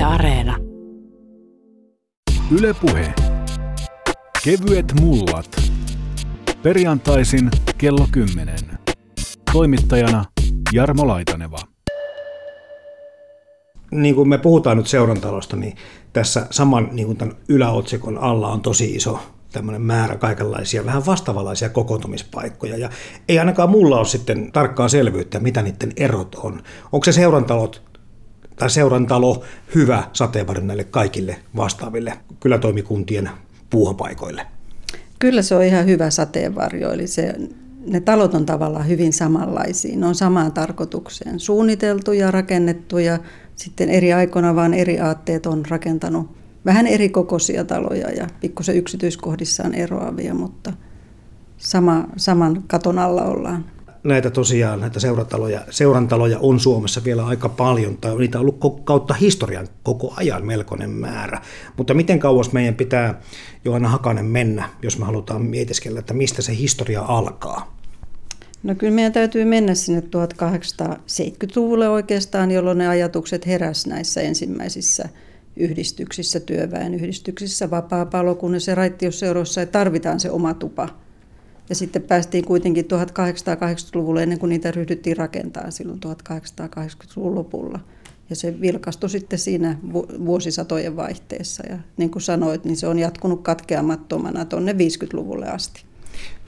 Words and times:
Yle 0.00 0.06
Areena. 0.06 0.56
Yle 2.50 2.74
Puhe. 2.80 3.14
Kevyet 4.44 4.92
mullat. 5.00 5.62
Perjantaisin 6.62 7.50
kello 7.78 8.06
10. 8.12 8.56
Toimittajana 9.52 10.24
Jarmo 10.72 11.06
Laitaneva. 11.06 11.58
Niin 13.90 14.14
kuin 14.14 14.28
me 14.28 14.38
puhutaan 14.38 14.76
nyt 14.76 14.86
seurantalosta, 14.86 15.56
niin 15.56 15.76
tässä 16.12 16.46
saman 16.50 16.88
niin 16.92 17.06
kuin 17.06 17.18
tämän 17.18 17.36
yläotsikon 17.48 18.18
alla 18.18 18.48
on 18.48 18.60
tosi 18.60 18.94
iso 18.94 19.20
tämmöinen 19.52 19.82
määrä 19.82 20.16
kaikenlaisia 20.16 20.84
vähän 20.84 21.06
vastaavanlaisia 21.06 21.68
kokoontumispaikkoja. 21.68 22.76
Ja 22.76 22.90
ei 23.28 23.38
ainakaan 23.38 23.70
mulla 23.70 23.98
ole 23.98 24.06
sitten 24.06 24.52
tarkkaa 24.52 24.88
selvyyttä, 24.88 25.40
mitä 25.40 25.62
niiden 25.62 25.92
erot 25.96 26.34
on. 26.34 26.62
Onko 26.92 27.04
se 27.04 27.12
seurantalot 27.12 27.89
tai 28.60 28.70
seurantalo 28.70 29.44
hyvä 29.74 30.04
sateenvarjo 30.12 30.64
näille 30.64 30.84
kaikille 30.84 31.36
vastaaville 31.56 32.12
kylätoimikuntien 32.40 33.30
puuhapaikoille? 33.70 34.46
Kyllä 35.18 35.42
se 35.42 35.54
on 35.54 35.62
ihan 35.62 35.86
hyvä 35.86 36.10
sateenvarjo, 36.10 36.92
eli 36.92 37.06
se, 37.06 37.34
ne 37.86 38.00
talot 38.00 38.34
on 38.34 38.46
tavallaan 38.46 38.88
hyvin 38.88 39.12
samanlaisia. 39.12 39.96
Ne 39.98 40.06
on 40.06 40.14
samaan 40.14 40.52
tarkoitukseen 40.52 41.40
suunniteltu 41.40 42.12
ja 42.12 42.30
rakennettu 42.30 42.98
ja 42.98 43.18
sitten 43.56 43.88
eri 43.88 44.12
aikoina 44.12 44.54
vaan 44.54 44.74
eri 44.74 45.00
aatteet 45.00 45.46
on 45.46 45.66
rakentanut 45.68 46.30
vähän 46.64 46.86
eri 46.86 47.08
kokoisia 47.08 47.64
taloja 47.64 48.10
ja 48.10 48.26
pikkusen 48.40 48.76
yksityiskohdissaan 48.76 49.74
eroavia, 49.74 50.34
mutta 50.34 50.72
sama, 51.58 52.04
saman 52.16 52.64
katon 52.66 52.98
alla 52.98 53.22
ollaan 53.22 53.64
näitä 54.04 54.30
tosiaan, 54.30 54.80
näitä 54.80 55.00
seurantaloja, 55.00 55.60
seurantaloja 55.70 56.38
on 56.38 56.60
Suomessa 56.60 57.04
vielä 57.04 57.26
aika 57.26 57.48
paljon, 57.48 57.96
tai 57.96 58.18
niitä 58.18 58.38
on 58.38 58.40
ollut 58.40 58.80
kautta 58.84 59.14
historian 59.14 59.68
koko 59.82 60.14
ajan 60.16 60.46
melkoinen 60.46 60.90
määrä. 60.90 61.40
Mutta 61.76 61.94
miten 61.94 62.18
kauas 62.18 62.52
meidän 62.52 62.74
pitää 62.74 63.20
Johanna 63.64 63.88
Hakanen 63.88 64.24
mennä, 64.24 64.68
jos 64.82 64.98
me 64.98 65.04
halutaan 65.04 65.42
mietiskellä, 65.42 66.00
että 66.00 66.14
mistä 66.14 66.42
se 66.42 66.56
historia 66.56 67.02
alkaa? 67.02 67.76
No 68.62 68.74
kyllä 68.74 68.92
meidän 68.92 69.12
täytyy 69.12 69.44
mennä 69.44 69.74
sinne 69.74 70.00
1870-luvulle 70.00 71.88
oikeastaan, 71.88 72.50
jolloin 72.50 72.78
ne 72.78 72.88
ajatukset 72.88 73.46
heräs 73.46 73.86
näissä 73.86 74.20
ensimmäisissä 74.20 75.08
yhdistyksissä, 75.56 76.40
työväen 76.40 76.94
yhdistyksissä, 76.94 77.70
vapaa-palokunnassa 77.70 78.70
ja 78.70 78.74
raittiusseuroissa, 78.74 79.62
että 79.62 79.78
tarvitaan 79.78 80.20
se 80.20 80.30
oma 80.30 80.54
tupa– 80.54 80.88
ja 81.70 81.74
sitten 81.74 82.02
päästiin 82.02 82.44
kuitenkin 82.44 82.84
1880-luvulle 82.84 84.22
ennen 84.22 84.38
kuin 84.38 84.50
niitä 84.50 84.70
ryhdyttiin 84.70 85.16
rakentamaan 85.16 85.72
silloin 85.72 86.00
1880-luvun 86.06 87.34
lopulla. 87.34 87.80
Ja 88.30 88.36
se 88.36 88.60
vilkastui 88.60 89.10
sitten 89.10 89.38
siinä 89.38 89.78
vuosisatojen 90.26 90.96
vaihteessa. 90.96 91.62
Ja 91.70 91.78
niin 91.96 92.10
kuin 92.10 92.22
sanoit, 92.22 92.64
niin 92.64 92.76
se 92.76 92.86
on 92.86 92.98
jatkunut 92.98 93.42
katkeamattomana 93.42 94.44
tuonne 94.44 94.72
50-luvulle 94.72 95.48
asti. 95.48 95.84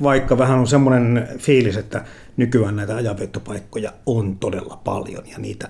Vaikka 0.03 0.39
vähän 0.39 0.59
on 0.59 0.67
semmoinen 0.67 1.29
fiilis, 1.39 1.77
että 1.77 2.05
nykyään 2.37 2.77
näitä 2.77 2.97
ajanviettopaikkoja 2.97 3.93
on 4.07 4.37
todella 4.37 4.81
paljon 4.85 5.23
ja 5.31 5.39
niitä 5.39 5.69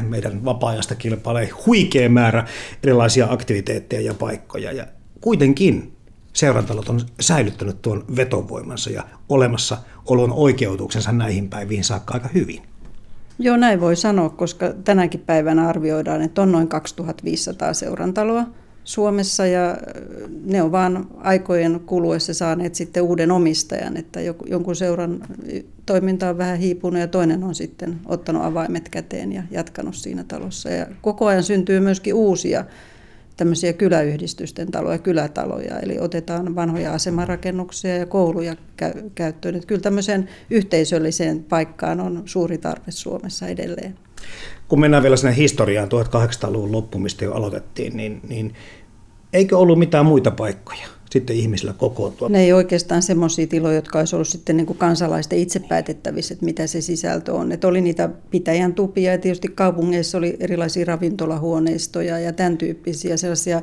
meidän 0.00 0.44
vapaa-ajasta 0.44 0.94
kilpailee 0.94 1.48
huikea 1.66 2.08
määrä 2.08 2.46
erilaisia 2.82 3.26
aktiviteetteja 3.30 4.02
ja 4.02 4.14
paikkoja. 4.14 4.72
Ja 4.72 4.86
kuitenkin 5.20 5.95
seurantalot 6.36 6.88
on 6.88 7.00
säilyttänyt 7.20 7.82
tuon 7.82 8.04
vetovoimansa 8.16 8.90
ja 8.90 9.02
olemassa 9.28 9.78
olon 10.06 10.32
oikeutuksensa 10.32 11.12
näihin 11.12 11.48
päiviin 11.48 11.84
saakka 11.84 12.14
aika 12.14 12.28
hyvin. 12.34 12.62
Joo, 13.38 13.56
näin 13.56 13.80
voi 13.80 13.96
sanoa, 13.96 14.28
koska 14.28 14.72
tänäkin 14.84 15.20
päivänä 15.20 15.68
arvioidaan, 15.68 16.22
että 16.22 16.42
on 16.42 16.52
noin 16.52 16.68
2500 16.68 17.74
seurantaloa 17.74 18.44
Suomessa 18.84 19.46
ja 19.46 19.76
ne 20.44 20.62
on 20.62 20.72
vaan 20.72 21.06
aikojen 21.16 21.80
kuluessa 21.86 22.34
saaneet 22.34 22.74
sitten 22.74 23.02
uuden 23.02 23.30
omistajan, 23.30 23.96
että 23.96 24.20
jonkun 24.46 24.76
seuran 24.76 25.22
toiminta 25.86 26.28
on 26.28 26.38
vähän 26.38 26.58
hiipunut 26.58 27.00
ja 27.00 27.08
toinen 27.08 27.44
on 27.44 27.54
sitten 27.54 28.00
ottanut 28.06 28.44
avaimet 28.44 28.88
käteen 28.88 29.32
ja 29.32 29.42
jatkanut 29.50 29.94
siinä 29.94 30.24
talossa. 30.28 30.70
Ja 30.70 30.86
koko 31.02 31.26
ajan 31.26 31.42
syntyy 31.42 31.80
myöskin 31.80 32.14
uusia 32.14 32.64
tämmöisiä 33.36 33.72
kyläyhdistysten 33.72 34.70
taloja, 34.70 34.98
kylätaloja, 34.98 35.80
eli 35.80 35.98
otetaan 36.00 36.54
vanhoja 36.54 36.92
asemarakennuksia 36.92 37.96
ja 37.96 38.06
kouluja 38.06 38.56
käyttöön. 39.14 39.54
Että 39.54 39.66
kyllä 39.66 39.80
tämmöiseen 39.80 40.28
yhteisölliseen 40.50 41.44
paikkaan 41.44 42.00
on 42.00 42.22
suuri 42.24 42.58
tarve 42.58 42.90
Suomessa 42.90 43.46
edelleen. 43.48 43.98
Kun 44.68 44.80
mennään 44.80 45.02
vielä 45.02 45.16
sinne 45.16 45.36
historiaan, 45.36 45.88
1800-luvun 45.88 46.72
loppumista 46.72 47.24
jo 47.24 47.32
aloitettiin, 47.32 47.96
niin, 47.96 48.20
niin 48.28 48.54
eikö 49.32 49.58
ollut 49.58 49.78
mitään 49.78 50.06
muita 50.06 50.30
paikkoja? 50.30 50.95
Sitten 51.10 51.36
ihmisillä 51.36 51.72
kokoontua. 51.72 52.28
Ne 52.28 52.42
ei 52.42 52.52
oikeastaan 52.52 53.02
semmoisia 53.02 53.46
tiloja, 53.46 53.74
jotka 53.74 53.98
olisi 53.98 54.16
ollut 54.16 54.28
sitten 54.28 54.56
niin 54.56 54.66
kuin 54.66 54.78
kansalaisten 54.78 55.38
itse 55.38 55.60
päätettävissä, 55.60 56.34
että 56.34 56.44
mitä 56.44 56.66
se 56.66 56.80
sisältö 56.80 57.34
on. 57.34 57.52
Että 57.52 57.68
oli 57.68 57.80
niitä 57.80 58.08
pitäjän 58.30 58.74
tupia 58.74 59.12
ja 59.12 59.18
tietysti 59.18 59.48
kaupungeissa 59.48 60.18
oli 60.18 60.36
erilaisia 60.40 60.84
ravintolahuoneistoja 60.84 62.18
ja 62.18 62.32
tämän 62.32 62.58
tyyppisiä 62.58 63.16
sellaisia 63.16 63.62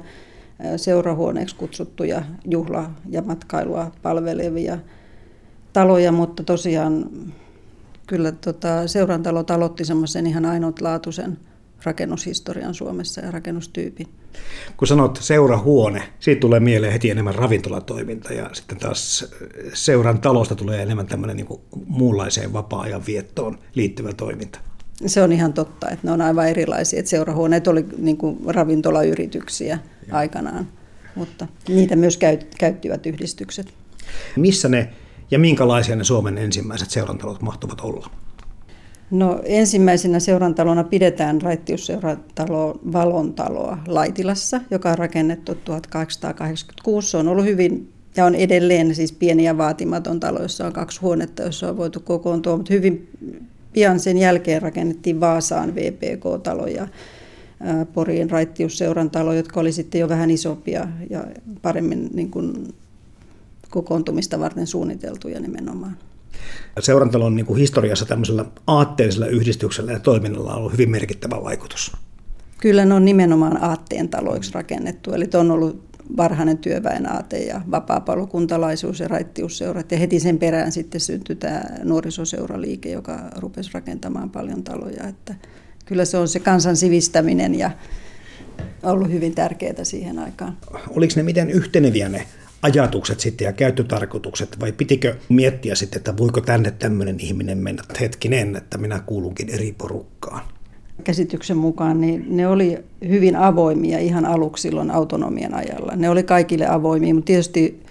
seurahuoneeksi 0.77 1.55
kutsuttuja 1.55 2.23
juhla- 2.45 2.89
ja 3.09 3.21
matkailua 3.21 3.91
palvelevia 4.01 4.77
taloja, 5.73 6.11
mutta 6.11 6.43
tosiaan 6.43 7.09
kyllä 8.07 8.31
tota, 8.31 8.87
seurantalot 8.87 9.51
aloitti 9.51 9.85
semmoisen 9.85 10.27
ihan 10.27 10.45
ainutlaatuisen 10.45 11.37
rakennushistorian 11.83 12.73
Suomessa 12.73 13.21
ja 13.21 13.31
rakennustyypin. 13.31 14.07
Kun 14.77 14.87
sanot 14.87 15.19
seurahuone, 15.21 16.03
siitä 16.19 16.39
tulee 16.39 16.59
mieleen 16.59 16.93
heti 16.93 17.09
enemmän 17.09 17.35
ravintolatoiminta 17.35 18.33
ja 18.33 18.49
sitten 18.53 18.77
taas 18.77 19.25
seuran 19.73 20.21
talosta 20.21 20.55
tulee 20.55 20.81
enemmän 20.81 21.07
tämmöinen 21.07 21.37
niin 21.37 21.47
muunlaiseen 21.87 22.53
vapaa-ajan 22.53 23.05
viettoon 23.05 23.59
liittyvä 23.75 24.13
toiminta. 24.13 24.59
Se 25.05 25.23
on 25.23 25.31
ihan 25.31 25.53
totta, 25.53 25.89
että 25.89 26.07
ne 26.07 26.11
on 26.11 26.21
aivan 26.21 26.47
erilaisia. 26.47 26.99
Että 26.99 27.09
seurahuoneet 27.09 27.67
oli 27.67 27.85
niin 27.97 28.17
kuin 28.17 28.39
ravintolayrityksiä 28.47 29.79
ja. 30.07 30.15
aikanaan, 30.17 30.67
mutta 31.15 31.47
niitä 31.67 31.95
myös 31.95 32.19
käyttivät 32.57 33.05
yhdistykset. 33.05 33.73
Missä 34.35 34.69
ne 34.69 34.89
ja 35.31 35.39
minkälaisia 35.39 35.95
ne 35.95 36.03
Suomen 36.03 36.37
ensimmäiset 36.37 36.89
seurantalot 36.89 37.41
mahtuvat 37.41 37.81
olla? 37.81 38.09
No 39.11 39.41
ensimmäisenä 39.45 40.19
seurantalona 40.19 40.83
pidetään 40.83 41.41
raittiusseurantalo 41.41 42.79
Valontaloa 42.93 43.77
Laitilassa, 43.87 44.61
joka 44.71 44.91
on 44.91 44.97
rakennettu 44.97 45.55
1886. 45.55 47.11
Se 47.11 47.17
on 47.17 47.27
ollut 47.27 47.45
hyvin 47.45 47.93
ja 48.17 48.25
on 48.25 48.35
edelleen 48.35 48.95
siis 48.95 49.11
pieni 49.11 49.43
ja 49.43 49.57
vaatimaton 49.57 50.19
talo, 50.19 50.41
jossa 50.41 50.67
on 50.67 50.73
kaksi 50.73 51.01
huonetta, 51.01 51.43
jossa 51.43 51.69
on 51.69 51.77
voitu 51.77 51.99
kokoontua, 51.99 52.57
mutta 52.57 52.73
hyvin 52.73 53.09
pian 53.73 53.99
sen 53.99 54.17
jälkeen 54.17 54.61
rakennettiin 54.61 55.19
Vaasaan 55.19 55.75
VPK-talo 55.75 56.67
ja 56.67 56.87
Poriin 57.93 58.29
raittiusseurantalo, 58.29 59.33
jotka 59.33 59.59
oli 59.59 59.71
sitten 59.71 60.01
jo 60.01 60.09
vähän 60.09 60.31
isompia 60.31 60.87
ja 61.09 61.23
paremmin 61.61 62.09
niin 62.13 62.31
kuin 62.31 62.73
kokoontumista 63.69 64.39
varten 64.39 64.67
suunniteltuja 64.67 65.39
nimenomaan. 65.39 65.97
Seurantalon 66.79 67.35
niin 67.35 67.45
kuin 67.45 67.59
historiassa 67.59 68.05
tämmöisellä 68.05 68.45
aatteellisella 68.67 69.27
yhdistyksellä 69.27 69.91
ja 69.91 69.99
toiminnalla 69.99 70.51
on 70.51 70.57
ollut 70.57 70.71
hyvin 70.71 70.91
merkittävä 70.91 71.43
vaikutus. 71.43 71.91
Kyllä 72.61 72.85
ne 72.85 72.93
on 72.93 73.05
nimenomaan 73.05 73.63
aatteen 73.63 74.09
taloiksi 74.09 74.51
rakennettu, 74.53 75.13
eli 75.13 75.29
on 75.39 75.51
ollut 75.51 75.83
varhainen 76.17 76.57
työväen 76.57 77.11
aate 77.11 77.37
ja 77.37 77.61
vapaa-palokuntalaisuus 77.71 78.99
ja 78.99 79.07
raittiusseurat. 79.07 79.91
Ja 79.91 79.97
heti 79.97 80.19
sen 80.19 80.37
perään 80.37 80.71
sitten 80.71 81.01
syntyi 81.01 81.35
tämä 81.35 81.63
nuorisoseuraliike, 81.83 82.91
joka 82.91 83.19
rupesi 83.37 83.69
rakentamaan 83.73 84.29
paljon 84.29 84.63
taloja. 84.63 85.07
Että 85.07 85.35
kyllä 85.85 86.05
se 86.05 86.17
on 86.17 86.27
se 86.27 86.39
kansan 86.39 86.77
sivistäminen 86.77 87.55
ja 87.55 87.71
ollut 88.83 89.11
hyvin 89.11 89.35
tärkeää 89.35 89.83
siihen 89.83 90.19
aikaan. 90.19 90.57
Oliko 90.89 91.13
ne 91.15 91.23
miten 91.23 91.49
yhteneviä 91.49 92.09
ne 92.09 92.27
ajatukset 92.63 93.19
sitten 93.19 93.45
ja 93.45 93.53
käyttötarkoitukset, 93.53 94.59
vai 94.59 94.71
pitikö 94.71 95.15
miettiä 95.29 95.75
sitten, 95.75 95.97
että 95.97 96.17
voiko 96.17 96.41
tänne 96.41 96.71
tämmöinen 96.71 97.19
ihminen 97.19 97.57
mennä 97.57 97.83
hetkinen, 97.99 98.55
että 98.55 98.77
minä 98.77 98.99
kuulunkin 98.99 99.49
eri 99.49 99.75
porukkaan? 99.77 100.41
Käsityksen 101.03 101.57
mukaan 101.57 102.01
niin 102.01 102.25
ne 102.29 102.47
oli 102.47 102.77
hyvin 103.07 103.35
avoimia 103.35 103.99
ihan 103.99 104.25
aluksi 104.25 104.61
silloin 104.61 104.91
autonomian 104.91 105.53
ajalla. 105.53 105.95
Ne 105.95 106.09
oli 106.09 106.23
kaikille 106.23 106.67
avoimia, 106.67 107.13
mutta 107.13 107.25
tietysti 107.25 107.83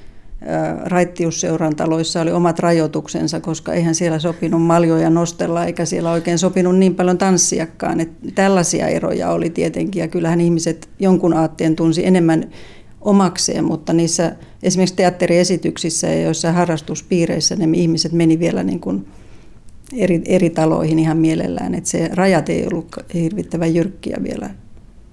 raittiusseuran 0.84 1.76
taloissa 1.76 2.20
oli 2.20 2.32
omat 2.32 2.58
rajoituksensa, 2.58 3.40
koska 3.40 3.72
eihän 3.72 3.94
siellä 3.94 4.18
sopinut 4.18 4.62
maljoja 4.62 5.10
nostella 5.10 5.64
eikä 5.64 5.84
siellä 5.84 6.12
oikein 6.12 6.38
sopinut 6.38 6.78
niin 6.78 6.94
paljon 6.94 7.18
tanssiakaan. 7.18 8.00
Että 8.00 8.28
tällaisia 8.34 8.88
eroja 8.88 9.30
oli 9.30 9.50
tietenkin 9.50 10.00
ja 10.00 10.08
kyllähän 10.08 10.40
ihmiset 10.40 10.88
jonkun 10.98 11.34
aatteen 11.34 11.76
tunsi 11.76 12.06
enemmän 12.06 12.50
omakseen, 13.04 13.64
mutta 13.64 13.92
niissä 13.92 14.36
esimerkiksi 14.62 14.96
teatteriesityksissä 14.96 16.06
ja 16.06 16.22
joissa 16.22 16.52
harrastuspiireissä 16.52 17.56
ne 17.56 17.78
ihmiset 17.78 18.12
meni 18.12 18.38
vielä 18.38 18.62
niin 18.62 18.80
kuin 18.80 19.06
eri, 19.96 20.22
eri 20.24 20.50
taloihin 20.50 20.98
ihan 20.98 21.18
mielellään, 21.18 21.74
että 21.74 21.90
se 21.90 22.10
rajat 22.12 22.48
ei 22.48 22.66
ollut 22.66 22.96
hirvittävän 23.14 23.74
jyrkkiä 23.74 24.18
vielä 24.22 24.50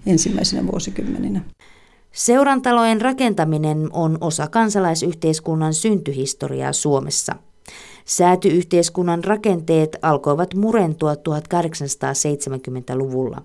ensimmäisenä 0.05 0.67
vuosikymmeninä. 0.67 1.41
Seurantalojen 2.11 3.01
rakentaminen 3.01 3.89
on 3.93 4.17
osa 4.21 4.47
kansalaisyhteiskunnan 4.47 5.73
syntyhistoriaa 5.73 6.73
Suomessa. 6.73 7.35
Säätyyhteiskunnan 8.05 9.23
rakenteet 9.23 9.97
alkoivat 10.01 10.55
murentua 10.55 11.13
1870-luvulla. 11.13 13.41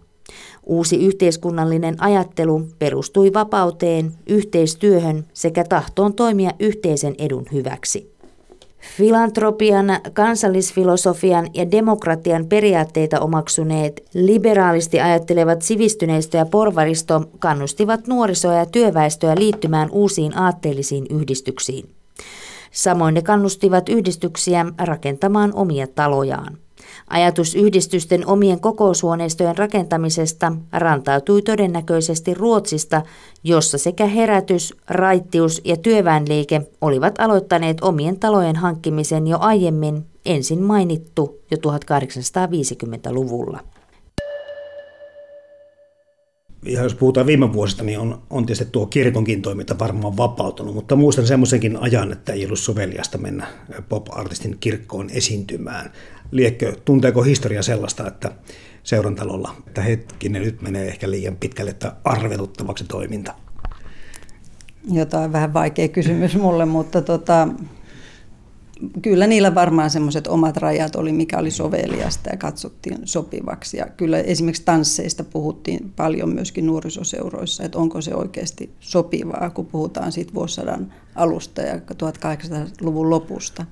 Uusi 0.67 1.07
yhteiskunnallinen 1.07 2.03
ajattelu 2.03 2.69
perustui 2.79 3.33
vapauteen, 3.33 4.13
yhteistyöhön 4.27 5.25
sekä 5.33 5.65
tahtoon 5.65 6.15
toimia 6.15 6.51
yhteisen 6.61 7.15
edun 7.19 7.45
hyväksi. 7.53 8.15
Filantropian, 8.97 9.87
kansallisfilosofian 10.13 11.51
ja 11.55 11.71
demokratian 11.71 12.47
periaatteita 12.47 13.21
omaksuneet, 13.21 14.09
liberaalisti 14.15 15.01
ajattelevat 15.01 15.63
sivistyneistö 15.63 16.39
ja 16.39 16.47
porvaristo 16.47 17.25
kannustivat 17.39 18.07
nuorisoa 18.07 18.55
ja 18.55 18.67
työväestöä 18.67 19.35
liittymään 19.39 19.91
uusiin 19.91 20.39
aatteellisiin 20.39 21.07
yhdistyksiin. 21.11 21.89
Samoin 22.71 23.15
ne 23.15 23.23
kannustivat 23.23 23.89
yhdistyksiä 23.89 24.67
rakentamaan 24.79 25.55
omia 25.55 25.87
talojaan. 25.87 26.59
Ajatus 27.09 27.55
yhdistysten 27.55 28.27
omien 28.27 28.61
kokoushuoneistojen 28.61 29.59
rakentamisesta 29.59 30.53
rantautui 30.73 31.43
todennäköisesti 31.43 32.35
Ruotsista, 32.35 33.03
jossa 33.45 33.79
sekä 33.79 34.07
herätys, 34.07 34.75
raittius 34.89 35.61
ja 35.65 35.77
työväenliike 35.77 36.63
olivat 36.81 37.15
aloittaneet 37.19 37.81
omien 37.81 38.21
talojen 38.21 38.57
hankkimisen 38.57 39.27
jo 39.27 39.39
aiemmin, 39.41 40.07
ensin 40.27 40.63
mainittu 40.63 41.41
jo 41.51 41.57
1850-luvulla 41.57 43.61
ihan 46.67 46.85
jos 46.85 46.95
puhutaan 46.95 47.27
viime 47.27 47.53
vuosista, 47.53 47.85
niin 47.85 47.99
on, 47.99 48.23
on 48.31 48.47
tietysti 48.47 48.73
tuo 48.73 48.87
kirkonkin 48.87 49.43
toiminta 49.43 49.79
varmaan 49.79 50.17
vapautunut, 50.17 50.75
mutta 50.75 50.97
muistan 50.97 51.27
semmoisenkin 51.27 51.77
ajan, 51.77 52.13
että 52.13 52.33
ei 52.33 52.45
ollut 52.45 52.59
soveliasta 52.59 53.19
mennä 53.19 53.47
pop-artistin 53.89 54.57
kirkkoon 54.61 55.11
esiintymään. 55.11 55.93
Liekkö, 56.35 56.77
tunteeko 56.85 57.23
historia 57.23 57.63
sellaista, 57.63 58.07
että 58.07 58.33
seurantalolla, 58.83 59.55
että 59.67 59.83
hetkinen, 59.83 60.43
nyt 60.43 60.63
menee 60.63 60.89
ehkä 60.89 61.11
liian 61.11 61.37
pitkälle, 61.37 61.71
että 61.71 61.97
arveluttavaksi 62.05 62.85
toiminta? 62.85 63.35
Jotain 64.93 65.33
vähän 65.33 65.55
vaikea 65.55 65.89
kysymys 65.89 66.37
mulle, 66.37 66.65
mutta 66.65 67.03
tota, 67.03 67.49
kyllä 69.03 69.27
niillä 69.27 69.55
varmaan 69.55 69.91
semmoiset 69.91 70.27
omat 70.27 70.57
rajat 70.57 70.97
oli, 70.97 71.13
mikä 71.13 71.39
oli 71.39 71.51
soveliasta 71.51 72.31
ja 72.31 72.37
katsottiin 72.37 72.99
sopivaksi. 73.05 73.77
Ja 73.77 73.87
kyllä 73.97 74.19
esimerkiksi 74.19 74.65
tansseista 74.65 75.25
puhuttiin 75.25 75.93
paljon 75.97 76.35
myöskin 76.35 76.67
nuorisoseuroissa, 76.67 77.65
että 77.65 77.79
onko 77.79 78.01
se 78.01 78.15
oikeasti 78.15 78.71
sopivaa, 78.81 79.51
kun 79.51 79.67
puhutaan 79.67 80.13
siitä 80.13 80.35
vuosisadan 80.35 80.95
alusta 81.15 81.63
ja 81.63 81.75
1800-luvun 81.77 83.11
lopusta. 83.11 83.65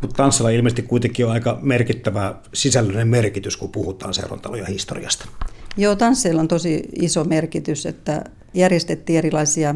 Mutta 0.00 0.16
tanssilla 0.16 0.50
ilmeisesti 0.50 0.82
kuitenkin 0.82 1.26
on 1.26 1.32
aika 1.32 1.58
merkittävä 1.62 2.34
sisällöllinen 2.54 3.08
merkitys, 3.08 3.56
kun 3.56 3.72
puhutaan 3.72 4.14
seurantaloja 4.14 4.64
historiasta. 4.64 5.28
Joo, 5.76 5.96
tansseilla 5.96 6.40
on 6.40 6.48
tosi 6.48 6.82
iso 7.00 7.24
merkitys, 7.24 7.86
että 7.86 8.24
järjestettiin 8.54 9.18
erilaisia 9.18 9.74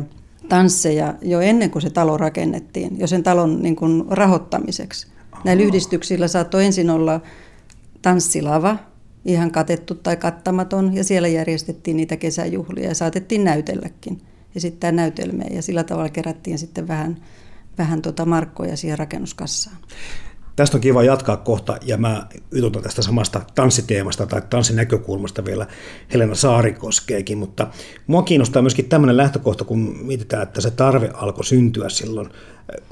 tansseja 0.49 1.15
jo 1.23 1.41
ennen 1.41 1.71
kuin 1.71 1.83
se 1.83 1.91
talo 1.91 2.17
rakennettiin, 2.17 2.99
jo 2.99 3.07
sen 3.07 3.23
talon 3.23 3.63
niin 3.63 3.77
kuin 3.77 4.05
rahoittamiseksi. 4.11 5.07
Aha. 5.33 5.43
Näillä 5.45 5.63
yhdistyksillä 5.63 6.29
saattoi 6.29 6.65
ensin 6.65 6.91
olla 6.91 7.21
tanssilava, 8.03 8.77
ihan 9.25 9.51
katettu 9.51 9.95
tai 9.95 10.17
kattamaton, 10.17 10.95
ja 10.95 11.05
siellä 11.05 11.29
järjestettiin 11.29 11.97
niitä 11.97 12.17
kesäjuhlia 12.17 12.89
ja 12.89 12.95
saatettiin 12.95 13.45
näytelläkin, 13.45 14.21
esittää 14.57 14.93
näytelmiä, 14.93 15.49
ja 15.51 15.63
sillä 15.63 15.85
tavalla 15.85 16.09
kerättiin 16.09 16.59
sitten 16.59 16.89
vähän, 16.89 17.17
vähän 17.79 18.03
tuota 18.03 18.27
markkoja 18.27 18.77
siihen 18.77 18.99
rakennuskassaan. 18.99 19.77
Tästä 20.57 20.77
on 20.77 20.81
kiva 20.81 21.03
jatkaa 21.03 21.37
kohta, 21.37 21.77
ja 21.87 21.97
mä 21.97 22.27
ytutan 22.51 22.83
tästä 22.83 23.03
samasta 23.03 23.41
tanssiteemasta 23.55 24.27
tai 24.27 24.43
tanssinäkökulmasta 24.51 25.45
vielä 25.45 25.67
Helena 26.13 26.35
Saarikoskeekin, 26.35 27.39
mutta 27.39 27.67
mua 28.07 28.23
kiinnostaa 28.23 28.63
myöskin 28.63 28.89
tämmöinen 28.89 29.17
lähtökohta, 29.17 29.65
kun 29.65 29.99
mietitään, 30.03 30.43
että 30.43 30.61
se 30.61 30.71
tarve 30.71 31.11
alkoi 31.15 31.45
syntyä 31.45 31.89
silloin, 31.89 32.29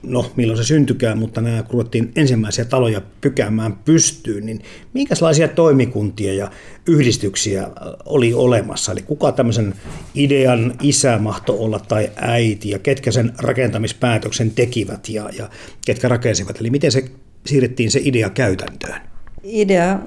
no 0.02 0.30
milloin 0.36 0.56
se 0.56 0.64
syntykään, 0.64 1.18
mutta 1.18 1.40
nämä 1.40 1.64
ruvettiin 1.70 2.12
ensimmäisiä 2.16 2.64
taloja 2.64 3.00
pykäämään 3.20 3.72
pystyyn, 3.72 4.46
niin 4.46 4.62
minkälaisia 4.92 5.48
toimikuntia 5.48 6.34
ja 6.34 6.50
yhdistyksiä 6.86 7.68
oli 8.04 8.34
olemassa? 8.34 8.92
Eli 8.92 9.02
kuka 9.02 9.32
tämmöisen 9.32 9.74
idean 10.14 10.74
isä 10.82 11.18
mahto 11.18 11.56
olla 11.58 11.78
tai 11.78 12.10
äiti, 12.16 12.70
ja 12.70 12.78
ketkä 12.78 13.12
sen 13.12 13.32
rakentamispäätöksen 13.38 14.50
tekivät 14.50 15.08
ja, 15.08 15.30
ja 15.38 15.50
ketkä 15.86 16.08
rakensivat? 16.08 16.60
Eli 16.60 16.70
miten 16.70 16.92
se 16.92 17.10
siirrettiin 17.46 17.90
se 17.90 18.00
idea 18.04 18.30
käytäntöön? 18.30 19.00
Idea 19.44 19.98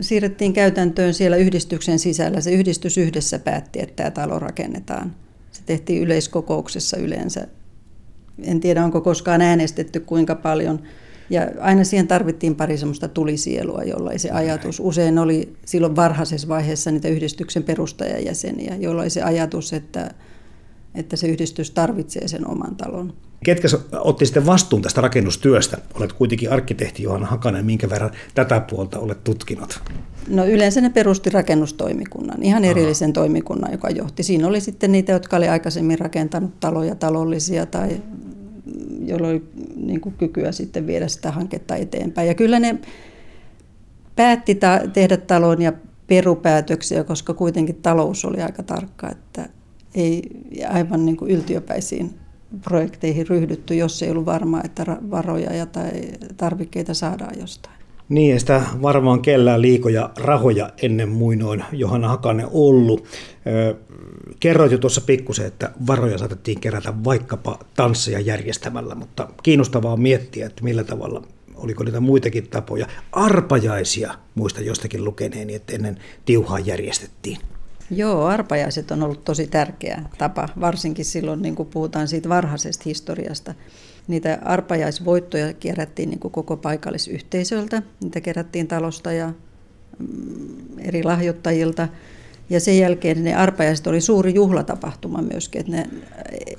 siirrettiin 0.00 0.52
käytäntöön 0.52 1.14
siellä 1.14 1.36
yhdistyksen 1.36 1.98
sisällä. 1.98 2.40
Se 2.40 2.50
yhdistys 2.52 2.98
yhdessä 2.98 3.38
päätti, 3.38 3.82
että 3.82 3.94
tämä 3.96 4.10
talo 4.10 4.38
rakennetaan. 4.38 5.14
Se 5.52 5.62
tehtiin 5.66 6.02
yleiskokouksessa 6.02 6.96
yleensä. 6.96 7.46
En 8.42 8.60
tiedä, 8.60 8.84
onko 8.84 9.00
koskaan 9.00 9.40
äänestetty 9.40 10.00
kuinka 10.00 10.34
paljon. 10.34 10.82
Ja 11.30 11.48
aina 11.60 11.84
siihen 11.84 12.08
tarvittiin 12.08 12.56
pari 12.56 12.78
semmoista 12.78 13.08
tulisielua, 13.08 13.82
jolla 13.82 14.18
se 14.18 14.30
ajatus, 14.30 14.80
usein 14.80 15.18
oli 15.18 15.56
silloin 15.64 15.96
varhaisessa 15.96 16.48
vaiheessa 16.48 16.90
niitä 16.90 17.08
yhdistyksen 17.08 17.62
perustajajäseniä, 17.62 18.76
jolla 18.76 19.08
se 19.08 19.22
ajatus, 19.22 19.72
että, 19.72 20.14
että 20.94 21.16
se 21.16 21.26
yhdistys 21.26 21.70
tarvitsee 21.70 22.28
sen 22.28 22.50
oman 22.50 22.76
talon. 22.76 23.12
Ketkä 23.44 23.68
otti 23.98 24.26
sitten 24.26 24.46
vastuun 24.46 24.82
tästä 24.82 25.00
rakennustyöstä? 25.00 25.78
Olet 25.94 26.12
kuitenkin 26.12 26.52
arkkitehti 26.52 27.02
Johanna 27.02 27.26
Hakanen, 27.26 27.66
minkä 27.66 27.90
verran 27.90 28.10
tätä 28.34 28.60
puolta 28.60 28.98
olet 28.98 29.24
tutkinut? 29.24 29.80
No 30.28 30.46
yleensä 30.46 30.80
ne 30.80 30.90
perusti 30.90 31.30
rakennustoimikunnan, 31.30 32.42
ihan 32.42 32.64
erillisen 32.64 33.08
Aha. 33.08 33.12
toimikunnan, 33.12 33.72
joka 33.72 33.90
johti. 33.90 34.22
Siinä 34.22 34.46
oli 34.46 34.60
sitten 34.60 34.92
niitä, 34.92 35.12
jotka 35.12 35.36
oli 35.36 35.48
aikaisemmin 35.48 35.98
rakentanut 35.98 36.60
taloja 36.60 36.94
talollisia 36.94 37.66
tai 37.66 38.02
joilla 39.06 39.28
oli 39.28 39.42
niin 39.76 40.00
kuin 40.00 40.14
kykyä 40.18 40.52
sitten 40.52 40.86
viedä 40.86 41.08
sitä 41.08 41.30
hanketta 41.30 41.76
eteenpäin. 41.76 42.28
Ja 42.28 42.34
kyllä 42.34 42.60
ne 42.60 42.78
päätti 44.16 44.54
ta- 44.54 44.80
tehdä 44.92 45.16
talon 45.16 45.62
ja 45.62 45.72
perupäätöksiä, 46.06 47.04
koska 47.04 47.34
kuitenkin 47.34 47.74
talous 47.82 48.24
oli 48.24 48.42
aika 48.42 48.62
tarkka, 48.62 49.10
että 49.10 49.48
ei 49.94 50.22
aivan 50.68 51.06
niin 51.06 51.16
kuin 51.16 51.30
yltiöpäisiin 51.30 52.14
projekteihin 52.62 53.26
ryhdytty, 53.26 53.74
jos 53.74 54.02
ei 54.02 54.10
ollut 54.10 54.26
varmaa, 54.26 54.62
että 54.64 54.96
varoja 55.10 55.54
ja 55.54 55.66
tai 55.66 55.90
tarvikkeita 56.36 56.94
saadaan 56.94 57.38
jostain. 57.40 57.74
Niin, 58.08 58.32
ei 58.32 58.40
sitä 58.40 58.62
varmaan 58.82 59.22
kellään 59.22 59.62
liikoja 59.62 60.10
rahoja 60.16 60.70
ennen 60.82 61.08
muinoin 61.08 61.64
Johanna 61.72 62.08
Hakanen 62.08 62.46
ollut. 62.52 63.06
Kerroit 64.40 64.72
jo 64.72 64.78
tuossa 64.78 65.00
pikkusen, 65.00 65.46
että 65.46 65.70
varoja 65.86 66.18
saatettiin 66.18 66.60
kerätä 66.60 66.94
vaikkapa 67.04 67.58
tansseja 67.76 68.20
järjestämällä, 68.20 68.94
mutta 68.94 69.28
kiinnostavaa 69.42 69.92
on 69.92 70.00
miettiä, 70.00 70.46
että 70.46 70.64
millä 70.64 70.84
tavalla, 70.84 71.22
oliko 71.54 71.84
niitä 71.84 72.00
muitakin 72.00 72.48
tapoja. 72.48 72.86
Arpajaisia 73.12 74.14
muista 74.34 74.60
jostakin 74.60 75.04
lukeneeni, 75.04 75.54
että 75.54 75.74
ennen 75.74 75.98
tiuhaa 76.24 76.58
järjestettiin. 76.58 77.38
Joo, 77.90 78.24
arpajaiset 78.24 78.90
on 78.90 79.02
ollut 79.02 79.24
tosi 79.24 79.46
tärkeä 79.46 80.02
tapa, 80.18 80.48
varsinkin 80.60 81.04
silloin 81.04 81.42
niin 81.42 81.54
kun 81.54 81.66
puhutaan 81.66 82.08
siitä 82.08 82.28
varhaisesta 82.28 82.82
historiasta. 82.86 83.54
Niitä 84.08 84.38
arpajaisvoittoja 84.42 85.52
kerättiin 85.52 86.10
niin 86.10 86.20
koko 86.20 86.56
paikallisyhteisöltä, 86.56 87.82
niitä 88.02 88.20
kerättiin 88.20 88.68
talosta 88.68 89.12
ja 89.12 89.32
mm, 89.98 90.78
eri 90.78 91.02
lahjoittajilta. 91.02 91.88
Ja 92.50 92.60
sen 92.60 92.78
jälkeen 92.78 93.24
ne 93.24 93.34
arpajaiset 93.34 93.86
oli 93.86 94.00
suuri 94.00 94.34
juhlatapahtuma 94.34 95.22
myöskin, 95.22 95.60
että 95.60 95.72
ne 95.72 95.88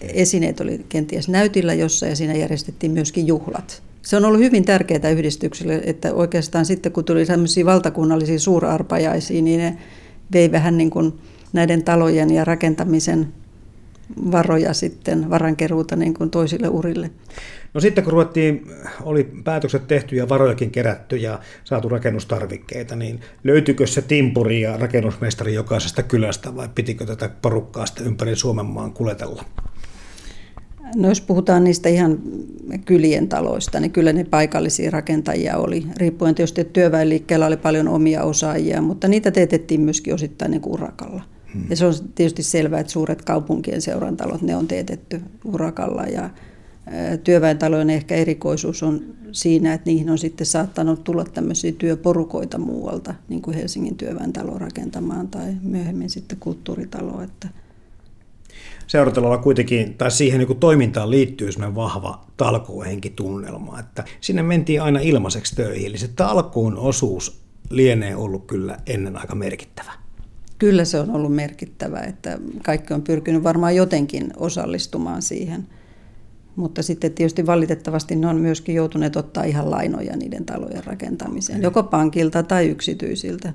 esineet 0.01 0.59
oli 0.59 0.85
kenties 0.89 1.29
näytillä 1.29 1.73
jossa 1.73 2.05
ja 2.05 2.15
siinä 2.15 2.33
järjestettiin 2.33 2.91
myöskin 2.91 3.27
juhlat. 3.27 3.83
Se 4.01 4.17
on 4.17 4.25
ollut 4.25 4.41
hyvin 4.41 4.65
tärkeää 4.65 5.09
yhdistyksille, 5.09 5.81
että 5.85 6.13
oikeastaan 6.13 6.65
sitten 6.65 6.91
kun 6.91 7.05
tuli 7.05 7.25
sellaisia 7.25 7.65
valtakunnallisia 7.65 8.39
suurarpajaisia, 8.39 9.41
niin 9.41 9.59
ne 9.59 9.77
vei 10.33 10.51
vähän 10.51 10.77
niin 10.77 10.89
kuin 10.89 11.13
näiden 11.53 11.83
talojen 11.83 12.33
ja 12.33 12.45
rakentamisen 12.45 13.33
varoja 14.31 14.73
sitten, 14.73 15.29
varankeruuta 15.29 15.95
niin 15.95 16.13
kuin 16.13 16.29
toisille 16.29 16.67
urille. 16.67 17.11
No 17.73 17.81
sitten 17.81 18.03
kun 18.03 18.13
ruvettiin, 18.13 18.71
oli 19.01 19.23
päätökset 19.43 19.87
tehty 19.87 20.15
ja 20.15 20.29
varojakin 20.29 20.71
kerätty 20.71 21.17
ja 21.17 21.39
saatu 21.63 21.89
rakennustarvikkeita, 21.89 22.95
niin 22.95 23.19
löytyykö 23.43 23.87
se 23.87 24.01
timpuri 24.01 24.61
ja 24.61 24.77
rakennusmestari 24.77 25.53
jokaisesta 25.53 26.03
kylästä 26.03 26.55
vai 26.55 26.69
pitikö 26.75 27.05
tätä 27.05 27.29
porukkaa 27.41 27.85
sitten 27.85 28.07
ympäri 28.07 28.35
Suomen 28.35 28.65
maan 28.65 28.93
kuletella? 28.93 29.45
No 30.95 31.09
jos 31.09 31.21
puhutaan 31.21 31.63
niistä 31.63 31.89
ihan 31.89 32.19
kylien 32.85 33.27
taloista, 33.27 33.79
niin 33.79 33.91
kyllä 33.91 34.13
ne 34.13 34.23
paikallisia 34.23 34.91
rakentajia 34.91 35.57
oli. 35.57 35.87
Riippuen 35.97 36.35
tietysti, 36.35 36.61
että 36.61 36.73
työväenliikkeellä 36.73 37.45
oli 37.45 37.57
paljon 37.57 37.87
omia 37.87 38.23
osaajia, 38.23 38.81
mutta 38.81 39.07
niitä 39.07 39.31
teetettiin 39.31 39.81
myöskin 39.81 40.13
osittain 40.13 40.51
niin 40.51 40.61
kuin 40.61 40.73
urakalla. 40.73 41.23
Hmm. 41.53 41.63
Ja 41.69 41.75
se 41.75 41.85
on 41.85 41.93
tietysti 42.15 42.43
selvää, 42.43 42.79
että 42.79 42.93
suuret 42.93 43.21
kaupunkien 43.21 43.81
seurantalot, 43.81 44.41
ne 44.41 44.55
on 44.55 44.67
teetetty 44.67 45.21
urakalla 45.45 46.03
ja 46.03 46.29
työväentalojen 47.23 47.89
ehkä 47.89 48.15
erikoisuus 48.15 48.83
on 48.83 49.01
siinä, 49.31 49.73
että 49.73 49.89
niihin 49.89 50.09
on 50.09 50.17
sitten 50.17 50.47
saattanut 50.47 51.03
tulla 51.03 51.23
tämmöisiä 51.23 51.71
työporukoita 51.71 52.57
muualta, 52.57 53.15
niin 53.29 53.41
kuin 53.41 53.57
Helsingin 53.57 53.95
työväentalo 53.97 54.57
rakentamaan 54.57 55.27
tai 55.27 55.53
myöhemmin 55.63 56.09
sitten 56.09 56.37
kulttuuritalo. 56.39 57.21
Että 57.21 57.47
Seurantalolla 58.87 59.37
kuitenkin, 59.37 59.93
tai 59.93 60.11
siihen 60.11 60.39
niin 60.39 60.57
toimintaan 60.57 61.11
liittyy 61.11 61.51
sellainen 61.51 61.75
vahva 61.75 62.25
talkoohenkitunnelma, 62.37 63.79
että 63.79 64.03
sinne 64.21 64.43
mentiin 64.43 64.81
aina 64.81 64.99
ilmaiseksi 64.99 65.55
töihin. 65.55 65.87
Eli 65.87 65.97
se 65.97 66.07
talkoon 66.07 66.77
osuus 66.77 67.41
lienee 67.69 68.15
ollut 68.15 68.45
kyllä 68.47 68.77
ennen 68.87 69.17
aika 69.17 69.35
merkittävä. 69.35 69.91
Kyllä 70.57 70.85
se 70.85 70.99
on 70.99 71.11
ollut 71.11 71.35
merkittävä, 71.35 71.99
että 71.99 72.39
kaikki 72.63 72.93
on 72.93 73.01
pyrkinyt 73.01 73.43
varmaan 73.43 73.75
jotenkin 73.75 74.33
osallistumaan 74.37 75.21
siihen. 75.21 75.67
Mutta 76.55 76.83
sitten 76.83 77.13
tietysti 77.13 77.45
valitettavasti 77.45 78.15
ne 78.15 78.27
on 78.27 78.37
myöskin 78.37 78.75
joutuneet 78.75 79.15
ottaa 79.15 79.43
ihan 79.43 79.71
lainoja 79.71 80.17
niiden 80.17 80.45
talojen 80.45 80.83
rakentamiseen, 80.83 81.61
joko 81.61 81.83
pankilta 81.83 82.43
tai 82.43 82.67
yksityisiltä. 82.67 83.53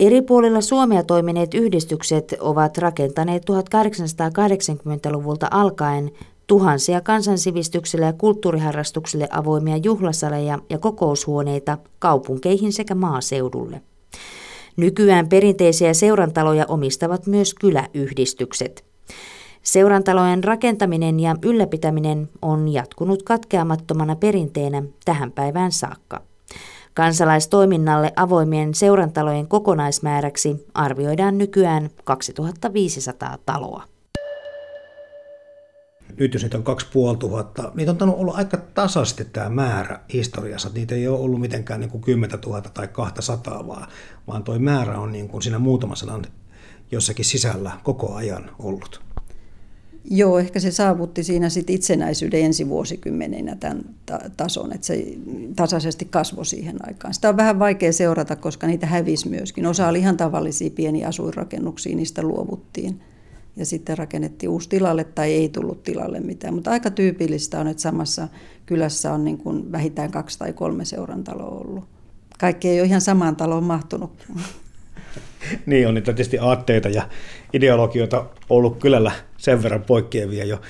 Eri 0.00 0.22
puolilla 0.22 0.60
Suomea 0.60 1.02
toimineet 1.02 1.54
yhdistykset 1.54 2.34
ovat 2.40 2.78
rakentaneet 2.78 3.42
1880-luvulta 3.50 5.48
alkaen 5.50 6.10
tuhansia 6.46 7.00
kansansivistykselle 7.00 8.06
ja 8.06 8.12
kulttuuriharrastukselle 8.12 9.28
avoimia 9.30 9.76
juhlasaleja 9.76 10.58
ja 10.70 10.78
kokoushuoneita 10.78 11.78
kaupunkeihin 11.98 12.72
sekä 12.72 12.94
maaseudulle. 12.94 13.82
Nykyään 14.76 15.28
perinteisiä 15.28 15.94
seurantaloja 15.94 16.66
omistavat 16.68 17.26
myös 17.26 17.54
kyläyhdistykset. 17.54 18.84
Seurantalojen 19.62 20.44
rakentaminen 20.44 21.20
ja 21.20 21.36
ylläpitäminen 21.44 22.28
on 22.42 22.68
jatkunut 22.68 23.22
katkeamattomana 23.22 24.16
perinteenä 24.16 24.82
tähän 25.04 25.32
päivään 25.32 25.72
saakka. 25.72 26.29
Kansalaistoiminnalle 26.94 28.12
avoimien 28.16 28.74
seurantalojen 28.74 29.48
kokonaismääräksi 29.48 30.66
arvioidaan 30.74 31.38
nykyään 31.38 31.90
2500 32.04 33.38
taloa. 33.46 33.84
Nyt 36.18 36.34
jos 36.34 36.42
niitä 36.42 36.56
on 36.56 36.64
2500, 36.64 37.72
niitä 37.74 37.94
on 38.00 38.14
ollut 38.14 38.34
aika 38.34 38.56
tasaisesti 38.56 39.24
tämä 39.24 39.48
määrä 39.48 40.00
historiassa. 40.12 40.70
Niitä 40.74 40.94
ei 40.94 41.08
ole 41.08 41.18
ollut 41.18 41.40
mitenkään 41.40 41.80
niin 41.80 41.90
kuin 41.90 42.00
10 42.00 42.38
000 42.46 42.60
tai 42.60 42.88
200, 42.88 43.66
vaan, 43.66 43.86
vaan 44.26 44.44
tuo 44.44 44.58
määrä 44.58 44.98
on 44.98 45.12
niin 45.12 45.28
kuin 45.28 45.42
siinä 45.42 45.58
muutaman 45.58 45.96
jossakin 46.90 47.24
sisällä 47.24 47.70
koko 47.82 48.14
ajan 48.14 48.50
ollut. 48.58 49.00
Joo, 50.04 50.38
ehkä 50.38 50.60
se 50.60 50.70
saavutti 50.70 51.24
siinä 51.24 51.48
sit 51.48 51.70
itsenäisyyden 51.70 52.44
ensi 52.44 52.68
vuosikymmeninä 52.68 53.56
tämän 53.56 53.84
tason, 54.36 54.72
että 54.72 54.86
se 54.86 55.04
tasaisesti 55.56 56.04
kasvoi 56.04 56.46
siihen 56.46 56.88
aikaan. 56.88 57.14
Sitä 57.14 57.28
on 57.28 57.36
vähän 57.36 57.58
vaikea 57.58 57.92
seurata, 57.92 58.36
koska 58.36 58.66
niitä 58.66 58.86
hävisi 58.86 59.28
myöskin. 59.28 59.66
Osa 59.66 59.88
oli 59.88 59.98
ihan 59.98 60.16
tavallisia 60.16 60.70
pieniä 60.70 61.08
asuinrakennuksia, 61.08 61.96
niistä 61.96 62.22
luovuttiin. 62.22 63.00
Ja 63.56 63.66
sitten 63.66 63.98
rakennettiin 63.98 64.50
uusi 64.50 64.68
tilalle 64.68 65.04
tai 65.04 65.32
ei 65.32 65.48
tullut 65.48 65.82
tilalle 65.82 66.20
mitään. 66.20 66.54
Mutta 66.54 66.70
aika 66.70 66.90
tyypillistä 66.90 67.60
on, 67.60 67.68
että 67.68 67.82
samassa 67.82 68.28
kylässä 68.66 69.12
on 69.12 69.24
niin 69.24 69.38
kuin 69.38 69.72
vähintään 69.72 70.10
kaksi 70.10 70.38
tai 70.38 70.52
kolme 70.52 70.84
seurantaloa 70.84 71.60
ollut. 71.60 71.84
Kaikki 72.38 72.68
ei 72.68 72.80
ole 72.80 72.86
ihan 72.86 73.00
samaan 73.00 73.36
taloon 73.36 73.64
mahtunut. 73.64 74.10
niin 75.66 75.88
on 75.88 75.94
niitä 75.94 76.12
tietysti 76.12 76.38
aatteita 76.38 76.88
ja 76.88 77.08
ideologioita 77.52 78.26
ollut 78.48 78.78
kylällä 78.78 79.12
sen 79.36 79.62
verran 79.62 79.82
poikkeavia 79.82 80.44
jo 80.44 80.60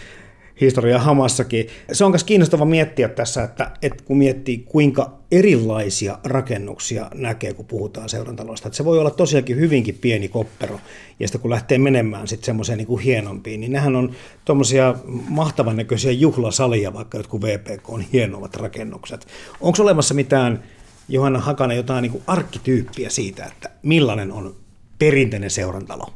historia 0.61 0.99
hamassakin. 0.99 1.67
Se 1.93 2.05
on 2.05 2.11
myös 2.11 2.25
kiinnostava 2.25 2.65
miettiä 2.65 3.09
tässä, 3.09 3.43
että, 3.43 3.71
että 3.83 4.05
kun 4.05 4.19
miettii 4.19 4.59
kuinka 4.59 5.19
erilaisia 5.33 6.19
rakennuksia 6.25 7.11
näkee, 7.15 7.55
kun 7.55 7.65
puhutaan 7.65 8.09
seurantaloista. 8.09 8.69
Että 8.69 8.77
se 8.77 8.85
voi 8.85 8.99
olla 8.99 9.11
tosiaankin 9.11 9.57
hyvinkin 9.57 9.99
pieni 10.01 10.29
koppero, 10.29 10.81
ja 11.21 11.29
sitten 11.29 11.41
kun 11.41 11.51
lähtee 11.51 11.79
menemään 11.79 12.29
sitten 12.29 12.47
semmoiseen 12.47 12.79
niin 12.79 12.87
kuin 12.87 13.03
hienompiin, 13.03 13.61
niin 13.61 13.73
nehän 13.73 13.97
on 13.97 14.13
tuommoisia 14.45 14.95
mahtavan 15.29 15.77
näköisiä 15.77 16.13
juhlasalia, 16.13 16.95
vaikka 16.95 17.19
jotkut 17.19 17.43
VPK 17.43 17.91
on 17.91 18.05
hienovat 18.13 18.57
rakennukset. 18.57 19.27
Onko 19.61 19.83
olemassa 19.83 20.15
mitään 20.15 20.63
Johanna 21.11 21.39
Hakanen 21.39 21.77
jotain 21.77 22.03
niin 22.03 22.13
kuin 22.13 22.25
arkkityyppiä 22.27 23.11
siitä, 23.11 23.45
että 23.45 23.71
millainen 23.83 24.33
on 24.33 24.55
perinteinen 24.99 25.51
seurantalo? 25.51 26.13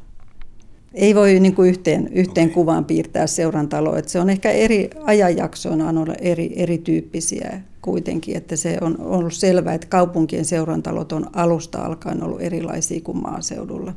Ei 0.94 1.14
voi 1.14 1.40
niin 1.40 1.54
kuin 1.54 1.68
yhteen, 1.68 2.08
yhteen 2.12 2.44
okay. 2.46 2.54
kuvaan 2.54 2.84
piirtää 2.84 3.26
seurantaloa. 3.26 3.98
Että 3.98 4.10
se 4.10 4.20
on 4.20 4.30
ehkä 4.30 4.50
eri 4.50 4.90
ajanjaksoina 5.04 5.88
on 5.88 5.98
ollut 5.98 6.16
eri, 6.20 6.52
erityyppisiä 6.56 7.60
kuitenkin. 7.82 8.36
Että 8.36 8.56
se 8.56 8.78
on 8.80 8.96
ollut 9.00 9.32
selvää, 9.32 9.74
että 9.74 9.86
kaupunkien 9.86 10.44
seurantalot 10.44 11.12
on 11.12 11.26
alusta 11.32 11.78
alkaen 11.78 12.22
ollut 12.22 12.40
erilaisia 12.40 13.00
kuin 13.00 13.22
maaseudulla. 13.22 13.94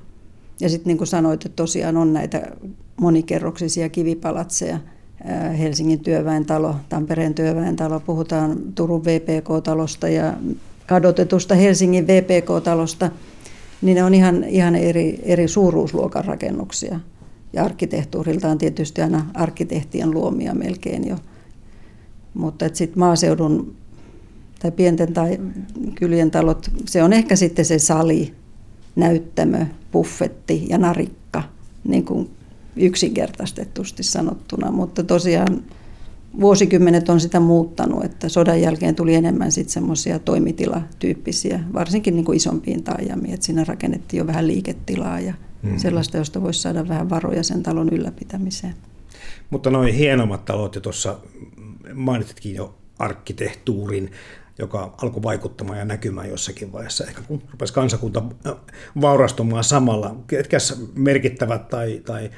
Ja 0.60 0.70
sitten 0.70 0.88
niin 0.88 0.98
kuin 0.98 1.08
sanoit, 1.08 1.46
että 1.46 1.56
tosiaan 1.56 1.98
on 1.98 2.14
näitä 2.14 2.52
monikerroksisia 3.02 3.90
kivipalatseja. 3.90 4.80
Helsingin 5.60 6.00
työväentalo, 6.00 6.76
Tampereen 6.90 7.34
työväentalo, 7.34 8.00
puhutaan 8.00 8.58
Turun 8.76 9.06
VPK-talosta 9.06 10.10
ja 10.10 10.34
kadotetusta 10.88 11.56
Helsingin 11.56 12.08
VPK-talosta, 12.08 13.12
niin 13.82 13.96
ne 13.96 14.04
on 14.04 14.14
ihan, 14.14 14.44
ihan 14.44 14.76
eri, 14.76 15.20
eri 15.24 15.48
suuruusluokan 15.48 16.26
rakennuksia. 16.26 17.00
Ja 17.54 17.64
arkkitehtuuriltaan 17.64 18.58
tietysti 18.58 19.02
aina 19.02 19.26
arkkitehtien 19.34 20.12
luomia 20.12 20.54
melkein 20.54 21.08
jo. 21.08 21.16
Mutta 22.34 22.70
sitten 22.74 23.00
maaseudun 23.00 23.76
tai 24.60 24.72
pienten 24.72 25.14
tai 25.14 25.40
kylien 25.96 26.32
talot, 26.32 26.72
se 26.86 27.04
on 27.04 27.14
ehkä 27.14 27.36
sitten 27.36 27.66
se 27.66 27.80
sali, 27.80 28.34
näyttämö, 28.96 29.66
buffetti 29.92 30.66
ja 30.70 30.78
narikka, 30.78 31.44
niin 31.84 32.06
kuin 32.06 32.30
yksinkertaistetusti 32.76 34.04
sanottuna. 34.04 34.72
Mutta 34.72 35.04
tosiaan 35.04 35.64
vuosikymmenet 36.40 37.10
on 37.10 37.20
sitä 37.20 37.40
muuttanut, 37.40 38.04
että 38.04 38.30
sodan 38.30 38.62
jälkeen 38.62 38.96
tuli 38.96 39.16
enemmän 39.16 39.52
sitten 39.52 39.74
semmoisia 39.74 40.20
toimitilatyyppisiä, 40.20 41.60
varsinkin 41.74 42.16
niin 42.16 42.26
kuin 42.26 42.36
isompiin 42.36 42.84
taajamiin, 42.84 43.34
että 43.34 43.46
siinä 43.46 43.64
rakennettiin 43.64 44.18
jo 44.18 44.28
vähän 44.28 44.48
liiketilaa 44.48 45.20
ja 45.20 45.34
mm. 45.62 45.78
sellaista, 45.78 46.18
josta 46.18 46.42
voisi 46.42 46.62
saada 46.62 46.88
vähän 46.88 47.10
varoja 47.10 47.44
sen 47.44 47.64
talon 47.64 47.90
ylläpitämiseen. 47.90 48.74
Mutta 49.50 49.70
noin 49.70 49.94
hienommat 49.94 50.46
talot, 50.46 50.76
ja 50.76 50.82
tuossa 50.82 51.20
mainitsitkin 51.94 52.56
jo 52.56 52.76
arkkitehtuurin, 53.00 54.12
joka 54.60 54.96
alkoi 55.02 55.24
vaikuttamaan 55.24 55.80
ja 55.80 55.86
näkymään 55.86 56.30
jossakin 56.30 56.72
vaiheessa, 56.72 57.06
ehkä 57.06 57.22
kun 57.22 57.42
rupesi 57.52 57.74
kansakunta 57.74 58.24
vaurastumaan 59.02 59.64
samalla. 59.64 60.16
Ketkä 60.28 60.58
merkittävät 60.96 61.70
tai, 61.70 62.02
tai 62.06 62.30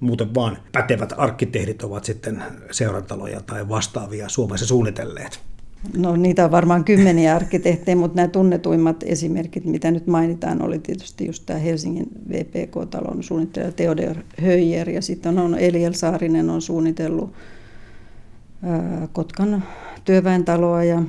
muuten 0.00 0.34
vaan 0.34 0.58
pätevät 0.72 1.12
arkkitehdit 1.16 1.82
ovat 1.82 2.04
sitten 2.04 2.42
seurantaloja 2.70 3.40
tai 3.40 3.68
vastaavia 3.68 4.28
Suomessa 4.28 4.66
suunnitelleet? 4.66 5.40
No 5.96 6.16
niitä 6.16 6.44
on 6.44 6.50
varmaan 6.50 6.84
kymmeniä 6.84 7.36
arkkitehtejä, 7.36 7.96
mutta 7.96 8.16
nämä 8.16 8.28
tunnetuimmat 8.28 8.96
esimerkit, 9.02 9.64
mitä 9.64 9.90
nyt 9.90 10.06
mainitaan, 10.06 10.62
oli 10.62 10.78
tietysti 10.78 11.26
just 11.26 11.42
tämä 11.46 11.58
Helsingin 11.58 12.06
VPK-talon 12.28 13.22
suunnittelija 13.22 13.72
Theodor 13.72 14.16
Höijer 14.42 14.90
ja 14.90 15.02
sitten 15.02 15.38
on 15.38 15.58
Eliel 15.58 15.92
Saarinen 15.92 16.50
on 16.50 16.62
suunnitellut 16.62 17.32
Kotkan 19.12 19.64
työväentaloa 20.04 20.84
ja 20.84 21.02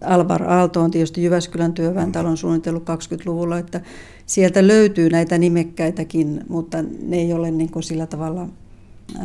Alvar 0.00 0.42
Aalto 0.42 0.80
on 0.80 0.90
tietysti 0.90 1.24
Jyväskylän 1.24 1.72
työväentalon 1.72 2.36
suunnitellut 2.36 2.82
20-luvulla, 2.82 3.58
että 3.58 3.80
sieltä 4.26 4.66
löytyy 4.66 5.10
näitä 5.10 5.38
nimekkäitäkin, 5.38 6.44
mutta 6.48 6.84
ne 7.02 7.16
ei 7.16 7.32
ole 7.32 7.50
niin 7.50 7.70
kuin 7.70 7.82
sillä 7.82 8.06
tavalla 8.06 8.48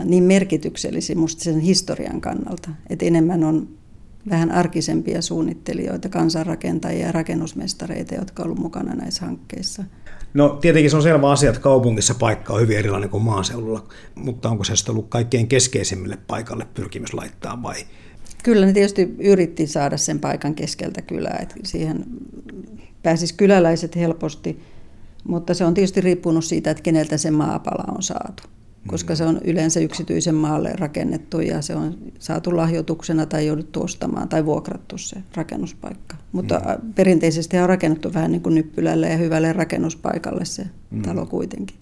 niin 0.05 0.23
merkityksellisiä 0.23 1.15
musta 1.15 1.43
sen 1.43 1.59
historian 1.59 2.21
kannalta. 2.21 2.69
Et 2.89 3.01
enemmän 3.01 3.43
on 3.43 3.67
vähän 4.29 4.51
arkisempia 4.51 5.21
suunnittelijoita, 5.21 6.09
kansanrakentajia 6.09 7.05
ja 7.05 7.11
rakennusmestareita, 7.11 8.15
jotka 8.15 8.43
ovat 8.43 8.49
olleet 8.49 8.63
mukana 8.63 8.95
näissä 8.95 9.25
hankkeissa. 9.25 9.83
No 10.33 10.49
tietenkin 10.49 10.89
se 10.89 10.95
on 10.95 11.03
selvä 11.03 11.31
asia, 11.31 11.49
että 11.49 11.61
kaupungissa 11.61 12.15
paikka 12.15 12.53
on 12.53 12.61
hyvin 12.61 12.77
erilainen 12.77 13.09
kuin 13.09 13.23
maaseudulla, 13.23 13.87
mutta 14.15 14.49
onko 14.49 14.63
se 14.63 14.75
sitten 14.75 14.93
ollut 14.93 15.09
kaikkein 15.09 15.47
keskeisimmille 15.47 16.17
paikalle 16.27 16.67
pyrkimys 16.73 17.13
laittaa 17.13 17.63
vai 17.63 17.75
Kyllä 18.43 18.65
ne 18.65 18.74
tietysti 18.74 19.15
yritti 19.19 19.67
saada 19.67 19.98
sen 19.98 20.19
paikan 20.19 20.55
keskeltä 20.55 21.01
kylää, 21.01 21.39
että 21.41 21.55
siihen 21.63 22.05
pääsisi 23.03 23.33
kyläläiset 23.33 23.95
helposti, 23.95 24.60
mutta 25.24 25.53
se 25.53 25.65
on 25.65 25.74
tietysti 25.74 26.01
riippunut 26.01 26.45
siitä, 26.45 26.71
että 26.71 26.83
keneltä 26.83 27.17
se 27.17 27.31
maapala 27.31 27.93
on 27.95 28.03
saatu. 28.03 28.43
Koska 28.88 29.15
se 29.15 29.24
on 29.24 29.41
yleensä 29.43 29.79
yksityisen 29.79 30.36
maalle 30.36 30.74
rakennettu 30.79 31.39
ja 31.39 31.62
se 31.62 31.75
on 31.75 31.98
saatu 32.19 32.57
lahjoituksena 32.57 33.25
tai 33.25 33.48
jouduttu 33.48 33.83
ostamaan 33.83 34.29
tai 34.29 34.45
vuokrattu 34.45 34.98
se 34.98 35.17
rakennuspaikka. 35.36 36.15
Mutta 36.31 36.60
mm. 36.60 36.93
perinteisesti 36.93 37.57
on 37.57 37.69
rakennettu 37.69 38.13
vähän 38.13 38.31
niin 38.31 38.41
kuin 38.41 38.55
nyppylälle 38.55 39.10
ja 39.10 39.17
hyvälle 39.17 39.53
rakennuspaikalle 39.53 40.45
se 40.45 40.65
mm. 40.91 41.01
talo 41.01 41.25
kuitenkin. 41.25 41.77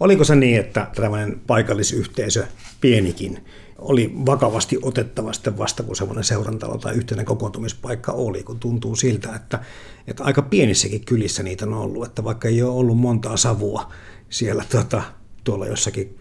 Oliko 0.00 0.24
se 0.24 0.36
niin, 0.36 0.60
että 0.60 0.86
tämmöinen 0.96 1.40
paikallisyhteisö, 1.46 2.46
pienikin, 2.80 3.38
oli 3.80 4.12
vakavasti 4.26 4.78
otettava 4.82 5.32
sitten 5.32 5.58
vasta, 5.58 5.82
kun 5.82 5.96
semmoinen 5.96 6.24
seurantalo 6.24 6.78
tai 6.78 6.94
yhteinen 6.94 7.26
kokoontumispaikka 7.26 8.12
oli, 8.12 8.42
kun 8.42 8.60
tuntuu 8.60 8.96
siltä, 8.96 9.34
että, 9.36 9.58
että 10.06 10.24
aika 10.24 10.42
pienissäkin 10.42 11.04
kylissä 11.04 11.42
niitä 11.42 11.66
on 11.66 11.74
ollut, 11.74 12.06
että 12.06 12.24
vaikka 12.24 12.48
ei 12.48 12.62
ole 12.62 12.70
ollut 12.70 12.98
montaa 12.98 13.36
savua 13.36 13.92
siellä 14.28 14.64
tota, 14.70 15.02
tuolla 15.44 15.66
jossakin 15.66 16.18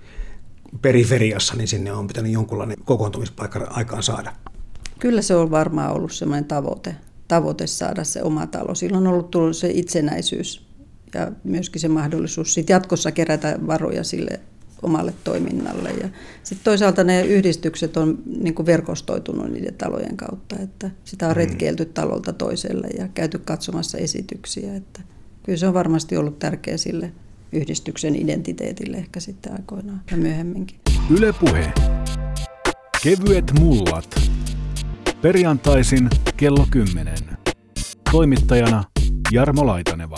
periferiassa, 0.82 1.56
niin 1.56 1.68
sinne 1.68 1.92
on 1.92 2.08
pitänyt 2.08 2.32
jonkunlainen 2.32 2.78
kokoontumispaikka 2.86 3.68
aikaan 3.70 4.04
saada. 4.04 4.34
Kyllä 5.00 5.22
se 5.22 5.36
on 5.36 5.52
varmaan 5.52 5.94
ollut 5.94 6.12
semmoinen 6.12 6.46
tavoite, 6.46 6.96
tavoite 7.28 7.68
saada 7.68 8.04
se 8.04 8.24
oma 8.24 8.48
talo. 8.48 8.76
Silloin 8.76 9.08
on 9.08 9.14
ollut 9.14 9.32
tullut 9.32 9.58
se 9.58 9.72
itsenäisyys 9.74 10.70
ja 11.14 11.32
myöskin 11.44 11.82
se 11.82 11.88
mahdollisuus 11.88 12.54
sit 12.54 12.70
jatkossa 12.70 13.12
kerätä 13.12 13.60
varoja 13.68 14.04
sille 14.04 14.40
omalle 14.82 15.14
toiminnalle. 15.24 15.90
Ja 15.90 16.10
sitten 16.44 16.64
toisaalta 16.64 17.04
ne 17.04 17.22
yhdistykset 17.22 17.98
on 17.98 18.18
niin 18.26 18.56
kuin 18.56 18.66
verkostoitunut 18.66 19.52
niiden 19.52 19.74
talojen 19.74 20.18
kautta, 20.18 20.56
että 20.60 20.90
sitä 21.04 21.26
on 21.26 21.32
mm. 21.32 21.38
retkeilty 21.38 21.86
talolta 21.86 22.34
toiselle 22.34 22.88
ja 22.98 23.08
käyty 23.08 23.40
katsomassa 23.40 23.98
esityksiä. 23.98 24.76
Että 24.76 25.02
kyllä 25.44 25.58
se 25.58 25.68
on 25.68 25.74
varmasti 25.74 26.18
ollut 26.18 26.40
tärkeä 26.40 26.78
sille 26.78 27.12
yhdistyksen 27.52 28.16
identiteetille 28.16 28.98
ehkä 28.98 29.20
sitten 29.20 29.52
aikoinaan 29.52 30.02
ja 30.12 30.18
myöhemminkin. 30.18 30.80
Yle 31.10 31.34
Puhe. 31.40 31.74
Kevyet 33.04 33.52
mullat. 33.60 34.30
Perjantaisin 35.22 36.10
kello 36.38 36.68
10. 36.72 37.16
Toimittajana 38.12 38.84
Jarmo 39.32 39.66
Laitaneva. 39.66 40.18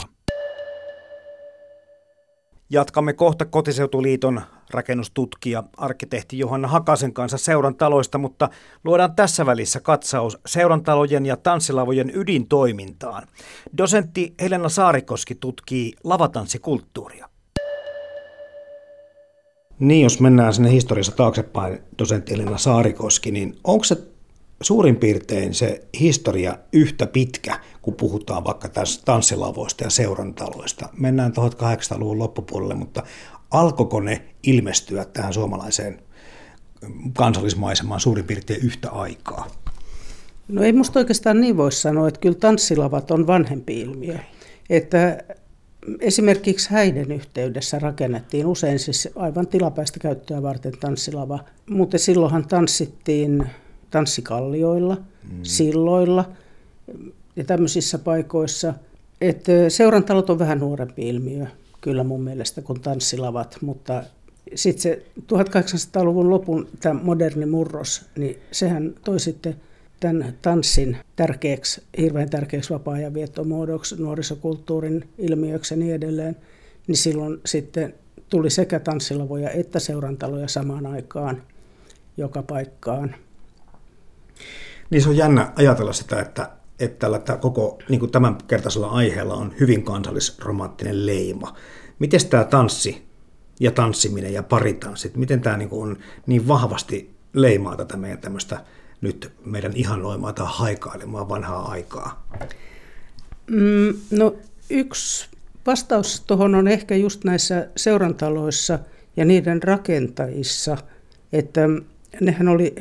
Jatkamme 2.73 3.13
kohta 3.13 3.45
Kotiseutuliiton 3.45 4.41
rakennustutkija 4.69 5.63
arkkitehti 5.77 6.39
Johanna 6.39 6.67
Hakasen 6.67 7.13
kanssa 7.13 7.37
seuran 7.37 7.75
taloista, 7.75 8.17
mutta 8.17 8.49
luodaan 8.83 9.15
tässä 9.15 9.45
välissä 9.45 9.79
katsaus 9.79 10.37
seurantalojen 10.45 11.25
ja 11.25 11.37
tanssilavojen 11.37 12.11
ydintoimintaan. 12.15 13.27
Dosentti 13.77 14.33
Helena 14.41 14.69
Saarikoski 14.69 15.35
tutkii 15.35 15.93
lavatanssikulttuuria. 16.03 17.29
Niin, 19.79 20.03
jos 20.03 20.19
mennään 20.19 20.53
sinne 20.53 20.71
historiassa 20.71 21.11
taaksepäin, 21.11 21.79
dosentti 21.99 22.33
Helena 22.33 22.57
Saarikoski, 22.57 23.31
niin 23.31 23.55
onko 23.63 23.83
se 23.83 23.97
suurin 24.61 24.95
piirtein 24.95 25.53
se 25.53 25.87
historia 25.99 26.57
yhtä 26.73 27.07
pitkä, 27.07 27.59
kun 27.81 27.93
puhutaan 27.93 28.43
vaikka 28.43 28.69
tässä 28.69 29.01
tanssilavoista 29.05 29.83
ja 29.83 29.89
seurantaloista. 29.89 30.89
Mennään 30.97 31.31
1800-luvun 31.31 32.19
loppupuolelle, 32.19 32.73
mutta 32.73 33.03
alkoiko 33.51 33.99
ne 33.99 34.21
ilmestyä 34.43 35.05
tähän 35.05 35.33
suomalaiseen 35.33 36.01
kansallismaisemaan 37.17 37.99
suurin 37.99 38.25
piirtein 38.25 38.61
yhtä 38.63 38.91
aikaa? 38.91 39.47
No 40.47 40.63
ei 40.63 40.73
musta 40.73 40.99
oikeastaan 40.99 41.41
niin 41.41 41.57
voi 41.57 41.71
sanoa, 41.71 42.07
että 42.07 42.19
kyllä 42.19 42.37
tanssilavat 42.37 43.11
on 43.11 43.27
vanhempi 43.27 43.81
ilmiö. 43.81 44.17
Että 44.69 45.23
esimerkiksi 45.99 46.69
häiden 46.69 47.11
yhteydessä 47.11 47.79
rakennettiin 47.79 48.45
usein 48.45 48.79
siis 48.79 49.09
aivan 49.15 49.47
tilapäistä 49.47 49.99
käyttöä 49.99 50.41
varten 50.41 50.73
tanssilava, 50.79 51.39
mutta 51.69 51.97
silloinhan 51.97 52.47
tanssittiin 52.47 53.43
tanssikallioilla, 53.89 54.95
mm. 54.95 55.39
silloilla 55.43 56.25
ja 57.35 57.43
tämmöisissä 57.43 57.99
paikoissa. 57.99 58.73
Että 59.21 59.51
seurantalot 59.69 60.29
on 60.29 60.39
vähän 60.39 60.59
nuorempi 60.59 61.09
ilmiö 61.09 61.45
kyllä 61.81 62.03
mun 62.03 62.23
mielestä 62.23 62.61
kuin 62.61 62.81
tanssilavat, 62.81 63.57
mutta 63.61 64.03
sitten 64.55 64.81
se 64.81 65.05
1800-luvun 65.21 66.29
lopun 66.29 66.67
tämä 66.79 66.99
moderni 67.03 67.45
murros, 67.45 68.05
niin 68.17 68.39
sehän 68.51 68.93
toi 69.03 69.19
sitten 69.19 69.55
tämän 69.99 70.33
tanssin 70.41 70.97
tärkeäksi, 71.15 71.83
hirveän 71.97 72.29
tärkeäksi 72.29 72.73
vapaa-ajan 72.73 73.13
viettomuodoksi, 73.13 73.95
nuorisokulttuurin 74.01 75.09
ilmiöksi 75.17 75.73
ja 75.73 75.77
niin 75.77 75.95
edelleen, 75.95 76.37
niin 76.87 76.97
silloin 76.97 77.41
sitten 77.45 77.93
tuli 78.29 78.49
sekä 78.49 78.79
tanssilavoja 78.79 79.49
että 79.49 79.79
seurantaloja 79.79 80.47
samaan 80.47 80.85
aikaan 80.85 81.43
joka 82.17 82.43
paikkaan. 82.43 83.15
Niin 84.89 85.01
se 85.01 85.09
on 85.09 85.17
jännä 85.17 85.51
ajatella 85.55 85.93
sitä, 85.93 86.21
että, 86.21 86.49
että 86.81 86.99
tällä 86.99 87.19
koko 87.41 87.79
niin 87.89 87.99
kuin 87.99 88.11
tämän 88.11 88.37
kertaisella 88.47 88.87
aiheella 88.87 89.33
on 89.33 89.53
hyvin 89.59 89.83
kansallisromanttinen 89.83 91.05
leima. 91.05 91.55
Miten 91.99 92.27
tämä 92.29 92.43
tanssi 92.43 93.05
ja 93.59 93.71
tanssiminen 93.71 94.33
ja 94.33 94.43
paritanssit, 94.43 95.15
miten 95.15 95.41
tämä 95.41 95.57
niin 95.57 95.69
on 95.71 95.97
niin 96.27 96.47
vahvasti 96.47 97.15
leimaa 97.33 97.75
tätä 97.75 97.97
meidän 97.97 98.19
tämmöistä 98.19 98.63
nyt 99.01 99.31
meidän 99.45 99.71
ihannoimaa 99.75 100.33
tai 100.33 100.47
haikailemaa 100.49 101.29
vanhaa 101.29 101.71
aikaa? 101.71 102.27
Mm, 103.47 103.93
no 104.11 104.35
yksi 104.69 105.29
vastaus 105.65 106.21
tuohon 106.27 106.55
on 106.55 106.67
ehkä 106.67 106.95
just 106.95 107.23
näissä 107.23 107.67
seurantaloissa 107.75 108.79
ja 109.17 109.25
niiden 109.25 109.63
rakentajissa, 109.63 110.77
että 111.33 111.61
nehän 112.21 112.47
oli 112.47 112.75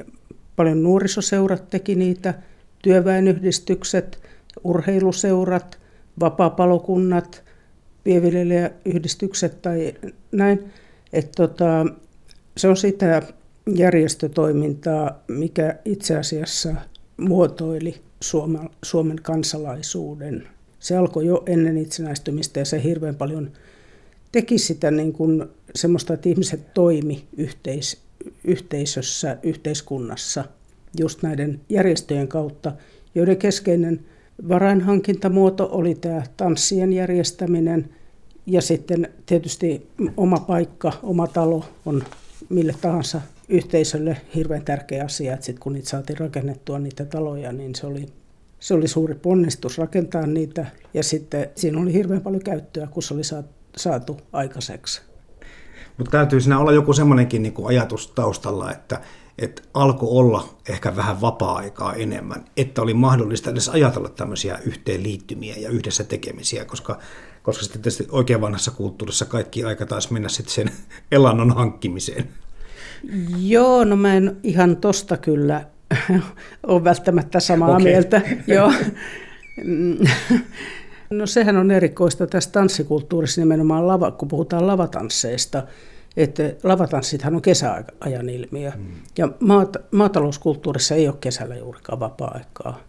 paljon 0.56 0.82
nuorisoseurat 0.82 1.70
teki 1.70 1.94
niitä, 1.94 2.34
työväenyhdistykset, 2.82 4.18
urheiluseurat, 4.64 5.78
vapaapalokunnat, 6.20 7.44
pienviljelijäyhdistykset 8.04 9.62
tai 9.62 9.94
näin. 10.32 10.72
Että 11.12 11.32
tota, 11.36 11.86
se 12.56 12.68
on 12.68 12.76
sitä 12.76 13.22
järjestötoimintaa, 13.74 15.22
mikä 15.28 15.78
itse 15.84 16.16
asiassa 16.16 16.74
muotoili 17.16 18.00
Suomen, 18.20 18.70
Suomen 18.82 19.18
kansalaisuuden. 19.22 20.48
Se 20.78 20.96
alkoi 20.96 21.26
jo 21.26 21.42
ennen 21.46 21.78
itsenäistymistä 21.78 22.60
ja 22.60 22.64
se 22.64 22.82
hirveän 22.82 23.14
paljon 23.14 23.50
teki 24.32 24.58
sitä 24.58 24.90
niin 24.90 25.12
kuin 25.12 25.44
semmoista, 25.74 26.14
että 26.14 26.28
ihmiset 26.28 26.74
toimi 26.74 27.24
yhteis, 27.36 27.98
yhteisössä, 28.44 29.38
yhteiskunnassa 29.42 30.44
just 30.98 31.22
näiden 31.22 31.61
järjestöjen 31.68 32.29
kautta, 32.29 32.72
joiden 33.14 33.37
keskeinen 33.37 34.00
varainhankintamuoto 34.48 35.68
oli 35.72 35.94
tämä 35.94 36.22
tanssien 36.37 36.92
järjestäminen 36.92 37.88
ja 38.46 38.62
sitten 38.62 39.09
tietysti 39.26 39.88
oma 40.16 40.37
paikka, 40.37 40.92
oma 41.03 41.26
talo 41.26 41.64
on 41.87 42.03
mille 42.48 42.74
tahansa 42.81 43.20
yhteisölle 43.48 44.16
hirveän 44.35 44.64
tärkeä 44.64 45.05
asia, 45.05 45.35
että 45.35 45.46
sitten 45.46 45.62
kun 45.62 45.72
niitä 45.72 45.88
saatiin 45.88 46.18
rakennettua 46.18 46.79
niitä 46.79 47.05
taloja, 47.05 47.53
niin 47.53 47.74
se 47.74 47.87
oli, 47.87 48.07
se 48.61 48.74
oli 48.74 48.88
suuri 48.88 49.14
ponnistus 49.14 49.79
rakentaa 49.79 50.26
niitä 50.26 50.66
ja 50.94 51.03
sitten 51.03 51.50
siinä 51.55 51.81
oli 51.81 51.92
hirveän 51.92 52.20
paljon 52.20 52.42
käyttöä, 52.42 52.87
kun 52.87 53.03
se 53.03 53.14
oli 53.14 53.22
saatu 53.76 54.20
aikaiseksi. 54.33 55.03
Mutta 55.98 56.11
täytyy 56.11 56.40
siinä 56.40 56.59
olla 56.59 56.72
joku 56.72 56.92
semmoinenkin 56.92 57.42
niin 57.42 57.55
ajatus 57.64 58.07
taustalla, 58.07 58.72
että, 58.72 59.00
että 59.40 59.62
alkoi 59.74 60.09
olla 60.12 60.48
ehkä 60.68 60.96
vähän 60.96 61.20
vapaa-aikaa 61.20 61.94
enemmän, 61.94 62.44
että 62.57 62.83
oli 62.83 62.94
mahdollista 62.94 63.50
edes 63.50 63.68
ajatella 63.68 64.09
tämmöisiä 64.09 64.59
yhteenliittymiä 64.66 65.55
ja 65.59 65.68
yhdessä 65.68 66.05
tekemisiä, 66.05 66.64
koska, 66.64 66.98
koska 67.42 67.62
sitten 67.64 67.83
tietysti 67.83 68.07
oikein 68.11 68.40
vanhassa 68.40 68.70
kulttuurissa 68.70 69.24
kaikki 69.24 69.64
aika 69.64 69.87
taisi 69.87 70.12
mennä 70.12 70.29
sitten 70.29 70.55
sen 70.55 70.70
elannon 71.12 71.50
hankkimiseen. 71.57 72.29
Joo, 73.38 73.85
no 73.85 73.96
mä 73.96 74.14
en 74.14 74.37
ihan 74.42 74.76
tosta 74.76 75.16
kyllä 75.16 75.64
ole 76.66 76.85
välttämättä 76.85 77.40
samaa 77.40 77.70
okay. 77.70 77.83
mieltä. 77.83 78.20
Joo. 78.46 78.72
No 81.11 81.26
sehän 81.26 81.57
on 81.57 81.70
erikoista 81.70 82.26
tässä 82.26 82.50
tanssikulttuurissa 82.50 83.40
nimenomaan, 83.40 83.87
lava, 83.87 84.11
kun 84.11 84.29
puhutaan 84.29 84.66
lavatansseista, 84.66 85.62
että 86.16 86.42
lavatanssithan 86.62 87.34
on 87.34 87.42
kesäajan 87.42 88.28
ilmiö. 88.30 88.72
Mm. 88.76 88.86
Ja 89.18 89.28
maat, 89.40 89.76
maatalouskulttuurissa 89.90 90.94
ei 90.94 91.08
ole 91.08 91.16
kesällä 91.20 91.56
juurikaan 91.56 92.00
vapaa-aikaa. 92.00 92.80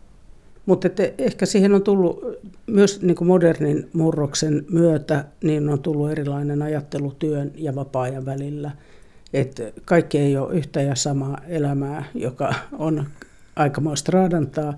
Mutta 0.66 0.88
ehkä 1.18 1.46
siihen 1.46 1.74
on 1.74 1.84
tullut 1.84 2.24
myös 2.68 3.02
niin 3.02 3.16
kuin 3.16 3.28
modernin 3.28 3.90
murroksen 3.94 4.66
myötä, 4.70 5.26
niin 5.44 5.70
on 5.70 5.82
tullut 5.82 6.12
erilainen 6.12 6.62
ajattelu 6.62 7.12
työn 7.20 7.52
ja 7.56 7.76
vapaa-ajan 7.76 8.26
välillä. 8.26 8.72
Että 9.34 9.64
kaikki 9.86 10.18
ei 10.18 10.38
ole 10.38 10.54
yhtä 10.54 10.82
ja 10.82 10.96
samaa 10.96 11.42
elämää, 11.48 12.04
joka 12.14 12.54
on 12.80 13.06
aikamoista 13.56 14.12
raadantaa 14.12 14.74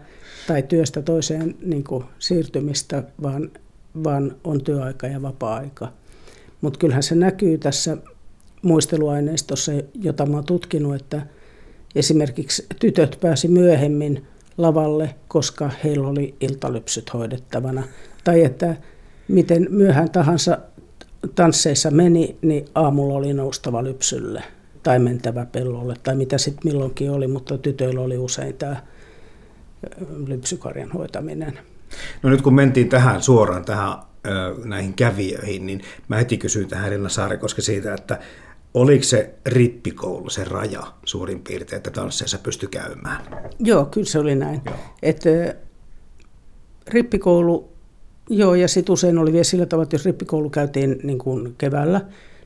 tai 0.47 0.63
työstä 0.63 1.01
toiseen 1.01 1.55
niin 1.65 1.83
kuin 1.83 2.03
siirtymistä, 2.19 3.03
vaan, 3.21 3.51
vaan 4.03 4.35
on 4.43 4.63
työaika 4.63 5.07
ja 5.07 5.21
vapaa-aika. 5.21 5.91
Mutta 6.61 6.79
kyllähän 6.79 7.03
se 7.03 7.15
näkyy 7.15 7.57
tässä 7.57 7.97
muisteluaineistossa, 8.63 9.71
jota 10.01 10.25
mä 10.25 10.35
oon 10.35 10.45
tutkinut, 10.45 10.95
että 10.95 11.21
esimerkiksi 11.95 12.65
tytöt 12.79 13.17
pääsi 13.21 13.47
myöhemmin 13.47 14.25
lavalle, 14.57 15.15
koska 15.27 15.69
heillä 15.83 16.07
oli 16.07 16.35
iltalypsyt 16.39 17.13
hoidettavana. 17.13 17.83
Tai 18.23 18.43
että 18.43 18.75
miten 19.27 19.67
myöhään 19.69 20.11
tahansa 20.11 20.57
tansseissa 21.35 21.91
meni, 21.91 22.37
niin 22.41 22.65
aamulla 22.75 23.13
oli 23.13 23.33
noustava 23.33 23.83
lypsylle 23.83 24.43
tai 24.83 24.99
mentävä 24.99 25.45
pellolle 25.45 25.95
tai 26.03 26.15
mitä 26.15 26.37
sitten 26.37 26.71
milloinkin 26.71 27.11
oli, 27.11 27.27
mutta 27.27 27.57
tytöillä 27.57 28.01
oli 28.01 28.17
usein 28.17 28.53
tämä 28.53 28.75
lypsykarjan 30.27 30.91
hoitaminen. 30.91 31.59
No 32.23 32.29
nyt 32.29 32.41
kun 32.41 32.53
mentiin 32.53 32.89
tähän 32.89 33.21
suoraan 33.21 33.65
tähän 33.65 33.97
näihin 34.65 34.93
kävijöihin, 34.93 35.65
niin 35.65 35.81
mä 36.07 36.15
heti 36.15 36.37
kysyin 36.37 36.67
tähän 36.67 36.93
Elina 36.93 37.09
Saarikoski 37.09 37.61
siitä, 37.61 37.93
että 37.93 38.19
oliko 38.73 39.03
se 39.03 39.33
rippikoulu 39.45 40.29
se 40.29 40.43
raja 40.43 40.83
suurin 41.05 41.39
piirtein, 41.39 41.77
että 41.77 41.91
tansseissa 41.91 42.37
pystyi 42.37 42.69
käymään? 42.69 43.51
Joo, 43.59 43.85
kyllä 43.85 44.07
se 44.07 44.19
oli 44.19 44.35
näin. 44.35 44.61
Että 45.03 45.29
rippikoulu, 46.87 47.71
joo, 48.29 48.55
ja 48.55 48.67
sitten 48.67 48.93
usein 48.93 49.17
oli 49.17 49.31
vielä 49.31 49.43
sillä 49.43 49.65
tavalla, 49.65 49.83
että 49.83 49.95
jos 49.95 50.05
rippikoulu 50.05 50.49
käytiin 50.49 50.99
niin 51.03 51.17
kuin 51.17 51.55
keväällä, 51.57 52.01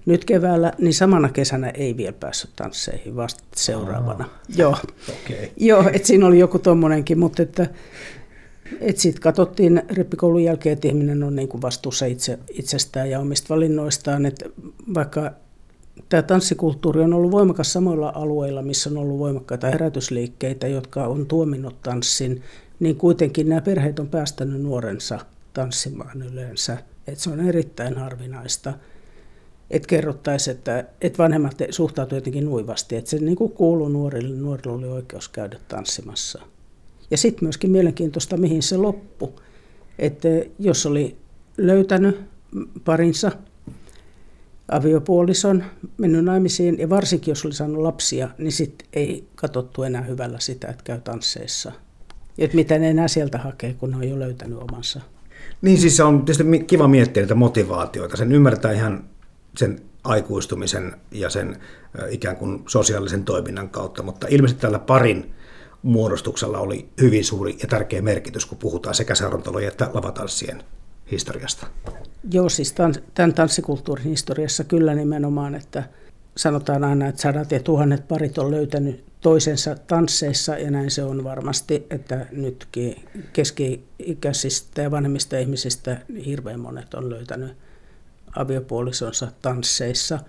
nyt 0.05 0.25
keväällä, 0.25 0.73
niin 0.77 0.93
samana 0.93 1.29
kesänä 1.29 1.69
ei 1.69 1.97
vielä 1.97 2.13
päässyt 2.19 2.51
tansseihin, 2.55 3.15
vasta 3.15 3.43
seuraavana. 3.55 4.23
Aa, 4.23 4.39
joo, 4.55 4.77
okay. 5.09 5.47
joo 5.57 5.89
että 5.93 6.07
siinä 6.07 6.27
oli 6.27 6.39
joku 6.39 6.59
tommonenkin, 6.59 7.19
mutta 7.19 7.43
että, 7.43 7.67
että 8.81 9.01
sitten 9.01 9.21
katsottiin 9.21 9.81
rippikoulun 9.89 10.43
jälkeen, 10.43 10.73
että 10.73 10.87
ihminen 10.87 11.23
on 11.23 11.35
niin 11.35 11.47
kuin 11.47 11.61
vastuussa 11.61 12.05
itse, 12.05 12.39
itsestään 12.51 13.09
ja 13.09 13.19
omista 13.19 13.49
valinnoistaan, 13.49 14.25
että 14.25 14.45
vaikka 14.93 15.31
tämä 16.09 16.23
tanssikulttuuri 16.23 17.01
on 17.01 17.13
ollut 17.13 17.31
voimakas 17.31 17.73
samoilla 17.73 18.11
alueilla, 18.15 18.61
missä 18.61 18.89
on 18.89 18.97
ollut 18.97 19.19
voimakkaita 19.19 19.67
herätysliikkeitä, 19.67 20.67
jotka 20.67 21.07
on 21.07 21.25
tuominnut 21.25 21.81
tanssin, 21.81 22.43
niin 22.79 22.95
kuitenkin 22.95 23.49
nämä 23.49 23.61
perheet 23.61 23.99
on 23.99 24.07
päästänyt 24.07 24.61
nuorensa 24.61 25.19
tanssimaan 25.53 26.21
yleensä. 26.21 26.77
Että 27.07 27.23
se 27.23 27.29
on 27.29 27.47
erittäin 27.47 27.97
harvinaista, 27.97 28.73
että 29.71 29.87
kerrottaisiin, 29.87 30.55
että, 30.57 30.85
että 31.01 31.17
vanhemmat 31.17 31.57
suhtautuivat 31.69 32.21
jotenkin 32.21 32.45
nuivasti, 32.45 32.95
että 32.95 33.09
se 33.09 33.17
niin 33.17 33.35
kuin 33.35 33.51
kuuluu 33.51 33.89
nuorille, 33.89 34.35
nuorille 34.35 34.77
oli 34.77 34.87
oikeus 34.87 35.29
käydä 35.29 35.59
tanssimassa. 35.67 36.41
Ja 37.11 37.17
sitten 37.17 37.45
myöskin 37.45 37.71
mielenkiintoista, 37.71 38.37
mihin 38.37 38.63
se 38.63 38.77
loppui. 38.77 39.33
Että 39.99 40.27
jos 40.59 40.85
oli 40.85 41.17
löytänyt 41.57 42.21
parinsa, 42.85 43.31
aviopuolison, 44.71 45.63
mennyt 45.97 46.25
naimisiin 46.25 46.79
ja 46.79 46.89
varsinkin 46.89 47.31
jos 47.31 47.45
oli 47.45 47.53
saanut 47.53 47.81
lapsia, 47.81 48.29
niin 48.37 48.51
sitten 48.51 48.87
ei 48.93 49.27
katsottu 49.35 49.83
enää 49.83 50.01
hyvällä 50.01 50.39
sitä, 50.39 50.67
että 50.67 50.83
käy 50.83 51.01
tansseissa. 51.01 51.71
Et 52.37 52.53
mitä 52.53 52.79
ne 52.79 52.89
enää 52.89 53.07
sieltä 53.07 53.37
hakee, 53.37 53.73
kun 53.73 53.91
ne 53.91 53.97
on 53.97 54.09
jo 54.09 54.19
löytänyt 54.19 54.57
omansa. 54.57 55.01
Niin 55.61 55.77
siis 55.77 55.99
on 55.99 56.25
tietysti 56.25 56.63
kiva 56.67 56.87
miettiä 56.87 57.23
niitä 57.23 57.35
motivaatioita. 57.35 58.17
Sen 58.17 58.31
ymmärtää 58.31 58.71
ihan 58.71 59.03
sen 59.57 59.81
aikuistumisen 60.03 60.95
ja 61.11 61.29
sen 61.29 61.57
ikään 62.09 62.35
kuin 62.35 62.63
sosiaalisen 62.67 63.23
toiminnan 63.23 63.69
kautta, 63.69 64.03
mutta 64.03 64.27
ilmeisesti 64.29 64.61
tällä 64.61 64.79
parin 64.79 65.31
muodostuksella 65.83 66.59
oli 66.59 66.89
hyvin 67.01 67.25
suuri 67.25 67.57
ja 67.61 67.67
tärkeä 67.67 68.01
merkitys, 68.01 68.45
kun 68.45 68.57
puhutaan 68.57 68.95
sekä 68.95 69.15
seurantalojen 69.15 69.67
että 69.67 69.89
lavatanssien 69.93 70.63
historiasta. 71.11 71.67
Joo, 72.31 72.49
siis 72.49 72.75
tämän 73.13 73.33
tanssikulttuurin 73.33 74.05
historiassa 74.05 74.63
kyllä 74.63 74.95
nimenomaan, 74.95 75.55
että 75.55 75.83
sanotaan 76.37 76.83
aina, 76.83 77.07
että 77.07 77.21
sadat 77.21 77.51
ja 77.51 77.59
tuhannet 77.59 78.07
parit 78.07 78.37
on 78.37 78.51
löytänyt 78.51 79.03
toisensa 79.21 79.75
tansseissa 79.75 80.57
ja 80.57 80.71
näin 80.71 80.91
se 80.91 81.03
on 81.03 81.23
varmasti, 81.23 81.87
että 81.89 82.25
nytkin 82.31 82.95
keski-ikäisistä 83.33 84.81
ja 84.81 84.91
vanhemmista 84.91 85.37
ihmisistä 85.37 85.97
hirveän 86.25 86.59
monet 86.59 86.93
on 86.93 87.09
löytänyt 87.09 87.51
aviopuolisonsa 88.35 89.27
tansseissa. 89.41 90.19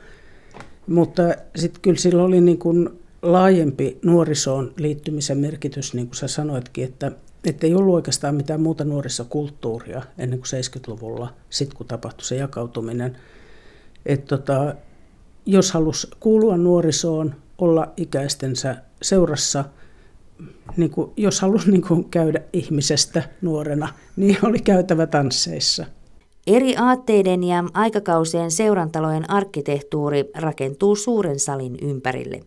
Mutta 0.86 1.22
sitten 1.56 1.82
kyllä 1.82 1.98
sillä 1.98 2.22
oli 2.22 2.40
niin 2.40 2.58
kuin 2.58 2.88
laajempi 3.22 3.98
nuorisoon 4.02 4.74
liittymisen 4.76 5.38
merkitys, 5.38 5.94
niin 5.94 6.06
kuin 6.06 6.16
sä 6.16 6.28
sanoitkin, 6.28 6.84
että 6.84 7.12
että 7.44 7.66
ei 7.66 7.74
ollut 7.74 7.94
oikeastaan 7.94 8.34
mitään 8.34 8.60
muuta 8.60 8.84
kulttuuria 9.28 10.02
ennen 10.18 10.38
kuin 10.38 10.48
70-luvulla, 10.48 11.34
sitten 11.50 11.76
kun 11.76 11.86
tapahtui 11.86 12.24
se 12.24 12.36
jakautuminen. 12.36 13.16
Että 14.06 14.36
tota, 14.36 14.74
jos 15.46 15.72
halusi 15.72 16.08
kuulua 16.20 16.56
nuorisoon, 16.56 17.34
olla 17.58 17.92
ikäistensä 17.96 18.76
seurassa, 19.02 19.64
niin 20.76 20.90
kuin, 20.90 21.10
jos 21.16 21.40
halusi 21.40 21.70
niin 21.70 21.82
kuin 21.82 22.10
käydä 22.10 22.40
ihmisestä 22.52 23.22
nuorena, 23.42 23.88
niin 24.16 24.38
oli 24.42 24.58
käytävä 24.58 25.06
tansseissa. 25.06 25.86
Eri 26.46 26.76
aatteiden 26.76 27.44
ja 27.44 27.64
aikakausien 27.74 28.50
seurantalojen 28.50 29.30
arkkitehtuuri 29.30 30.30
rakentuu 30.36 30.96
suuren 30.96 31.38
salin 31.38 31.78
ympärille. 31.82 32.40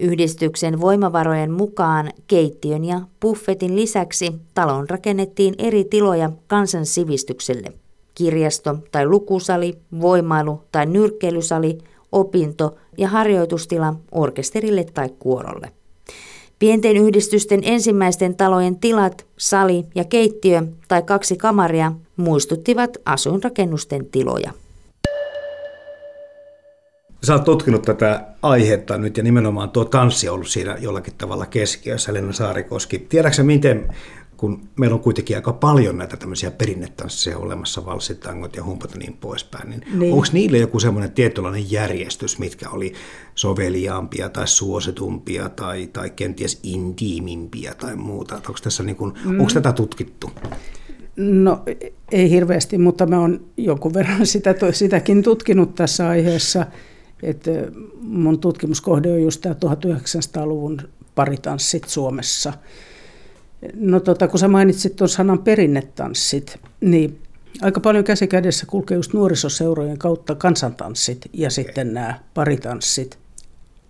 Yhdistyksen 0.00 0.80
voimavarojen 0.80 1.50
mukaan 1.50 2.10
keittiön 2.26 2.84
ja 2.84 3.00
buffetin 3.20 3.76
lisäksi 3.76 4.32
talon 4.54 4.90
rakennettiin 4.90 5.54
eri 5.58 5.84
tiloja 5.84 6.30
kansansivistykselle. 6.46 7.72
Kirjasto 8.14 8.76
tai 8.92 9.06
lukusali, 9.06 9.78
voimailu 10.00 10.60
tai 10.72 10.86
nyrkkeilysali, 10.86 11.78
opinto- 12.12 12.76
ja 12.98 13.08
harjoitustila 13.08 13.94
orkesterille 14.12 14.84
tai 14.94 15.08
kuorolle. 15.18 15.72
Pienten 16.58 16.96
yhdistysten 16.96 17.60
ensimmäisten 17.64 18.36
talojen 18.36 18.76
tilat, 18.76 19.26
sali 19.38 19.84
ja 19.94 20.04
keittiö 20.04 20.62
tai 20.88 21.02
kaksi 21.02 21.36
kamaria 21.36 21.92
muistuttivat 22.16 22.96
asuinrakennusten 23.04 24.06
tiloja. 24.06 24.52
Sä 27.26 27.34
oot 27.34 27.44
tutkinut 27.44 27.82
tätä 27.82 28.26
aihetta 28.42 28.98
nyt 28.98 29.16
ja 29.16 29.22
nimenomaan 29.22 29.70
tuo 29.70 29.84
tanssi 29.84 30.28
on 30.28 30.34
ollut 30.34 30.48
siinä 30.48 30.76
jollakin 30.80 31.14
tavalla 31.18 31.46
keskiössä, 31.46 32.10
Elena 32.10 32.32
Saarikoski. 32.32 32.98
Tiedätkö 32.98 33.42
miten, 33.42 33.88
kun 34.36 34.68
meillä 34.76 34.94
on 34.94 35.00
kuitenkin 35.00 35.36
aika 35.36 35.52
paljon 35.52 35.98
näitä 35.98 36.16
tämmöisiä 36.16 36.50
perinnetansseja 36.50 37.38
olemassa, 37.38 37.86
valssitangot 37.86 38.56
ja 38.56 38.64
humpat 38.64 38.90
ja 38.92 38.98
niin 38.98 39.16
poispäin, 39.20 39.70
niin, 39.70 39.82
niin. 39.94 40.12
onko 40.12 40.26
niille 40.32 40.58
joku 40.58 40.80
semmoinen 40.80 41.12
tietynlainen 41.12 41.72
järjestys, 41.72 42.38
mitkä 42.38 42.70
oli 42.70 42.92
soveliaampia 43.34 44.28
tai 44.28 44.48
suositumpia 44.48 45.48
tai, 45.48 45.86
tai 45.92 46.10
kenties 46.10 46.60
intiimimpiä 46.62 47.74
tai 47.74 47.96
muuta? 47.96 48.34
Onko, 48.34 48.54
tässä 48.62 48.82
niin 48.82 48.96
kuin, 48.96 49.14
mm. 49.24 49.40
onko 49.40 49.52
tätä 49.54 49.72
tutkittu? 49.72 50.30
No 51.16 51.62
ei 52.12 52.30
hirveästi, 52.30 52.78
mutta 52.78 53.06
mä 53.06 53.20
oon 53.20 53.40
jonkun 53.56 53.94
verran 53.94 54.26
sitä, 54.32 54.54
sitäkin 54.72 55.22
tutkinut 55.22 55.74
tässä 55.74 56.08
aiheessa. 56.08 56.66
Että 57.22 57.50
mun 58.00 58.38
tutkimuskohde 58.38 59.12
on 59.12 59.22
just 59.22 59.40
tämä 59.40 59.54
1900-luvun 59.54 60.82
paritanssit 61.14 61.88
Suomessa. 61.88 62.52
No 63.74 64.00
tota, 64.00 64.28
kun 64.28 64.38
sä 64.38 64.48
mainitsit 64.48 64.96
tuon 64.96 65.08
sanan 65.08 65.38
perinnetanssit, 65.38 66.58
niin 66.80 67.18
aika 67.60 67.80
paljon 67.80 68.04
käsikädessä 68.04 68.66
kulkee 68.66 68.96
just 68.96 69.12
nuorisoseurojen 69.12 69.98
kautta 69.98 70.34
kansantanssit 70.34 71.18
ja 71.32 71.50
sitten 71.50 71.94
nämä 71.94 72.20
paritanssit. 72.34 73.18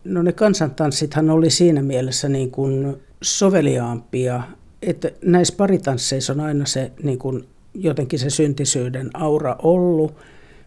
No 0.05 0.23
ne 0.23 0.33
kansantanssithan 0.33 1.31
oli 1.31 1.51
siinä 1.51 1.83
mielessä 1.83 2.29
niin 2.29 2.51
kuin 2.51 2.97
soveliaampia, 3.23 4.43
että 4.83 5.11
näissä 5.25 5.55
paritansseissa 5.57 6.33
on 6.33 6.41
aina 6.41 6.67
se 6.67 6.93
niin 7.03 7.19
kuin 7.19 7.45
jotenkin 7.75 8.19
se 8.19 8.31
syntisyyden 8.31 9.11
aura 9.15 9.57
ollut, 9.63 10.15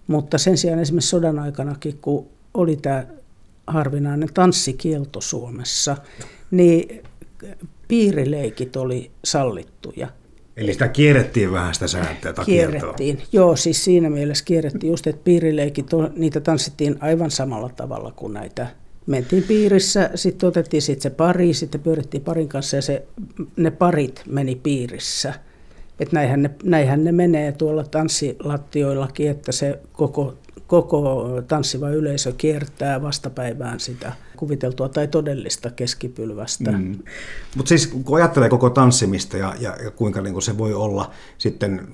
mutta 0.08 0.38
sen 0.38 0.58
sijaan 0.58 0.80
esimerkiksi 0.80 1.10
sodan 1.10 1.40
aikanakin, 1.40 1.98
kun 2.02 2.28
oli 2.56 2.76
tämä 2.76 3.06
harvinainen 3.68 4.30
tanssikielto 4.34 5.22
Suomessa, 5.22 5.98
niin 6.52 7.04
piirileikit 7.88 8.76
oli 8.76 9.12
sallittuja. 9.26 10.08
Eli 10.58 10.74
sitä 10.74 10.88
kierrettiin 10.88 11.52
vähän 11.52 11.74
sitä 11.74 11.88
sääntöä 11.88 12.34
tai 12.34 12.46
Kierrettiin, 12.46 13.22
joo, 13.32 13.56
siis 13.56 13.84
siinä 13.84 14.10
mielessä 14.10 14.46
kierrettiin 14.46 14.92
just, 14.92 15.08
että 15.08 15.22
piirileikit, 15.24 15.88
niitä 16.16 16.40
tanssittiin 16.40 16.96
aivan 17.00 17.32
samalla 17.32 17.70
tavalla 17.70 18.12
kuin 18.16 18.34
näitä. 18.34 18.68
Mentiin 19.06 19.44
piirissä, 19.44 20.10
sitten 20.16 20.50
otettiin 20.50 20.82
sit 20.82 21.02
se 21.02 21.10
pari, 21.10 21.54
sitten 21.54 21.82
pyörittiin 21.82 22.24
parin 22.24 22.48
kanssa 22.48 22.76
ja 22.76 22.82
se, 22.82 23.06
ne 23.56 23.72
parit 23.72 24.22
meni 24.28 24.56
piirissä. 24.56 25.34
Et 26.00 26.12
näinhän, 26.12 26.42
ne, 26.42 26.50
näinhän 26.64 27.04
ne 27.04 27.12
menee 27.12 27.52
tuolla 27.52 27.84
tanssilattioillakin, 27.84 29.30
että 29.30 29.52
se 29.52 29.80
koko 29.94 30.34
koko 30.68 31.28
tanssiva 31.48 31.90
yleisö 31.90 32.34
kiertää 32.38 33.02
vastapäivään 33.02 33.80
sitä 33.80 34.12
kuviteltua 34.38 34.90
tai 34.90 35.08
todellista 35.08 35.72
keskipylvästä. 35.72 36.72
Mm. 36.72 37.00
Mutta 37.56 37.70
siis 37.70 37.88
kun 37.88 38.18
ajattelee 38.18 38.50
koko 38.50 38.70
tanssimista 38.70 39.38
ja, 39.38 39.54
ja, 39.60 39.78
ja 39.84 39.92
kuinka 39.92 40.22
niin 40.22 40.42
se 40.42 40.58
voi 40.58 40.74
olla 40.74 41.12
sitten 41.38 41.88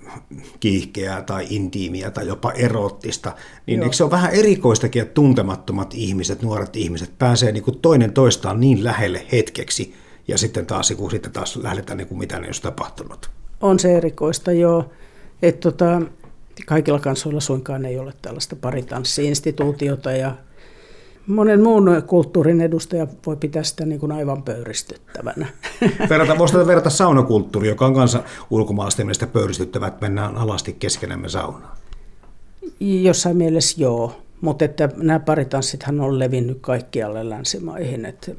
kiihkeää 0.60 1.22
tai 1.22 1.48
intiimiä 1.50 2.12
tai 2.12 2.28
jopa 2.28 2.52
erottista, 2.52 3.36
niin 3.66 3.78
Joo. 3.78 3.84
eikö 3.84 3.96
se 3.96 4.04
ole 4.04 4.12
vähän 4.12 4.32
erikoistakin, 4.32 5.02
että 5.02 5.14
tuntemattomat 5.14 5.94
ihmiset, 5.94 6.42
nuoret 6.42 6.76
ihmiset 6.76 7.12
pääsee 7.20 7.52
niin 7.52 7.80
toinen 7.82 8.14
toistaan 8.14 8.60
niin 8.60 8.84
lähelle 8.84 9.26
hetkeksi 9.32 9.94
ja 10.28 10.38
sitten 10.38 10.66
taas, 10.66 10.94
kun 10.98 11.12
sitten 11.12 11.32
taas 11.32 11.56
lähdetään 11.56 11.98
niin 11.98 12.08
kuin 12.08 12.20
mitään 12.20 12.44
ei 12.44 12.48
olisi 12.48 12.62
tapahtunut? 12.62 13.30
On 13.62 13.80
se 13.80 13.98
erikoista, 13.98 14.52
joo. 14.52 14.92
Että 15.42 15.72
tota, 15.72 16.02
kaikilla 16.66 17.00
kansoilla 17.00 17.40
suinkaan 17.40 17.86
ei 17.86 18.00
ole 18.00 18.14
tällaista 18.22 18.56
paritanssiinstituutiota 18.56 20.12
ja 20.12 20.36
monen 21.28 21.64
muun 21.64 22.04
kulttuurin 22.08 22.62
edustaja 22.62 23.08
voi 23.26 23.36
pitää 23.36 23.64
sitä 23.64 23.86
niin 23.86 24.00
kuin 24.00 24.12
aivan 24.12 24.44
pöyristyttävänä. 24.44 25.48
Verrata, 26.10 26.38
voisi 26.38 26.58
verrata 26.58 26.90
saunakulttuuri, 26.90 27.68
joka 27.68 27.86
on 27.86 27.94
kanssa 27.94 28.24
ulkomaalaisten 28.50 29.06
mielestä 29.06 29.28
pöyristyttävä, 29.28 29.88
että 29.88 30.02
mennään 30.02 30.38
alasti 30.38 30.74
keskenämme 30.74 31.30
saunaan. 31.30 31.78
Jossain 32.80 33.38
mielessä 33.38 33.82
joo, 33.82 34.22
mutta 34.42 34.66
että 34.66 34.90
nämä 34.96 35.20
paritanssithan 35.20 36.00
on 36.00 36.20
levinnyt 36.20 36.58
kaikkialle 36.62 37.30
länsimaihin, 37.30 38.06
että, 38.06 38.32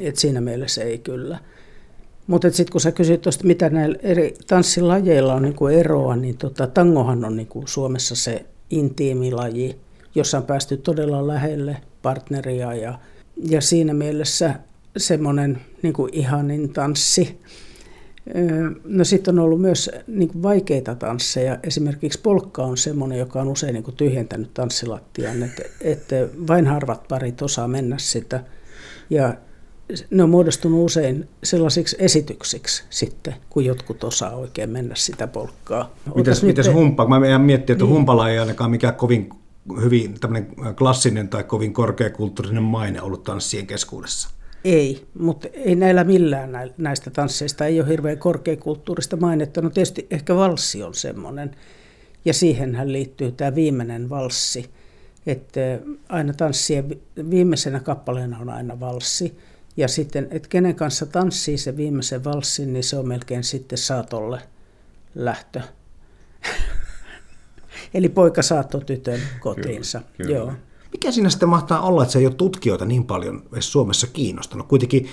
että 0.00 0.20
siinä 0.20 0.40
mielessä 0.40 0.82
ei 0.82 0.98
kyllä. 0.98 1.38
Mutta 2.28 2.50
sitten 2.50 2.72
kun 2.72 2.80
sä 2.80 2.92
kysyt 2.92 3.20
tuosta, 3.20 3.46
mitä 3.46 3.70
näillä 3.70 3.98
eri 4.02 4.34
tanssilajeilla 4.46 5.34
on 5.34 5.42
niinku 5.42 5.66
eroa, 5.66 6.16
niin 6.16 6.38
tota, 6.38 6.66
tangohan 6.66 7.24
on 7.24 7.36
niinku 7.36 7.62
Suomessa 7.66 8.16
se 8.16 8.46
intiimilaji, 8.70 9.76
jossa 10.14 10.38
on 10.38 10.44
päästy 10.44 10.76
todella 10.76 11.26
lähelle 11.26 11.76
partneria 12.02 12.74
ja, 12.74 12.98
ja 13.36 13.60
siinä 13.60 13.94
mielessä 13.94 14.54
semmoinen 14.96 15.60
niinku 15.82 16.08
ihanin 16.12 16.72
tanssi. 16.72 17.40
No 18.84 19.04
sitten 19.04 19.38
on 19.38 19.44
ollut 19.44 19.60
myös 19.60 19.90
niin 20.06 20.28
kuin 20.28 20.42
vaikeita 20.42 20.94
tansseja. 20.94 21.58
Esimerkiksi 21.62 22.20
polkka 22.20 22.62
on 22.62 22.76
semmoinen, 22.76 23.18
joka 23.18 23.40
on 23.40 23.48
usein 23.48 23.74
niin 23.74 23.84
kuin 23.84 23.96
tyhjentänyt 23.96 24.54
tanssilattian, 24.54 25.42
että, 25.42 25.62
että 25.80 26.16
vain 26.48 26.66
harvat 26.66 27.08
parit 27.08 27.42
osaa 27.42 27.68
mennä 27.68 27.98
sitä. 27.98 28.44
Ja 29.10 29.34
ne 30.10 30.22
on 30.22 30.30
muodostunut 30.30 30.84
usein 30.84 31.28
sellaisiksi 31.42 31.96
esityksiksi 31.98 32.84
sitten, 32.90 33.34
kun 33.50 33.64
jotkut 33.64 34.04
osaa 34.04 34.36
oikein 34.36 34.70
mennä 34.70 34.94
sitä 34.94 35.26
polkkaa. 35.26 35.94
Mites, 36.14 36.42
mites 36.42 36.66
nyt... 36.66 36.74
humpa? 36.74 37.06
Mä 37.06 37.38
miettiä, 37.38 37.72
että 37.72 37.84
niin. 37.84 37.94
humpala 37.94 38.30
ei 38.30 38.38
ainakaan 38.38 38.70
mikään 38.70 38.94
kovin 38.94 39.30
hyvin 39.80 40.14
klassinen 40.78 41.28
tai 41.28 41.44
kovin 41.44 41.72
korkeakulttuurinen 41.72 42.62
maine 42.62 43.02
ollut 43.02 43.24
tanssien 43.24 43.66
keskuudessa. 43.66 44.30
Ei, 44.64 45.06
mutta 45.18 45.48
ei 45.52 45.74
näillä 45.74 46.04
millään 46.04 46.50
näistä 46.78 47.10
tansseista 47.10 47.66
ei 47.66 47.80
ole 47.80 47.88
hirveän 47.88 48.18
korkeakulttuurista 48.18 49.16
mainetta. 49.16 49.60
No 49.60 49.70
tietysti 49.70 50.06
ehkä 50.10 50.36
valssi 50.36 50.82
on 50.82 50.94
semmoinen, 50.94 51.56
ja 52.24 52.34
siihenhän 52.34 52.92
liittyy 52.92 53.32
tämä 53.32 53.54
viimeinen 53.54 54.10
valssi, 54.10 54.70
että 55.26 55.60
aina 56.08 56.32
tanssien 56.32 57.00
viimeisenä 57.30 57.80
kappaleena 57.80 58.38
on 58.38 58.48
aina 58.48 58.80
valssi, 58.80 59.38
ja 59.78 59.88
sitten, 59.88 60.28
että 60.30 60.48
kenen 60.48 60.74
kanssa 60.74 61.06
tanssii 61.06 61.58
se 61.58 61.76
viimeisen 61.76 62.24
valssin, 62.24 62.72
niin 62.72 62.84
se 62.84 62.96
on 62.96 63.08
melkein 63.08 63.44
sitten 63.44 63.78
saatolle 63.78 64.40
lähtö. 65.14 65.60
Eli 67.94 68.08
poika 68.08 68.42
saattoi 68.42 68.84
tytön 68.84 69.20
kotiinsa. 69.40 69.98
Kyllä, 70.00 70.12
kyllä. 70.16 70.38
Joo. 70.38 70.52
Mikä 70.92 71.10
siinä 71.10 71.30
sitten 71.30 71.48
mahtaa 71.48 71.80
olla, 71.80 72.02
että 72.02 72.12
se 72.12 72.18
ei 72.18 72.26
ole 72.26 72.34
tutkijoita 72.34 72.84
niin 72.84 73.04
paljon 73.04 73.42
edes 73.52 73.72
Suomessa 73.72 74.06
kiinnostanut? 74.06 74.66
Kuitenkin, 74.68 75.06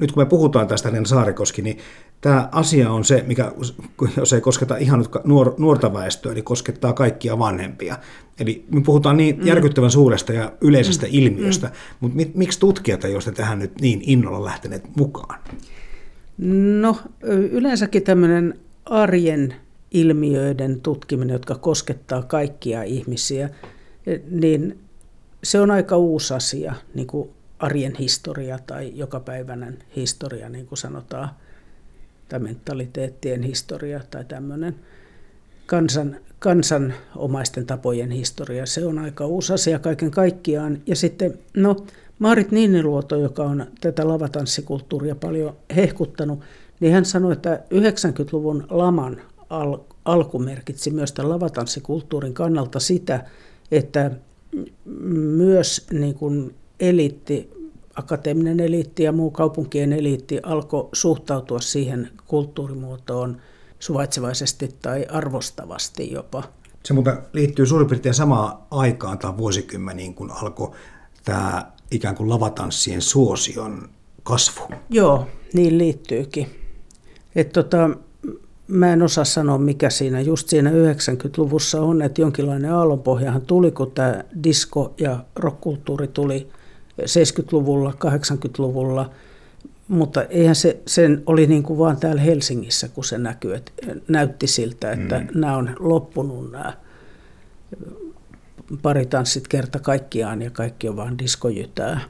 nyt 0.00 0.12
kun 0.12 0.22
me 0.22 0.26
puhutaan 0.26 0.68
tästä 0.68 0.88
Helena 0.88 1.06
Saarikoski, 1.06 1.62
niin 1.62 1.78
tämä 2.20 2.48
asia 2.52 2.90
on 2.90 3.04
se, 3.04 3.24
mikä, 3.26 3.52
jos 4.16 4.32
ei 4.32 4.40
kosketa 4.40 4.76
ihan 4.76 4.98
nyt 4.98 5.08
nuor, 5.24 5.54
nuorta 5.58 5.92
väestöä, 5.92 6.34
niin 6.34 6.44
koskettaa 6.44 6.92
kaikkia 6.92 7.38
vanhempia. 7.38 7.98
Eli 8.40 8.64
me 8.70 8.80
puhutaan 8.80 9.16
niin 9.16 9.36
mm. 9.36 9.46
järkyttävän 9.46 9.90
suuresta 9.90 10.32
ja 10.32 10.52
yleisestä 10.60 11.06
mm. 11.06 11.12
ilmiöstä, 11.12 11.66
mm. 11.66 11.72
mutta 12.00 12.18
miksi 12.34 12.60
tutkijat 12.60 13.04
ei 13.04 13.14
ole 13.14 13.34
tähän 13.34 13.58
nyt 13.58 13.80
niin 13.80 14.02
innolla 14.06 14.44
lähteneet 14.44 14.96
mukaan? 14.96 15.40
No 16.80 16.96
yleensäkin 17.50 18.02
tämmöinen 18.02 18.60
arjen 18.84 19.54
ilmiöiden 19.90 20.80
tutkiminen, 20.80 21.34
jotka 21.34 21.54
koskettaa 21.54 22.22
kaikkia 22.22 22.82
ihmisiä, 22.82 23.50
niin 24.30 24.78
se 25.42 25.60
on 25.60 25.70
aika 25.70 25.96
uusi 25.96 26.34
asia, 26.34 26.74
niin 26.94 27.06
kuin 27.06 27.30
arjen 27.58 27.94
historia 27.98 28.58
tai 28.66 28.92
jokapäiväinen 28.94 29.78
historia, 29.96 30.48
niin 30.48 30.66
kuin 30.66 30.78
sanotaan, 30.78 31.28
tai 32.28 32.40
mentaliteettien 32.40 33.42
historia 33.42 34.00
tai 34.10 34.24
tämmöinen 34.24 34.76
kansan, 35.66 36.16
kansanomaisten 36.38 37.66
tapojen 37.66 38.10
historia. 38.10 38.66
Se 38.66 38.86
on 38.86 38.98
aika 38.98 39.26
uusi 39.26 39.52
asia 39.52 39.78
kaiken 39.78 40.10
kaikkiaan. 40.10 40.82
Ja 40.86 40.96
sitten, 40.96 41.38
no, 41.56 41.76
Maarit 42.18 42.50
Niiniluoto, 42.50 43.16
joka 43.16 43.42
on 43.42 43.66
tätä 43.80 44.08
lavatanssikulttuuria 44.08 45.14
paljon 45.14 45.56
hehkuttanut, 45.76 46.40
niin 46.80 46.92
hän 46.92 47.04
sanoi, 47.04 47.32
että 47.32 47.62
90-luvun 47.74 48.66
laman 48.70 49.20
al- 49.50 49.78
alku 50.04 50.38
merkitsi 50.38 50.90
myös 50.90 51.12
tämän 51.12 51.30
lavatanssikulttuurin 51.30 52.34
kannalta 52.34 52.80
sitä, 52.80 53.24
että 53.70 54.10
myös 55.36 55.86
niin 55.92 56.14
kuin 56.14 56.54
eliitti, 56.80 57.50
akateeminen 57.94 58.60
eliitti 58.60 59.02
ja 59.02 59.12
muu 59.12 59.30
kaupunkien 59.30 59.92
eliitti 59.92 60.40
alkoi 60.42 60.88
suhtautua 60.92 61.60
siihen 61.60 62.10
kulttuurimuotoon 62.26 63.36
suvaitsevaisesti 63.78 64.68
tai 64.82 65.06
arvostavasti 65.10 66.12
jopa. 66.12 66.42
Se 66.84 66.94
mutta 66.94 67.16
liittyy 67.32 67.66
suurin 67.66 67.88
piirtein 67.88 68.14
samaan 68.14 68.58
aikaan 68.70 69.18
tai 69.18 69.36
vuosikymmeniin, 69.36 70.14
kun 70.14 70.30
alkoi 70.30 70.70
tämä 71.24 71.72
ikään 71.90 72.14
kuin 72.14 72.30
lavatanssien 72.30 73.02
suosion 73.02 73.88
kasvu. 74.22 74.62
Joo, 74.90 75.26
niin 75.52 75.78
liittyykin. 75.78 76.46
Et 77.34 77.52
tota, 77.52 77.90
mä 78.72 78.92
en 78.92 79.02
osaa 79.02 79.24
sanoa, 79.24 79.58
mikä 79.58 79.90
siinä 79.90 80.20
just 80.20 80.48
siinä 80.48 80.70
90-luvussa 80.70 81.80
on, 81.80 82.02
että 82.02 82.20
jonkinlainen 82.20 82.72
aallonpohjahan 82.72 83.42
tuli, 83.42 83.70
kun 83.70 83.90
tämä 83.90 84.24
disko 84.44 84.94
ja 84.98 85.24
rockkulttuuri 85.36 86.08
tuli 86.08 86.48
70-luvulla, 87.00 87.90
80-luvulla, 87.90 89.10
mutta 89.88 90.22
eihän 90.22 90.54
se, 90.54 90.80
sen 90.86 91.22
oli 91.26 91.46
niin 91.46 91.62
kuin 91.62 91.78
vaan 91.78 91.96
täällä 91.96 92.22
Helsingissä, 92.22 92.88
kun 92.88 93.04
se 93.04 93.18
näkyy, 93.18 93.54
että 93.54 93.72
näytti 94.08 94.46
siltä, 94.46 94.92
että 94.92 95.18
mm. 95.18 95.40
nämä 95.40 95.56
on 95.56 95.76
loppunut 95.78 96.52
nämä 96.52 96.72
paritanssit 98.82 99.48
kerta 99.48 99.78
kaikkiaan 99.78 100.42
ja 100.42 100.50
kaikki 100.50 100.88
on 100.88 100.96
vaan 100.96 101.18
diskojytää. 101.18 102.00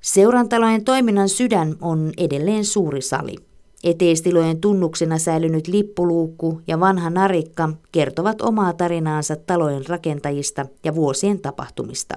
Seurantalojen 0.00 0.84
toiminnan 0.84 1.28
sydän 1.28 1.76
on 1.80 2.12
edelleen 2.18 2.64
suuri 2.64 3.02
sali. 3.02 3.47
Eteistilojen 3.84 4.60
tunnuksena 4.60 5.18
säilynyt 5.18 5.68
lippuluukku 5.68 6.60
ja 6.66 6.80
vanha 6.80 7.10
narikka 7.10 7.68
kertovat 7.92 8.42
omaa 8.42 8.72
tarinaansa 8.72 9.36
talojen 9.36 9.86
rakentajista 9.86 10.66
ja 10.84 10.94
vuosien 10.94 11.40
tapahtumista. 11.40 12.14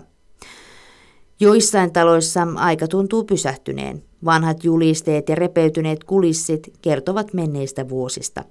Joissain 1.40 1.94
taloissa 1.94 2.48
aika 2.56 2.88
tuntuu 2.88 3.24
pysähtyneen. 3.24 4.04
Vanhat 4.26 4.64
julisteet 4.64 5.30
ja 5.30 5.36
repeytyneet 5.36 6.04
kulissit 6.04 6.74
kertovat 6.82 7.34
menneistä 7.34 7.90
vuosista. 7.90 8.44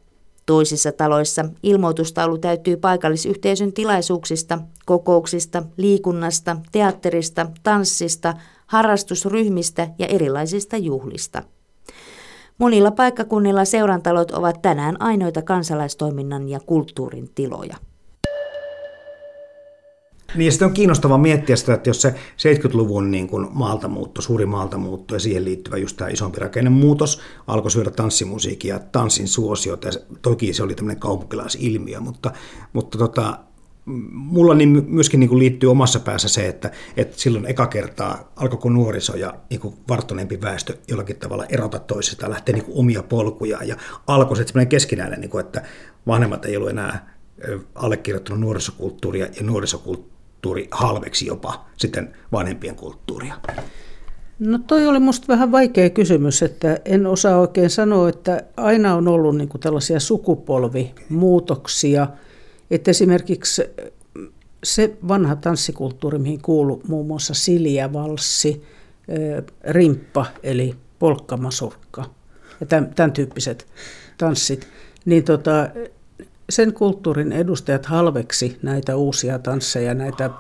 Toisissa 0.46 0.92
taloissa 0.92 1.44
ilmoitustaulu 1.62 2.38
täyttyy 2.38 2.77
paikallisyhteisön 2.77 3.73
tilaisuuksista, 3.73 4.59
kokouksista, 4.87 5.62
liikunnasta, 5.77 6.57
teatterista, 6.73 7.46
tanssista, 7.62 8.35
harrastusryhmistä 8.66 9.88
ja 9.99 10.07
erilaisista 10.07 10.77
juhlista. 10.77 11.42
Monilla 12.61 12.90
paikkakunnilla 12.90 13.64
seurantalot 13.64 14.31
ovat 14.31 14.62
tänään 14.62 15.03
ainoita 15.03 15.42
kansalaistoiminnan 15.42 16.49
ja 16.49 16.61
kulttuurin 16.61 17.31
tiloja. 17.35 17.77
Niin 20.35 20.53
sitten 20.53 20.68
on 20.68 20.75
kiinnostavaa 20.75 21.18
miettiä 21.18 21.57
sitä, 21.57 21.75
että 21.75 21.90
jos 21.90 22.03
se 22.03 22.14
70-luvun 22.38 23.11
niin 23.11 23.29
kuin 23.29 23.46
maaltamuutto, 23.51 24.23
suuri 24.23 24.46
maaltamuutto 24.46 25.14
ja 25.14 25.20
siihen 25.20 25.44
liittyvä 25.44 25.77
just 25.77 25.96
tämä 25.96 26.11
isompi 26.11 26.40
rakennemuutos 26.40 27.20
alkoi 27.46 27.70
syödä 27.70 27.90
tanssimusiikin 27.90 28.68
ja 28.68 28.79
tanssin 28.79 29.29
suosiota, 29.29 29.88
ja 29.88 29.92
toki 30.23 30.53
se 30.53 30.62
oli 30.62 30.75
tämmöinen 30.75 31.01
kaupunkilaisilmiö, 31.01 32.01
mutta, 32.01 32.33
mutta 32.73 32.99
tota, 32.99 33.38
mulla 34.12 34.55
niin 34.55 34.85
myöskin 34.88 35.21
niin 35.21 35.29
kuin 35.29 35.38
liittyy 35.38 35.71
omassa 35.71 36.01
päässä 36.01 36.29
se, 36.29 36.49
että, 36.49 36.71
että 36.97 37.19
silloin 37.19 37.47
eka 37.47 37.66
kertaa 37.66 38.33
alkoiko 38.37 38.71
nuoriso 38.71 39.16
ja 39.16 39.35
niin 39.51 39.61
kuin 39.61 39.75
varttuneempi 39.88 40.40
väestö 40.40 40.77
jollakin 40.88 41.16
tavalla 41.16 41.45
erota 41.45 41.79
toisesta, 41.79 42.31
lähteä 42.31 42.55
niin 42.55 42.64
kuin 42.64 42.79
omia 42.79 43.03
polkuja 43.03 43.59
ja 43.64 43.77
alkoi 44.07 44.37
se 44.37 44.45
semmoinen 44.45 44.69
keskinäinen, 44.69 45.21
niin 45.21 45.31
kuin, 45.31 45.45
että 45.45 45.62
vanhemmat 46.07 46.45
ei 46.45 46.57
ollut 46.57 46.71
enää 46.71 47.14
allekirjoittanut 47.75 48.40
nuorisokulttuuria 48.40 49.27
ja 49.27 49.43
nuorisokulttuuri 49.43 50.69
halveksi 50.71 51.27
jopa 51.27 51.64
sitten 51.77 52.14
vanhempien 52.33 52.77
kulttuuria. 52.77 53.35
No 54.38 54.59
toi 54.59 54.87
oli 54.87 54.99
musta 54.99 55.29
vähän 55.29 55.53
vaikea 55.53 55.90
kysymys, 55.90 56.43
että 56.43 56.81
en 56.85 57.07
osaa 57.07 57.38
oikein 57.38 57.71
sanoa, 57.71 58.09
että 58.09 58.43
aina 58.57 58.95
on 58.95 59.09
ollut 59.09 59.37
niin 59.37 59.49
kuin 59.49 59.61
tällaisia 59.61 60.01
sukupolvimuutoksia– 60.01 62.07
että 62.71 62.91
esimerkiksi 62.91 63.63
se 64.65 64.97
vanha 65.09 65.37
tanssikulttuuri, 65.37 66.19
mihin 66.19 66.43
kuuluu 66.43 66.83
muun 66.89 67.07
muassa 67.07 67.35
silja, 67.35 67.93
valssi, 67.93 68.63
rimppa 69.65 70.27
eli 70.43 70.75
polkkamasurkka 70.99 72.05
ja 72.61 72.67
tämän, 72.67 72.95
tämän 72.95 73.13
tyyppiset 73.13 73.67
tanssit, 74.19 74.69
niin 75.05 75.25
tota, 75.25 75.69
sen 76.51 76.75
kulttuurin 76.75 77.33
edustajat 77.33 77.87
halveksi 77.87 78.59
näitä 78.63 78.97
uusia 78.97 79.39
tansseja, 79.39 79.95
näitä 79.95 80.31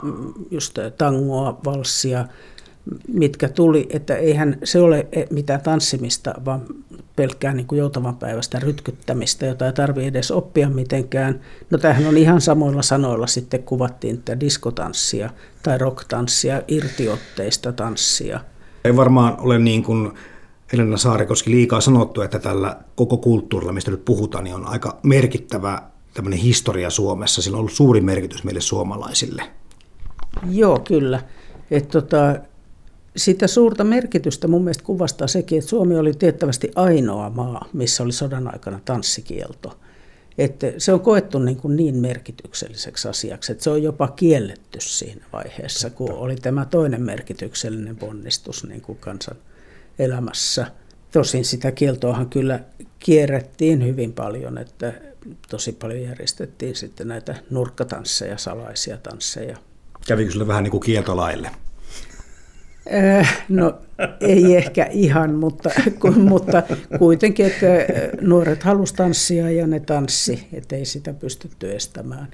just 0.50 0.78
tangoa, 0.98 1.60
valssia, 1.64 2.26
mitkä 3.08 3.48
tuli, 3.48 3.86
että 3.90 4.16
eihän 4.16 4.58
se 4.64 4.80
ole 4.80 5.08
mitään 5.30 5.60
tanssimista, 5.60 6.34
vaan 6.44 6.66
pelkkää 7.20 7.54
niin 7.54 7.66
kuin 7.66 7.78
joutavan 7.78 8.16
päivästä 8.16 8.58
rytkyttämistä, 8.58 9.46
jota 9.46 9.66
ei 9.66 9.72
tarvitse 9.72 10.08
edes 10.08 10.30
oppia 10.30 10.68
mitenkään. 10.68 11.40
No 11.70 11.78
tämähän 11.78 12.06
on 12.06 12.16
ihan 12.16 12.40
samoilla 12.40 12.82
sanoilla 12.82 13.26
sitten 13.26 13.62
kuvattiin 13.62 14.16
että 14.16 14.40
diskotanssia 14.40 15.30
tai 15.62 15.78
rocktanssia, 15.78 16.62
irtiotteista 16.68 17.72
tanssia. 17.72 18.40
Ei 18.84 18.96
varmaan 18.96 19.36
ole 19.40 19.58
niin 19.58 19.82
kuin 19.82 20.12
Helena 20.72 20.96
Saarikoski 20.96 21.50
liikaa 21.50 21.80
sanottu, 21.80 22.20
että 22.20 22.38
tällä 22.38 22.76
koko 22.94 23.16
kulttuurilla, 23.16 23.72
mistä 23.72 23.90
nyt 23.90 24.04
puhutaan, 24.04 24.44
niin 24.44 24.54
on 24.56 24.66
aika 24.66 24.98
merkittävä 25.02 25.82
tämmöinen 26.14 26.38
historia 26.38 26.90
Suomessa. 26.90 27.42
Sillä 27.42 27.56
on 27.56 27.60
ollut 27.60 27.72
suuri 27.72 28.00
merkitys 28.00 28.44
meille 28.44 28.60
suomalaisille. 28.60 29.42
Joo, 30.50 30.78
kyllä. 30.78 31.20
Et 31.70 31.88
tota, 31.88 32.36
sitä 33.20 33.46
suurta 33.46 33.84
merkitystä 33.84 34.48
mun 34.48 34.64
mielestä 34.64 34.84
kuvastaa 34.84 35.28
sekin, 35.28 35.58
että 35.58 35.70
Suomi 35.70 35.98
oli 35.98 36.12
tiettävästi 36.12 36.70
ainoa 36.74 37.30
maa, 37.30 37.68
missä 37.72 38.02
oli 38.02 38.12
sodan 38.12 38.52
aikana 38.52 38.80
tanssikielto. 38.84 39.78
Että 40.38 40.72
se 40.78 40.92
on 40.92 41.00
koettu 41.00 41.38
niin, 41.38 41.56
kuin 41.56 41.76
niin 41.76 41.96
merkitykselliseksi 41.96 43.08
asiaksi, 43.08 43.52
että 43.52 43.64
se 43.64 43.70
on 43.70 43.82
jopa 43.82 44.08
kielletty 44.08 44.80
siinä 44.80 45.24
vaiheessa, 45.32 45.90
kun 45.90 46.12
oli 46.12 46.36
tämä 46.36 46.64
toinen 46.64 47.02
merkityksellinen 47.02 47.96
ponnistus 47.96 48.64
niin 48.64 48.80
kuin 48.80 48.98
kansan 48.98 49.36
elämässä. 49.98 50.66
Tosin 51.12 51.44
sitä 51.44 51.72
kieltoahan 51.72 52.30
kyllä 52.30 52.60
kierrettiin 52.98 53.86
hyvin 53.86 54.12
paljon, 54.12 54.58
että 54.58 54.92
tosi 55.48 55.72
paljon 55.72 56.02
järjestettiin 56.02 56.76
sitten 56.76 57.08
näitä 57.08 57.34
nurkkatansseja, 57.50 58.38
salaisia 58.38 58.96
tansseja. 58.96 59.56
Kävikö 60.06 60.30
sille 60.30 60.46
vähän 60.46 60.64
niin 60.64 60.70
kuin 60.70 60.82
kieltolaille? 60.82 61.50
Äh, 62.94 63.44
no 63.48 63.78
ei 64.20 64.56
ehkä 64.56 64.88
ihan, 64.90 65.34
mutta, 65.34 65.70
mutta 66.16 66.62
kuitenkin, 66.98 67.46
että 67.46 67.66
nuoret 68.20 68.62
halusivat 68.62 68.96
tanssia 68.96 69.50
ja 69.50 69.66
ne 69.66 69.80
tanssi, 69.80 70.46
että 70.52 70.76
ei 70.76 70.84
sitä 70.84 71.12
pystytty 71.12 71.74
estämään. 71.74 72.28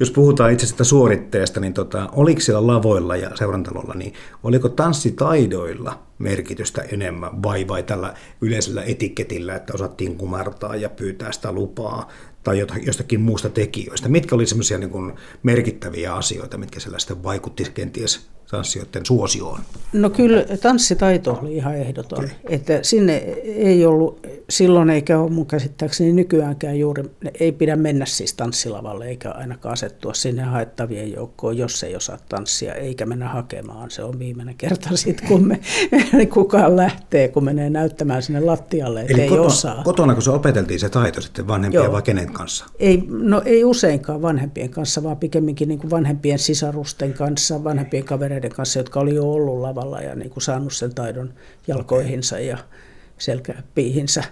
Jos 0.00 0.10
puhutaan 0.10 0.52
itse 0.52 0.66
sitä 0.66 0.84
suoritteesta, 0.84 1.60
niin 1.60 1.74
tota, 1.74 2.08
oliko 2.12 2.40
siellä 2.40 2.66
lavoilla 2.66 3.16
ja 3.16 3.30
seurantalolla, 3.34 3.94
niin 3.94 4.12
oliko 4.42 4.68
tanssitaidoilla 4.68 6.02
merkitystä 6.18 6.82
enemmän 6.82 7.42
vai, 7.42 7.68
vai 7.68 7.82
tällä 7.82 8.14
yleisellä 8.40 8.82
etiketillä, 8.82 9.54
että 9.54 9.72
osattiin 9.74 10.16
kumartaa 10.16 10.76
ja 10.76 10.88
pyytää 10.88 11.32
sitä 11.32 11.52
lupaa 11.52 12.08
tai 12.42 12.66
jostakin 12.86 13.20
muusta 13.20 13.50
tekijöistä? 13.50 14.08
Mitkä 14.08 14.34
oli 14.34 14.46
semmoisia 14.46 14.78
niin 14.78 15.12
merkittäviä 15.42 16.14
asioita, 16.14 16.58
mitkä 16.58 16.80
siellä 16.80 16.98
sitten 16.98 17.22
vaikutti 17.22 17.64
kenties 17.74 18.28
tanssijoiden 18.50 19.06
suosioon? 19.06 19.60
No 19.92 20.10
kyllä 20.10 20.44
tanssitaito 20.62 21.38
oli 21.42 21.56
ihan 21.56 21.76
ehdoton. 21.76 22.24
Okay. 22.24 22.30
Että 22.48 22.78
sinne 22.82 23.16
ei 23.44 23.86
ollut 23.86 24.26
silloin 24.50 24.90
eikä 24.90 25.18
ole 25.18 25.30
mun 25.30 25.46
käsittääkseni 25.46 26.12
nykyäänkään 26.12 26.78
juuri, 26.78 27.04
ei 27.40 27.52
pidä 27.52 27.76
mennä 27.76 28.06
siis 28.06 28.34
tanssilavalle 28.34 29.06
eikä 29.06 29.30
ainakaan 29.30 29.72
asettua 29.72 30.14
sinne 30.14 30.42
haettavien 30.42 31.12
joukkoon, 31.12 31.58
jos 31.58 31.82
ei 31.82 31.96
osaa 31.96 32.18
tanssia, 32.28 32.74
eikä 32.74 33.06
mennä 33.06 33.28
hakemaan. 33.28 33.90
Se 33.90 34.02
on 34.02 34.18
viimeinen 34.18 34.54
kerta 34.54 34.96
sitten, 34.96 35.28
kun 35.28 35.48
me, 35.48 35.60
kukaan 36.34 36.76
lähtee, 36.76 37.28
kun 37.28 37.44
menee 37.44 37.70
näyttämään 37.70 38.22
sinne 38.22 38.40
lattialle, 38.40 39.00
että 39.00 39.12
Eli 39.12 39.22
ei 39.22 39.28
koto, 39.28 39.44
osaa. 39.44 39.82
Kotona, 39.84 40.14
kun 40.14 40.22
se 40.22 40.30
opeteltiin 40.30 40.80
se 40.80 40.88
taito 40.88 41.20
sitten 41.20 41.46
vanhempien 41.48 41.92
vai 41.92 42.02
kenen 42.02 42.32
kanssa? 42.32 42.66
Ei, 42.78 43.04
no 43.08 43.42
ei 43.44 43.64
useinkaan 43.64 44.22
vanhempien 44.22 44.70
kanssa, 44.70 45.02
vaan 45.02 45.16
pikemminkin 45.16 45.68
niin 45.68 45.78
kuin 45.78 45.90
vanhempien 45.90 46.38
sisarusten 46.38 47.12
kanssa, 47.12 47.64
vanhempien 47.64 48.04
kavereiden 48.04 48.33
kanssa, 48.56 48.78
jotka 48.78 49.00
oli 49.00 49.14
jo 49.14 49.32
ollut 49.32 49.60
lavalla 49.60 50.00
ja 50.00 50.14
niin 50.14 50.30
kuin 50.30 50.42
saanut 50.42 50.72
sen 50.72 50.94
taidon 50.94 51.34
jalkoihinsa 51.66 52.38
ja 52.38 52.58
selkäpiihinsä. 53.18 54.24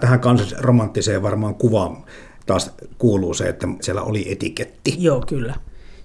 Tähän 0.00 0.20
romanttiseen 0.58 1.22
varmaan 1.22 1.54
kuvaan 1.54 2.04
taas 2.46 2.70
kuuluu 2.98 3.34
se, 3.34 3.44
että 3.44 3.68
siellä 3.80 4.02
oli 4.02 4.32
etiketti. 4.32 4.96
Joo, 4.98 5.24
kyllä. 5.28 5.54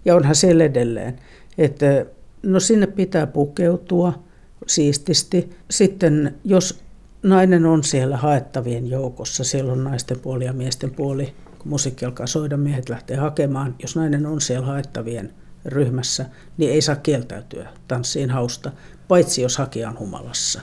Ja 0.05 0.15
onhan 0.15 0.35
siellä 0.35 0.63
edelleen. 0.63 1.19
Että, 1.57 2.05
no 2.43 2.59
sinne 2.59 2.87
pitää 2.87 3.27
pukeutua 3.27 4.23
siististi. 4.67 5.49
Sitten 5.69 6.35
jos 6.43 6.83
nainen 7.23 7.65
on 7.65 7.83
siellä 7.83 8.17
haettavien 8.17 8.87
joukossa, 8.87 9.43
siellä 9.43 9.71
on 9.71 9.83
naisten 9.83 10.19
puoli 10.19 10.45
ja 10.45 10.53
miesten 10.53 10.91
puoli, 10.91 11.33
kun 11.59 11.69
musiikki 11.69 12.05
alkaa 12.05 12.27
soida, 12.27 12.57
miehet 12.57 12.89
lähtee 12.89 13.17
hakemaan. 13.17 13.75
Jos 13.81 13.95
nainen 13.95 14.25
on 14.25 14.41
siellä 14.41 14.65
haettavien 14.65 15.33
ryhmässä, 15.65 16.25
niin 16.57 16.71
ei 16.71 16.81
saa 16.81 16.95
kieltäytyä 16.95 17.69
tanssiin 17.87 18.29
hausta, 18.29 18.71
paitsi 19.07 19.41
jos 19.41 19.57
hakija 19.57 19.89
on 19.89 19.99
humalassa. 19.99 20.61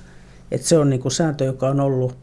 Et 0.51 0.63
se 0.63 0.79
on 0.79 0.91
niinku 0.91 1.11
sääntö, 1.11 1.45
joka 1.45 1.69
on 1.69 1.81
ollut 1.81 2.17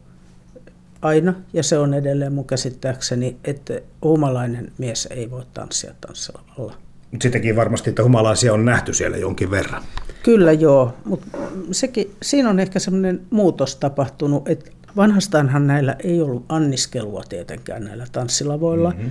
aina, 1.02 1.34
ja 1.52 1.62
se 1.62 1.78
on 1.78 1.94
edelleen 1.94 2.32
mun 2.32 2.44
käsittääkseni, 2.44 3.36
että 3.44 3.80
humalainen 4.04 4.72
mies 4.78 5.08
ei 5.10 5.30
voi 5.30 5.42
tanssia 5.54 5.94
tanssilavalla. 6.00 6.76
Mutta 7.10 7.22
sittenkin 7.22 7.56
varmasti, 7.56 7.90
että 7.90 8.02
humalaisia 8.02 8.52
on 8.54 8.64
nähty 8.64 8.94
siellä 8.94 9.16
jonkin 9.16 9.50
verran. 9.50 9.82
Kyllä 10.22 10.52
joo, 10.52 10.94
mutta 11.04 11.26
sekin, 11.72 12.14
siinä 12.22 12.50
on 12.50 12.60
ehkä 12.60 12.78
semmoinen 12.78 13.20
muutos 13.30 13.76
tapahtunut, 13.76 14.48
että 14.48 14.70
vanhastaanhan 14.96 15.66
näillä 15.66 15.96
ei 15.98 16.22
ollut 16.22 16.44
anniskelua 16.48 17.22
tietenkään 17.28 17.84
näillä 17.84 18.06
tanssilavoilla. 18.12 18.90
Mm-hmm. 18.90 19.10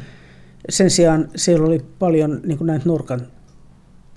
Sen 0.69 0.89
sijaan 0.89 1.29
siellä 1.35 1.67
oli 1.67 1.85
paljon 1.99 2.41
niin 2.45 2.57
näitä 2.61 2.85
nurkan, 2.85 3.27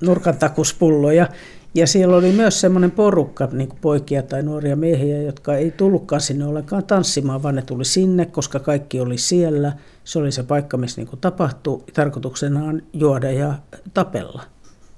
nurkan 0.00 0.36
takuspulloja, 0.36 1.28
ja 1.76 1.86
siellä 1.86 2.16
oli 2.16 2.32
myös 2.32 2.60
semmoinen 2.60 2.90
porukka, 2.90 3.48
niin 3.52 3.68
kuin 3.68 3.78
poikia 3.80 4.22
tai 4.22 4.42
nuoria 4.42 4.76
miehiä, 4.76 5.22
jotka 5.22 5.54
ei 5.56 5.70
tullutkaan 5.70 6.20
sinne 6.20 6.44
ollenkaan 6.44 6.84
tanssimaan, 6.84 7.42
vaan 7.42 7.54
ne 7.54 7.62
tuli 7.62 7.84
sinne, 7.84 8.26
koska 8.26 8.60
kaikki 8.60 9.00
oli 9.00 9.18
siellä. 9.18 9.72
Se 10.04 10.18
oli 10.18 10.32
se 10.32 10.42
paikka, 10.42 10.76
missä 10.76 11.00
niin 11.00 11.08
kuin 11.08 11.20
tapahtui. 11.20 11.84
Tarkoituksenaan 11.94 12.82
juoda 12.92 13.30
ja 13.30 13.54
tapella 13.94 14.42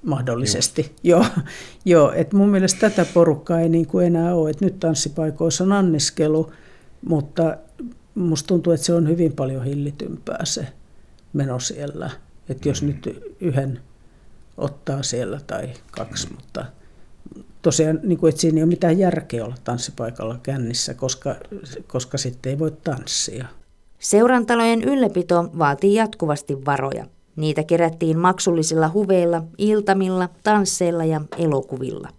mahdollisesti. 0.03 0.95
Joo, 1.03 1.25
joo 1.85 2.11
että 2.11 2.37
mun 2.37 2.49
mielestä 2.49 2.89
tätä 2.89 3.05
porukkaa 3.13 3.59
ei 3.59 3.69
niin 3.69 3.87
kuin 3.87 4.05
enää 4.05 4.35
ole. 4.35 4.49
Että 4.49 4.65
nyt 4.65 4.79
tanssipaikoissa 4.79 5.63
on 5.63 5.71
anniskelu, 5.71 6.51
mutta 7.05 7.57
musta 8.15 8.47
tuntuu, 8.47 8.73
että 8.73 8.85
se 8.85 8.93
on 8.93 9.07
hyvin 9.07 9.33
paljon 9.33 9.63
hillitympää 9.63 10.45
se 10.45 10.67
meno 11.33 11.59
siellä. 11.59 12.09
Että 12.49 12.69
jos 12.69 12.83
nyt 12.83 13.21
yhden 13.39 13.79
ottaa 14.59 15.03
siellä 15.03 15.39
tai 15.47 15.69
kaksi, 15.91 16.27
mutta 16.35 16.65
tosiaan 17.61 17.99
niin 18.03 18.19
kuin, 18.19 18.29
että 18.29 18.41
siinä 18.41 18.57
ei 18.57 18.63
ole 18.63 18.69
mitään 18.69 18.99
järkeä 18.99 19.45
olla 19.45 19.55
tanssipaikalla 19.63 20.39
kännissä, 20.43 20.93
koska, 20.93 21.35
koska 21.87 22.17
sitten 22.17 22.49
ei 22.49 22.59
voi 22.59 22.71
tanssia. 22.83 23.45
Seurantalojen 23.99 24.83
ylläpito 24.83 25.49
vaatii 25.59 25.95
jatkuvasti 25.95 26.65
varoja. 26.65 27.05
Niitä 27.35 27.63
kerättiin 27.63 28.19
maksullisilla 28.19 28.89
huveilla, 28.93 29.43
iltamilla, 29.57 30.29
tansseilla 30.43 31.05
ja 31.05 31.21
elokuvilla. 31.37 32.09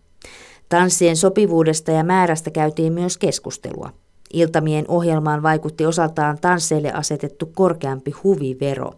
Tanssien 0.69 1.17
sopivuudesta 1.17 1.91
ja 1.91 2.05
määrästä 2.05 2.51
käytiin 2.51 2.93
myös 2.93 3.19
keskustelua. 3.19 3.93
Iltamien 4.33 4.85
ohjelmaan 4.89 5.43
vaikutti 5.43 5.87
osaltaan 5.87 6.39
tansseille 6.41 6.93
asetettu 6.93 7.47
korkeampi 7.47 8.11
huvivero. 8.11 8.93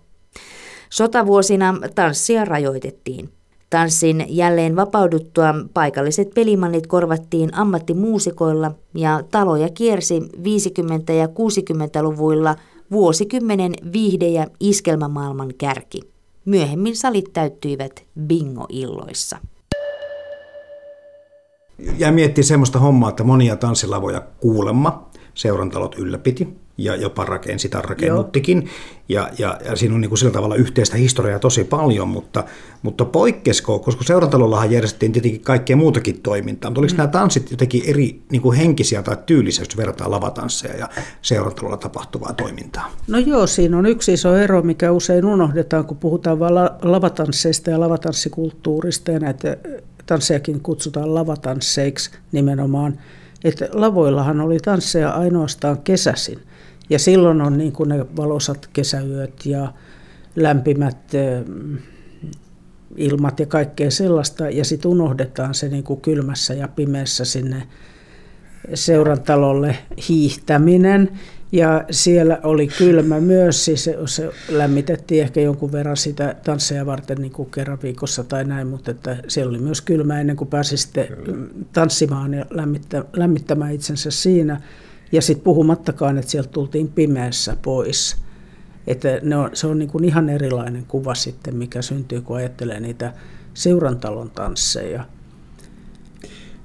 Sotavuosina 0.92 1.74
tanssia 1.94 2.44
rajoitettiin. 2.44 3.31
Tanssin 3.70 4.24
jälleen 4.28 4.76
vapauduttua 4.76 5.55
paikalliset 5.74 6.31
pelimannit 6.35 6.87
korvattiin 6.87 7.55
ammattimuusikoilla 7.55 8.72
ja 8.94 9.22
taloja 9.31 9.68
kiersi 9.68 10.20
50- 10.20 11.12
ja 11.12 11.26
60-luvuilla 11.26 12.57
vuosikymmenen 12.90 13.74
viihde- 13.93 14.28
ja 14.28 14.47
iskelmämaailman 14.61 15.55
kärki. 15.59 16.01
Myöhemmin 16.45 16.97
salit 16.97 17.32
täyttyivät 17.32 18.05
bingo-illoissa. 18.26 19.38
Ja 21.99 22.12
miettii 22.12 22.45
semmoista 22.45 22.78
hommaa, 22.78 23.11
että 23.11 23.24
monia 23.24 23.57
tanssilavoja 23.57 24.22
kuulemma 24.40 25.11
seurantalot 25.34 25.95
ylläpiti 25.99 26.62
ja 26.79 26.97
jopa 26.97 27.25
rakensi 27.25 27.68
tai 27.68 27.83
rakennuttikin. 27.83 28.68
Ja, 29.09 29.29
ja, 29.39 29.59
ja 29.64 29.77
siinä 29.77 29.95
on 29.95 30.01
niin 30.01 30.09
kuin 30.09 30.18
sillä 30.18 30.33
tavalla 30.33 30.55
yhteistä 30.55 30.97
historiaa 30.97 31.39
tosi 31.39 31.64
paljon, 31.64 32.09
mutta, 32.09 32.45
mutta 32.83 33.05
poikkesko, 33.05 33.79
koska 33.79 34.05
seurantalollahan 34.05 34.70
järjestettiin 34.70 35.12
tietenkin 35.12 35.41
kaikkea 35.41 35.77
muutakin 35.77 36.23
toimintaa, 36.23 36.70
mutta 36.70 36.81
oliko 36.81 36.93
mm. 36.93 36.97
nämä 36.97 37.09
tanssit 37.09 37.51
jotenkin 37.51 37.83
eri 37.87 38.23
niin 38.33 38.43
kuin 38.43 38.59
henkisiä 38.59 39.03
tai 39.03 39.16
tyylisiä, 39.27 39.64
jos 39.64 39.77
verrataan 39.77 40.11
lavatansseja 40.11 40.77
ja 40.77 40.89
seurantalolla 41.23 41.77
tapahtuvaa 41.77 42.33
toimintaa? 42.33 42.93
No 43.09 43.18
joo, 43.18 43.47
siinä 43.47 43.79
on 43.79 43.87
yksi 43.87 44.12
iso 44.12 44.37
ero, 44.37 44.62
mikä 44.62 44.93
usein 44.93 45.25
unohdetaan, 45.25 45.85
kun 45.85 45.97
puhutaan 45.97 46.39
vain 46.39 46.55
lavatansseista 46.83 47.70
ja 47.70 47.81
lavatanssikulttuurista 47.81 49.11
ja 49.11 49.18
näitä 49.18 49.57
tanssejakin 50.07 50.61
kutsutaan 50.61 51.14
lavatansseiksi 51.14 52.11
nimenomaan, 52.33 52.99
että 53.45 53.68
lavoillahan 53.73 54.41
oli 54.41 54.59
tansseja 54.59 55.11
ainoastaan 55.11 55.79
kesäsin– 55.79 56.39
Ja 56.91 56.99
silloin 56.99 57.41
on 57.41 57.59
niin 57.59 57.72
kuin 57.72 57.89
ne 57.89 58.07
valosat 58.16 58.68
kesäyöt 58.72 59.47
ja 59.47 59.72
lämpimät 60.37 61.12
ilmat 62.97 63.41
ja 63.41 63.47
kaikkea 63.47 63.91
sellaista. 63.91 64.51
Ja 64.51 64.64
sitten 64.64 64.91
unohdetaan 64.91 65.55
se 65.55 65.68
niin 65.68 65.85
kuin 65.85 66.01
kylmässä 66.01 66.55
ja 66.55 66.68
pimeässä 66.68 67.24
sinne 67.24 67.62
seurantalolle 68.74 69.76
hiihtäminen. 70.09 71.09
Ja 71.53 71.85
siellä 71.91 72.41
oli 72.43 72.66
kylmä 72.66 73.20
myös, 73.20 73.64
siis 73.64 73.85
se, 73.85 73.99
se 74.07 74.30
lämmitettiin 74.49 75.22
ehkä 75.22 75.41
jonkun 75.41 75.72
verran 75.72 75.97
sitä 75.97 76.37
tansseja 76.45 76.87
varten 76.87 77.18
niin 77.18 77.33
kuin 77.33 77.51
kerran 77.51 77.78
viikossa 77.83 78.24
tai 78.24 78.45
näin, 78.45 78.66
mutta 78.66 78.91
että 78.91 79.16
siellä 79.28 79.51
oli 79.51 79.59
myös 79.59 79.80
kylmä 79.80 80.20
ennen 80.20 80.37
kuin 80.37 80.49
pääsi 80.49 80.76
sitten 80.76 81.07
tanssimaan 81.72 82.35
ja 82.35 82.47
lämmittä, 82.51 83.05
lämmittämään 83.12 83.72
itsensä 83.72 84.11
siinä. 84.11 84.61
Ja 85.13 85.23
sitten 85.23 85.45
puhumattakaan, 85.45 86.19
että 86.19 86.31
sieltä 86.31 86.49
tultiin 86.49 86.89
pimeässä 86.89 87.57
pois. 87.63 88.17
Että 88.87 89.09
ne 89.23 89.37
on, 89.37 89.51
se 89.53 89.67
on 89.67 89.79
niin 89.79 89.89
kuin 89.89 90.05
ihan 90.05 90.29
erilainen 90.29 90.85
kuva 90.87 91.15
sitten, 91.15 91.57
mikä 91.57 91.83
syntyy, 91.83 92.21
kun 92.21 92.37
ajattelee 92.37 92.81
niitä 92.81 93.13
seurantalon 93.55 94.31
tansseja. 94.31 95.05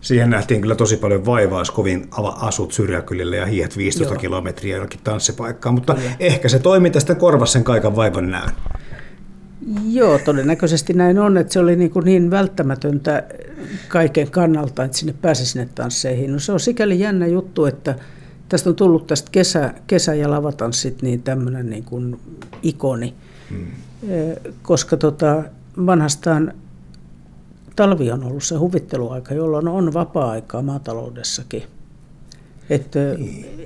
Siihen 0.01 0.29
nähtiin 0.29 0.61
kyllä 0.61 0.75
tosi 0.75 0.97
paljon 0.97 1.25
vaivaa, 1.25 1.61
jos 1.61 1.71
kovin 1.71 2.07
asut 2.41 2.73
syrjäkylillä 2.73 3.35
ja 3.35 3.45
hiihet 3.45 3.77
15 3.77 4.13
Joo. 4.13 4.21
kilometriä 4.21 4.75
jollakin 4.75 4.99
tanssipaikkaan, 5.03 5.75
mutta 5.75 5.95
kyllä. 5.95 6.11
ehkä 6.19 6.49
se 6.49 6.59
toimi 6.59 6.89
tästä 6.89 7.15
korvassa 7.15 7.53
sen 7.53 7.63
kaiken 7.63 7.95
vaivan 7.95 8.31
näön. 8.31 8.49
Joo, 9.89 10.19
todennäköisesti 10.19 10.93
näin 10.93 11.19
on, 11.19 11.37
että 11.37 11.53
se 11.53 11.59
oli 11.59 11.75
niin, 11.75 11.91
kuin 11.91 12.05
niin 12.05 12.31
välttämätöntä 12.31 13.23
kaiken 13.87 14.31
kannalta, 14.31 14.83
että 14.83 14.97
sinne 14.97 15.13
pääsi 15.21 15.45
sinne 15.45 15.69
tansseihin. 15.75 16.33
No 16.33 16.39
se 16.39 16.51
on 16.51 16.59
sikäli 16.59 16.99
jännä 16.99 17.27
juttu, 17.27 17.65
että 17.65 17.95
tästä 18.49 18.69
on 18.69 18.75
tullut 18.75 19.07
tästä 19.07 19.29
kesä, 19.31 19.73
kesä- 19.87 20.13
ja 20.13 20.31
lavatanssit 20.31 21.01
niin 21.01 21.23
tämmöinen 21.23 21.69
niin 21.69 21.83
kuin 21.83 22.19
ikoni, 22.63 23.13
hmm. 23.49 23.67
koska 24.61 24.97
tota, 24.97 25.43
vanhastaan 25.85 26.53
talvi 27.75 28.11
on 28.11 28.23
ollut 28.23 28.43
se 28.43 28.55
huvitteluaika, 28.55 29.33
jolloin 29.33 29.67
on 29.67 29.93
vapaa-aikaa 29.93 30.61
maataloudessakin. 30.61 31.63
Että 32.69 32.99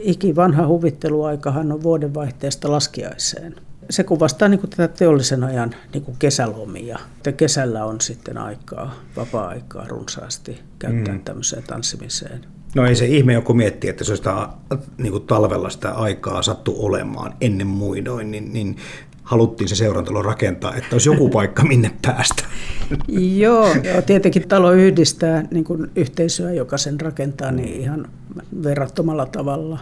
iki 0.02 0.36
vanha 0.36 0.68
huvitteluaikahan 0.68 1.72
on 1.72 1.84
vuodenvaihteesta 1.84 2.72
laskiaiseen. 2.72 3.56
Se 3.90 4.04
kuvastaa 4.04 4.48
niin 4.48 4.60
kuin 4.60 4.70
tätä 4.70 4.88
teollisen 4.88 5.44
ajan 5.44 5.76
niin 5.94 6.04
kuin 6.04 6.18
kesälomia. 6.20 7.00
Että 7.18 7.32
kesällä 7.32 7.86
on 7.86 8.02
sitten 8.02 8.38
aikaa, 8.38 8.96
vapaa-aikaa 9.16 9.88
runsaasti 9.88 10.60
käyttää 10.80 11.14
mm. 11.14 11.24
tämmöiseen 11.24 11.64
tanssimiseen. 11.64 12.46
No 12.76 12.86
ei 12.86 12.96
se 12.96 13.06
ihme 13.06 13.34
joku 13.34 13.54
miettii, 13.54 13.90
että 13.90 14.04
se 14.04 14.16
sitä 14.16 14.50
niin 14.98 15.12
kuin 15.12 15.24
talvella 15.24 15.70
sitä 15.70 15.92
aikaa 15.92 16.42
sattu 16.42 16.76
olemaan 16.86 17.34
ennen 17.42 17.68
muidoin, 17.68 18.32
niin, 18.32 18.54
niin 18.54 18.78
haluttiin 19.24 19.68
se 19.68 19.76
seurantalo 19.76 20.22
rakentaa, 20.22 20.76
että 20.76 20.88
olisi 20.92 21.10
joku 21.10 21.30
paikka 21.30 21.64
minne 21.64 21.92
päästä. 22.02 22.44
joo, 23.44 23.76
joo, 23.84 24.02
tietenkin 24.02 24.48
talo 24.48 24.72
yhdistää 24.72 25.44
niin 25.52 25.64
kuin 25.64 25.92
yhteisöä, 25.96 26.52
joka 26.52 26.78
sen 26.78 27.02
rakentaa, 27.02 27.52
niin 27.52 27.82
ihan 27.82 28.08
verrattomalla 28.64 29.26
tavalla. 29.26 29.80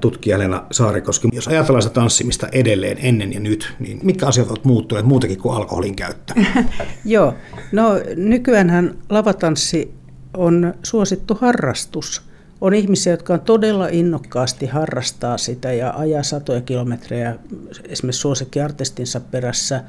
Tutkija 0.00 0.36
Helena 0.36 0.64
Saarikoski, 0.70 1.28
jos 1.32 1.48
ajatellaan 1.48 1.82
sitä 1.82 1.94
tanssimista 1.94 2.48
edelleen 2.52 2.98
ennen 3.00 3.32
ja 3.32 3.40
nyt, 3.40 3.72
niin 3.78 3.98
mitkä 4.02 4.26
asiat 4.26 4.48
ovat 4.48 4.64
muuttuneet 4.64 5.06
muutakin 5.06 5.38
kuin 5.38 5.56
alkoholin 5.56 5.96
käyttö? 5.96 6.34
joo, 7.04 7.34
no 7.72 8.00
nykyäänhän 8.16 8.94
lavatanssi 9.08 9.94
on 10.34 10.74
suosittu 10.82 11.34
harrastus– 11.34 12.22
on 12.60 12.74
ihmisiä, 12.74 13.12
jotka 13.12 13.34
on 13.34 13.40
todella 13.40 13.88
innokkaasti 13.88 14.66
harrastaa 14.66 15.38
sitä 15.38 15.72
ja 15.72 15.94
ajaa 15.96 16.22
satoja 16.22 16.60
kilometrejä 16.60 17.36
esimerkiksi 17.84 18.20
suosikkiartistinsa 18.20 19.20
perässä, 19.20 19.84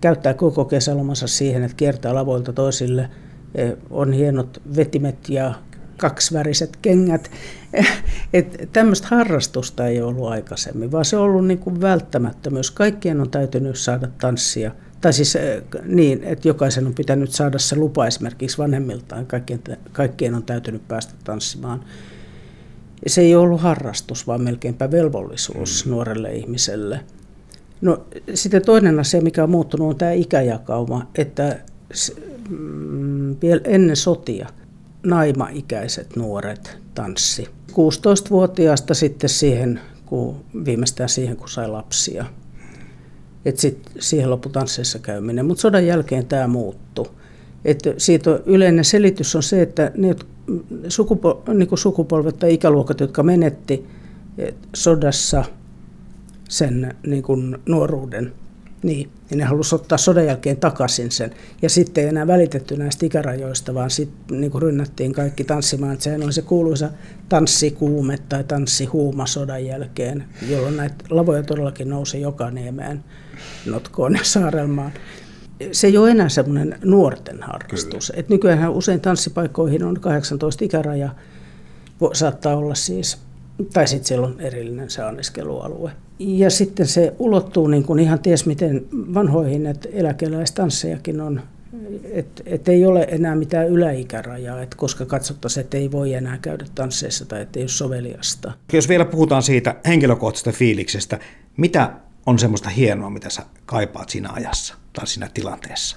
käyttää 0.00 0.34
koko 0.34 0.64
kesälomansa 0.64 1.26
siihen, 1.26 1.62
että 1.62 1.76
kiertää 1.76 2.14
lavoilta 2.14 2.52
toisille, 2.52 3.10
e, 3.54 3.70
on 3.90 4.12
hienot 4.12 4.62
vetimet 4.76 5.28
ja 5.28 5.54
kaksiväriset 5.96 6.78
kengät. 6.82 7.30
Et 8.32 8.68
tämmöistä 8.72 9.08
harrastusta 9.10 9.86
ei 9.86 10.02
ollut 10.02 10.28
aikaisemmin, 10.28 10.92
vaan 10.92 11.04
se 11.04 11.16
on 11.16 11.22
ollut 11.22 11.46
niin 11.46 11.58
kuin 11.58 11.80
välttämättömyys. 11.80 12.70
Kaikkien 12.70 13.20
on 13.20 13.30
täytynyt 13.30 13.78
saada 13.78 14.08
tanssia. 14.20 14.70
Tai 15.00 15.12
siis 15.12 15.36
e, 15.36 15.62
niin, 15.84 16.24
että 16.24 16.48
jokaisen 16.48 16.86
on 16.86 16.94
pitänyt 16.94 17.30
saada 17.30 17.58
se 17.58 17.76
lupa 17.76 18.06
esimerkiksi 18.06 18.58
vanhemmiltaan. 18.58 19.26
Kaikkien, 19.26 19.60
kaikkien 19.92 20.34
on 20.34 20.42
täytynyt 20.42 20.88
päästä 20.88 21.14
tanssimaan 21.24 21.84
se 23.06 23.20
ei 23.20 23.34
ollut 23.34 23.60
harrastus, 23.60 24.26
vaan 24.26 24.42
melkeinpä 24.42 24.90
velvollisuus 24.90 25.84
mm. 25.84 25.90
nuorelle 25.90 26.34
ihmiselle. 26.34 27.00
No, 27.80 28.06
sitten 28.34 28.64
toinen 28.64 29.00
asia, 29.00 29.20
mikä 29.20 29.42
on 29.42 29.50
muuttunut, 29.50 29.88
on 29.88 29.96
tämä 29.96 30.12
ikäjakauma, 30.12 31.06
että 31.14 31.58
mm, 32.48 33.36
vielä 33.42 33.60
ennen 33.64 33.96
sotia 33.96 34.48
naima-ikäiset 35.06 36.16
nuoret 36.16 36.78
tanssi. 36.94 37.48
16-vuotiaasta 37.72 38.94
sitten 38.94 39.30
siihen, 39.30 39.80
kun, 40.06 40.44
viimeistään 40.64 41.08
siihen, 41.08 41.36
kun 41.36 41.48
sai 41.48 41.68
lapsia. 41.68 42.24
Et 43.44 43.58
sit 43.58 43.90
siihen 43.98 44.30
loppu 44.30 44.48
tansseissa 44.48 44.98
käyminen. 44.98 45.46
Mutta 45.46 45.60
sodan 45.60 45.86
jälkeen 45.86 46.26
tämä 46.26 46.46
muuttui. 46.46 47.06
Et 47.64 47.78
siitä 47.96 48.40
yleinen 48.46 48.84
selitys 48.84 49.36
on 49.36 49.42
se, 49.42 49.62
että 49.62 49.92
ne, 49.96 50.16
sukupo, 50.88 51.42
niin 51.54 51.68
sukupolvet 51.74 52.38
tai 52.38 52.54
ikäluokat, 52.54 53.00
jotka 53.00 53.22
menetti 53.22 53.86
sodassa 54.74 55.44
sen 56.48 56.96
niin 57.06 57.24
nuoruuden, 57.66 58.32
niin, 58.82 59.10
niin 59.30 59.38
ne 59.38 59.44
halusivat 59.44 59.82
ottaa 59.82 59.98
sodan 59.98 60.26
jälkeen 60.26 60.56
takaisin 60.56 61.10
sen. 61.10 61.30
Ja 61.62 61.70
sitten 61.70 62.04
ei 62.04 62.08
enää 62.08 62.26
välitetty 62.26 62.76
näistä 62.76 63.06
ikärajoista, 63.06 63.74
vaan 63.74 63.90
sitten 63.90 64.40
niin 64.40 64.62
rynnättiin 64.62 65.12
kaikki 65.12 65.44
tanssimaan. 65.44 65.92
Että 65.92 66.04
sehän 66.04 66.22
oli 66.22 66.32
se 66.32 66.42
kuuluisa 66.42 66.90
tanssikuume 67.28 68.18
tai 68.28 68.44
tanssihuuma 68.44 69.26
sodan 69.26 69.64
jälkeen, 69.66 70.24
jolloin 70.50 70.76
näitä 70.76 71.04
lavoja 71.10 71.42
todellakin 71.42 71.88
nousi 71.88 72.20
joka 72.20 72.50
niemeen, 72.50 73.04
Notkoon 73.70 74.14
ja 74.14 74.24
Saarelmaan 74.24 74.92
se 75.72 75.86
ei 75.86 75.98
ole 75.98 76.10
enää 76.10 76.28
semmoinen 76.28 76.78
nuorten 76.84 77.42
harrastus. 77.42 78.12
Et 78.16 78.28
nykyään 78.28 78.72
usein 78.72 79.00
tanssipaikkoihin 79.00 79.84
on 79.84 80.00
18 80.00 80.64
ikäraja, 80.64 81.08
saattaa 82.12 82.56
olla 82.56 82.74
siis, 82.74 83.18
tai 83.72 83.88
sitten 83.88 84.04
siellä 84.08 84.26
on 84.26 84.40
erillinen 84.40 84.90
se 84.90 85.02
anniskelualue. 85.02 85.90
Ja 86.18 86.50
sitten 86.50 86.86
se 86.86 87.14
ulottuu 87.18 87.66
niin 87.66 87.84
kuin 87.84 87.98
ihan 87.98 88.18
ties 88.18 88.46
miten 88.46 88.86
vanhoihin, 88.92 89.66
että 89.66 89.88
eläkeläistanssejakin 89.92 91.20
on, 91.20 91.40
että 92.04 92.42
et 92.46 92.68
ei 92.68 92.86
ole 92.86 93.06
enää 93.10 93.34
mitään 93.34 93.68
yläikärajaa, 93.68 94.62
että 94.62 94.76
koska 94.76 95.06
katsottaisiin, 95.06 95.64
että 95.64 95.76
ei 95.76 95.92
voi 95.92 96.14
enää 96.14 96.38
käydä 96.38 96.66
tansseissa 96.74 97.24
tai 97.24 97.40
että 97.40 97.58
ei 97.58 97.62
ole 97.62 97.68
soveliasta. 97.68 98.52
Jos 98.72 98.88
vielä 98.88 99.04
puhutaan 99.04 99.42
siitä 99.42 99.76
henkilökohtaisesta 99.86 100.52
fiiliksestä, 100.52 101.18
mitä 101.56 101.92
on 102.28 102.38
semmoista 102.38 102.68
hienoa, 102.68 103.10
mitä 103.10 103.30
sä 103.30 103.42
kaipaat 103.66 104.08
siinä 104.08 104.30
ajassa 104.32 104.74
tai 104.92 105.06
siinä 105.06 105.30
tilanteessa? 105.34 105.96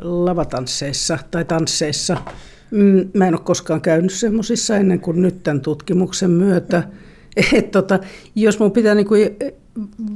Lavatansseissa 0.00 1.18
tai 1.30 1.44
tansseissa. 1.44 2.16
Mm, 2.70 3.10
mä 3.14 3.26
en 3.26 3.34
ole 3.34 3.40
koskaan 3.44 3.80
käynyt 3.80 4.12
semmoisissa 4.12 4.76
ennen 4.76 5.00
kuin 5.00 5.22
nyt 5.22 5.42
tämän 5.42 5.60
tutkimuksen 5.60 6.30
myötä. 6.30 6.88
Et 7.52 7.70
tota, 7.70 7.98
jos 8.34 8.58
mun 8.58 8.72
pitää 8.72 8.94
niinku 8.94 9.14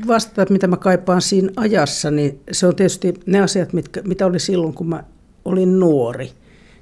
vastata, 0.07 0.53
mitä 0.53 0.67
mä 0.67 0.77
kaipaan 0.77 1.23
siinä 1.23 1.53
ajassa, 1.57 2.11
niin 2.11 2.41
se 2.53 2.67
on 2.67 2.77
tietysti 2.77 3.15
ne 3.27 3.41
asiat, 3.41 3.73
mitkä, 3.73 4.03
mitä 4.03 4.27
oli 4.27 4.41
silloin, 4.41 4.75
kun 4.75 4.89
mä 4.89 5.05
olin 5.45 5.81
nuori. 5.81 6.31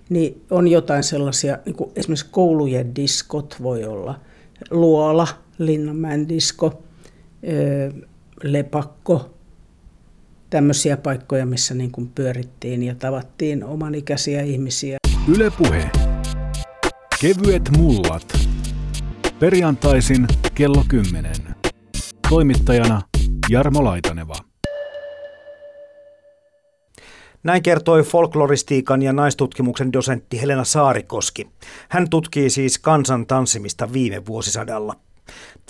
Niin 0.09 0.43
on 0.51 0.69
jotain 0.69 1.03
sellaisia, 1.03 1.59
niin 1.67 1.77
kuin 1.77 1.91
esimerkiksi 1.97 2.27
koulujen 2.31 2.97
diskot 2.97 3.57
voi 3.63 3.85
olla, 3.85 4.21
Luola, 4.71 5.29
Linnanmäen 5.59 6.29
disko, 6.29 6.83
lepakko, 8.43 9.31
tämmöisiä 10.51 10.97
paikkoja, 10.97 11.47
missä 11.47 11.75
niin 11.75 11.91
kuin 11.91 12.09
pyörittiin 12.15 12.83
ja 12.83 12.95
tavattiin 12.95 13.65
omanikäisiä 13.65 14.43
ihmisiä. 14.43 14.97
Ylepuhe. 15.29 15.91
Kevyet 17.21 17.71
mullat. 17.77 18.39
Perjantaisin 19.39 20.27
kello 20.55 20.85
10. 20.89 21.33
Toimittajana 22.29 23.03
Jarmo 23.49 23.85
Laitaneva. 23.85 24.35
Näin 27.43 27.63
kertoi 27.63 28.03
folkloristiikan 28.03 29.03
ja 29.03 29.13
naistutkimuksen 29.13 29.93
dosentti 29.93 30.41
Helena 30.41 30.65
Saarikoski. 30.65 31.49
Hän 31.89 32.11
tutkii 32.11 32.51
siis 32.51 32.79
kansan 32.79 33.27
tanssimista 33.27 33.93
viime 33.93 34.27
vuosisadalla. 34.27 34.95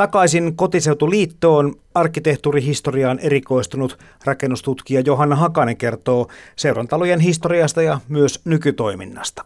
Takaisin 0.00 0.56
kotiseutuliittoon 0.56 1.74
arkkitehtuurihistoriaan 1.94 3.18
erikoistunut 3.18 3.98
rakennustutkija 4.24 5.00
Johanna 5.00 5.36
Hakanen 5.36 5.76
kertoo 5.76 6.28
seurantalojen 6.56 7.20
historiasta 7.20 7.82
ja 7.82 8.00
myös 8.08 8.40
nykytoiminnasta. 8.44 9.44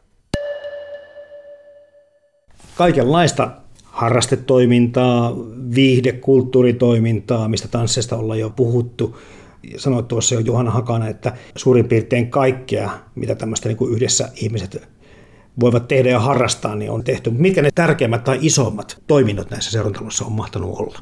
Kaikenlaista 2.77 3.51
harrastetoimintaa, 3.85 5.33
viihde, 5.75 6.13
kulttuuritoimintaa, 6.13 7.49
mistä 7.49 7.69
tansseista 7.69 8.17
ollaan 8.17 8.39
jo 8.39 8.51
puhuttu. 8.51 9.19
Sanoit 9.77 10.09
tuossa 10.09 10.35
jo 10.35 10.41
Johanna 10.41 10.71
Hakana, 10.71 11.09
että 11.09 11.33
suurin 11.57 11.89
piirtein 11.89 12.31
kaikkea, 12.31 12.91
mitä 13.15 13.35
tämmöistä 13.35 13.69
niin 13.69 13.77
kuin 13.77 13.93
yhdessä 13.93 14.29
ihmiset 14.35 14.89
voivat 15.61 15.89
tehdä 15.89 16.11
ja 16.11 16.21
harrastaa, 16.21 16.75
niin 16.75 16.91
on 16.91 17.05
tehty. 17.05 17.31
Mitkä 17.31 17.63
ne 17.63 17.71
tärkeimmät 17.75 18.25
tai 18.25 18.39
isommat 18.41 19.03
toiminnot 19.07 19.51
näissä 19.51 19.71
seurantaloissa 19.71 20.25
on 20.25 20.33
mahtanut 20.33 20.81
olla? 20.81 20.99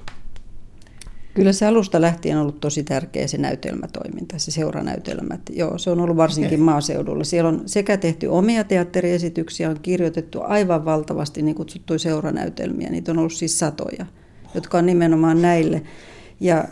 Kyllä 1.34 1.52
se 1.52 1.66
alusta 1.66 2.00
lähtien 2.00 2.36
on 2.36 2.42
ollut 2.42 2.60
tosi 2.60 2.82
tärkeä 2.82 3.26
se 3.26 3.38
näytelmätoiminta, 3.38 4.38
se 4.38 4.50
seuranäytelmät. 4.50 5.40
Joo, 5.50 5.78
se 5.78 5.90
on 5.90 6.00
ollut 6.00 6.16
varsinkin 6.16 6.54
okay. 6.54 6.64
maaseudulla. 6.64 7.24
Siellä 7.24 7.48
on 7.48 7.62
sekä 7.66 7.96
tehty 7.96 8.26
omia 8.26 8.64
teatteriesityksiä, 8.64 9.70
on 9.70 9.76
kirjoitettu 9.82 10.40
aivan 10.42 10.84
valtavasti 10.84 11.42
niin 11.42 11.54
kutsuttuja 11.54 11.98
seuranäytelmiä. 11.98 12.90
Niitä 12.90 13.12
on 13.12 13.18
ollut 13.18 13.32
siis 13.32 13.58
satoja, 13.58 14.06
jotka 14.54 14.78
on 14.78 14.86
nimenomaan 14.86 15.42
näille. 15.42 15.82
Ja 16.40 16.58
äh, 16.58 16.66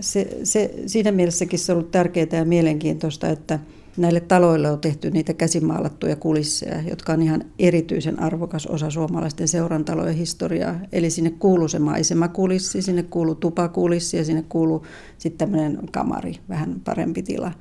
se, 0.00 0.38
se, 0.44 0.74
siinä 0.86 1.12
mielessäkin 1.12 1.58
se 1.58 1.72
on 1.72 1.78
ollut 1.78 1.90
tärkeää 1.90 2.26
ja 2.32 2.44
mielenkiintoista, 2.44 3.28
että– 3.28 3.58
Näille 3.96 4.20
taloille 4.20 4.70
on 4.70 4.80
tehty 4.80 5.10
niitä 5.10 5.34
käsimaalattuja 5.34 6.16
kulisseja, 6.16 6.82
jotka 6.82 7.12
on 7.12 7.22
ihan 7.22 7.44
erityisen 7.58 8.20
arvokas 8.20 8.66
osa 8.66 8.90
suomalaisten 8.90 9.48
seurantalojen 9.48 10.16
historiaa. 10.16 10.80
Eli 10.92 11.10
sinne 11.10 11.30
kuuluu 11.30 11.68
se 11.68 11.78
maisemakulissi, 11.78 12.82
sinne 12.82 13.02
kuuluu 13.02 13.34
tupakulissi 13.34 14.16
ja 14.16 14.24
sinne 14.24 14.44
kuuluu 14.48 14.86
sitten 15.18 15.38
tämmöinen 15.48 15.78
kamari, 15.90 16.34
vähän 16.48 16.80
parempi 16.84 17.22
tila. 17.22 17.52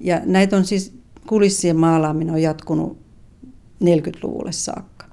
Ja 0.00 0.20
näitä 0.24 0.56
on 0.56 0.64
siis, 0.64 0.92
kulissien 1.26 1.76
maalaaminen 1.76 2.34
on 2.34 2.42
jatkunut 2.42 2.98
40-luvulle 3.84 4.52
saakka. 4.52 5.06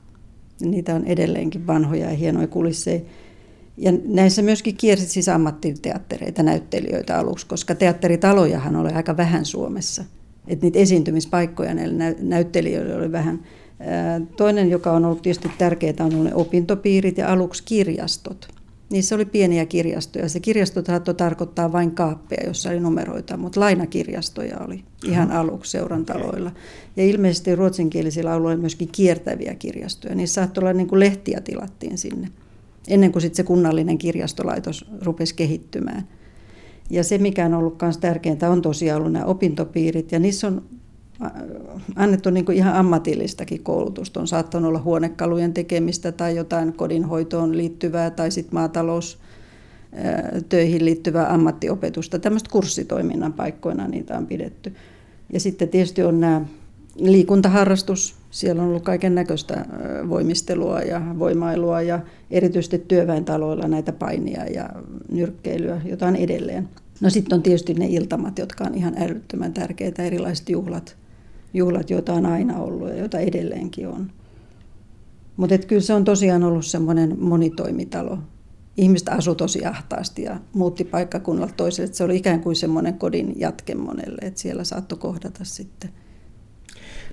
Niitä 0.61 0.95
on 0.95 1.05
edelleenkin 1.05 1.67
vanhoja 1.67 2.09
ja 2.09 2.17
hienoja 2.17 2.47
kulisseja. 2.47 3.01
Ja 3.77 3.91
näissä 4.05 4.41
myöskin 4.41 4.77
kiersi 4.77 5.07
siis 5.07 5.29
ammattiteattereita, 5.29 6.43
näyttelijöitä 6.43 7.17
aluksi, 7.17 7.47
koska 7.47 7.75
teatteritalojahan 7.75 8.75
oli 8.75 8.89
aika 8.89 9.17
vähän 9.17 9.45
Suomessa– 9.45 10.05
että 10.47 10.65
niitä 10.65 10.79
esiintymispaikkoja 10.79 11.73
näille 11.73 12.15
näyttelijöille 12.19 12.95
oli 12.95 13.11
vähän. 13.11 13.43
Toinen, 14.37 14.69
joka 14.69 14.91
on 14.91 15.05
ollut 15.05 15.21
tietysti 15.21 15.51
tärkeää, 15.57 15.93
on 15.99 16.13
ollut 16.13 16.23
ne 16.23 16.35
opintopiirit 16.35 17.17
ja 17.17 17.33
aluksi 17.33 17.63
kirjastot. 17.63 18.47
Niissä 18.89 19.15
oli 19.15 19.25
pieniä 19.25 19.65
kirjastoja. 19.65 20.29
Se 20.29 20.39
kirjasto 20.39 20.83
saattoi 20.85 21.13
tarkoittaa 21.13 21.71
vain 21.71 21.91
kaappeja, 21.91 22.47
jossa 22.47 22.69
oli 22.69 22.79
numeroita, 22.79 23.37
mutta 23.37 23.59
lainakirjastoja 23.59 24.57
oli 24.67 24.83
ihan 25.05 25.31
aluksi 25.31 25.71
seurantaloilla. 25.71 26.51
Ja 26.97 27.03
ilmeisesti 27.03 27.55
ruotsinkielisillä 27.55 28.31
alueilla 28.31 28.61
myöskin 28.61 28.89
kiertäviä 28.91 29.55
kirjastoja. 29.55 30.15
Niissä 30.15 30.33
saattoi 30.33 30.61
olla 30.61 30.73
niin 30.73 30.87
kuin 30.87 30.99
lehtiä 30.99 31.41
tilattiin 31.41 31.97
sinne, 31.97 32.27
ennen 32.87 33.11
kuin 33.11 33.21
sitten 33.21 33.37
se 33.37 33.43
kunnallinen 33.43 33.97
kirjastolaitos 33.97 34.85
rupesi 35.01 35.35
kehittymään. 35.35 36.07
Ja 36.89 37.03
se, 37.03 37.17
mikä 37.17 37.45
on 37.45 37.53
ollut 37.53 37.81
myös 37.81 37.97
tärkeintä, 37.97 38.49
on 38.49 38.61
tosiaan 38.61 38.99
ollut 38.99 39.13
nämä 39.13 39.25
opintopiirit, 39.25 40.11
ja 40.11 40.19
niissä 40.19 40.47
on 40.47 40.61
äh, 41.25 41.31
annettu 41.95 42.29
niin 42.29 42.51
ihan 42.51 42.73
ammatillistakin 42.73 43.63
koulutusta. 43.63 44.19
On 44.19 44.27
saattanut 44.27 44.69
olla 44.69 44.81
huonekalujen 44.81 45.53
tekemistä 45.53 46.11
tai 46.11 46.35
jotain 46.35 46.73
kodinhoitoon 46.73 47.57
liittyvää 47.57 48.09
tai 48.09 48.31
sitten 48.31 48.53
maatalous 48.53 49.19
äh, 50.53 50.67
liittyvää 50.79 51.33
ammattiopetusta. 51.33 52.19
Tämmöistä 52.19 52.49
kurssitoiminnan 52.51 53.33
paikkoina 53.33 53.87
niitä 53.87 54.17
on 54.17 54.27
pidetty. 54.27 54.73
Ja 55.33 55.39
sitten 55.39 55.69
tietysti 55.69 56.03
on 56.03 56.19
nämä 56.19 56.41
liikuntaharrastus. 56.95 58.16
Siellä 58.31 58.61
on 58.61 58.67
ollut 58.69 58.83
kaiken 58.83 59.15
näköistä 59.15 59.65
voimistelua 60.09 60.79
ja 60.79 61.01
voimailua 61.19 61.81
ja 61.81 61.99
erityisesti 62.31 62.79
työväentaloilla 62.79 63.67
näitä 63.67 63.93
painia 63.93 64.45
ja 64.45 64.69
nyrkkeilyä, 65.11 65.81
jota 65.85 66.07
on 66.07 66.15
edelleen. 66.15 66.69
No 67.01 67.09
sitten 67.09 67.35
on 67.35 67.43
tietysti 67.43 67.73
ne 67.73 67.87
iltamat, 67.87 68.39
jotka 68.39 68.63
on 68.63 68.75
ihan 68.75 68.93
älyttömän 68.97 69.53
tärkeitä, 69.53 70.03
erilaiset 70.03 70.49
juhlat, 70.49 70.97
juhlat, 71.53 71.89
joita 71.89 72.13
on 72.13 72.25
aina 72.25 72.59
ollut 72.59 72.89
ja 72.89 72.95
joita 72.95 73.19
edelleenkin 73.19 73.87
on. 73.87 74.11
Mutta 75.37 75.57
kyllä 75.57 75.81
se 75.81 75.93
on 75.93 76.03
tosiaan 76.03 76.43
ollut 76.43 76.65
semmoinen 76.65 77.15
monitoimitalo. 77.19 78.17
Ihmiset 78.77 79.09
asu 79.09 79.35
tosi 79.35 79.65
ahtaasti 79.65 80.23
ja 80.23 80.39
muutti 80.53 80.83
paikkakunnalta 80.83 81.53
toiselle. 81.57 81.93
Se 81.93 82.03
oli 82.03 82.17
ikään 82.17 82.41
kuin 82.41 82.55
semmoinen 82.55 82.93
kodin 82.93 83.33
jatke 83.39 83.75
monelle, 83.75 84.21
että 84.21 84.39
siellä 84.39 84.63
saattoi 84.63 84.97
kohdata 84.97 85.39
sitten 85.43 85.89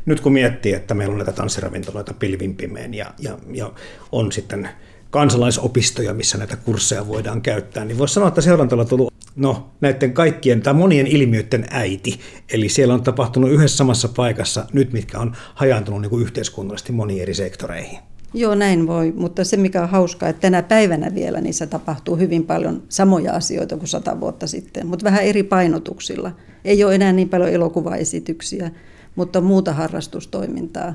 nyt 0.07 0.21
kun 0.21 0.33
miettii, 0.33 0.73
että 0.73 0.95
meillä 0.95 1.13
on 1.13 1.19
näitä 1.19 1.33
tanssiravintoloita 1.33 2.15
pilvimpimeen 2.15 2.95
ja, 2.95 3.15
ja, 3.19 3.39
ja 3.53 3.73
on 4.13 4.33
sitten 4.33 4.69
kansalaisopistoja, 5.11 6.15
missä 6.15 6.39
näitä 6.39 6.57
kursseja 6.57 7.09
voidaan 7.09 7.43
käyttää, 7.43 7.85
niin 7.85 7.99
voisi 7.99 8.15
sanoa, 8.15 8.29
että 8.29 8.41
seurantalo 8.41 8.83
on 8.83 8.89
tullut 8.89 9.15
no, 9.37 9.71
näiden 9.81 10.13
kaikkien 10.13 10.63
tai 10.63 10.75
monien 10.75 11.07
ilmiöiden 11.07 11.67
äiti. 11.71 12.21
Eli 12.53 12.69
siellä 12.69 12.95
on 12.95 13.03
tapahtunut 13.03 13.51
yhdessä 13.51 13.77
samassa 13.77 14.09
paikassa 14.09 14.65
nyt, 14.73 14.93
mitkä 14.93 15.19
on 15.19 15.37
hajaantunut 15.55 16.01
niin 16.01 16.11
kuin 16.11 16.23
yhteiskunnallisesti 16.23 16.93
moniin 16.93 17.23
eri 17.23 17.35
sektoreihin. 17.35 17.99
Joo, 18.35 18.55
näin 18.55 18.87
voi, 18.87 19.13
mutta 19.17 19.45
se 19.45 19.57
mikä 19.57 19.83
on 19.83 19.89
hauskaa, 19.89 20.29
että 20.29 20.41
tänä 20.41 20.63
päivänä 20.63 21.15
vielä 21.15 21.41
niissä 21.41 21.67
tapahtuu 21.67 22.17
hyvin 22.17 22.47
paljon 22.47 22.83
samoja 22.89 23.33
asioita 23.33 23.77
kuin 23.77 23.89
sata 23.89 24.21
vuotta 24.21 24.47
sitten, 24.47 24.87
mutta 24.87 25.05
vähän 25.05 25.25
eri 25.25 25.43
painotuksilla. 25.43 26.33
Ei 26.65 26.85
ole 26.85 26.95
enää 26.95 27.13
niin 27.13 27.29
paljon 27.29 27.51
elokuvaesityksiä, 27.51 28.71
mutta 29.17 29.41
muuta 29.41 29.73
harrastustoimintaa 29.73 30.95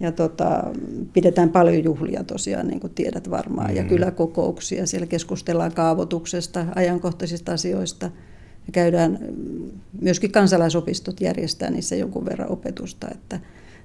ja 0.00 0.12
tota, 0.12 0.64
pidetään 1.12 1.50
paljon 1.50 1.84
juhlia 1.84 2.24
tosiaan, 2.24 2.68
niin 2.68 2.80
kuin 2.80 2.94
tiedät 2.94 3.30
varmaan, 3.30 3.70
mm. 3.70 3.76
ja 3.76 3.84
kyläkokouksia. 3.84 4.86
Siellä 4.86 5.06
keskustellaan 5.06 5.72
kaavoituksesta, 5.74 6.66
ajankohtaisista 6.74 7.52
asioista. 7.52 8.06
Ja 8.66 8.72
käydään, 8.72 9.18
myöskin 10.00 10.32
kansalaisopistot 10.32 11.20
järjestää 11.20 11.70
niissä 11.70 11.96
jonkun 11.96 12.24
verran 12.24 12.52
opetusta. 12.52 13.08
Että 13.10 13.40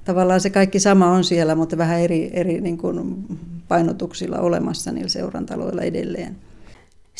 tavallaan 0.06 0.42
se 0.42 0.50
kaikki 0.50 0.80
sama 0.80 1.12
on 1.12 1.24
siellä, 1.24 1.56
mutta 1.56 1.78
vähän 1.78 2.00
eri, 2.00 2.30
eri 2.34 2.62
niin 2.62 2.78
kuin 2.78 3.26
painotuksilla 3.68 4.40
olemassa 4.40 4.92
niillä 4.92 5.10
seurantaloilla 5.10 5.82
edelleen. 5.82 6.36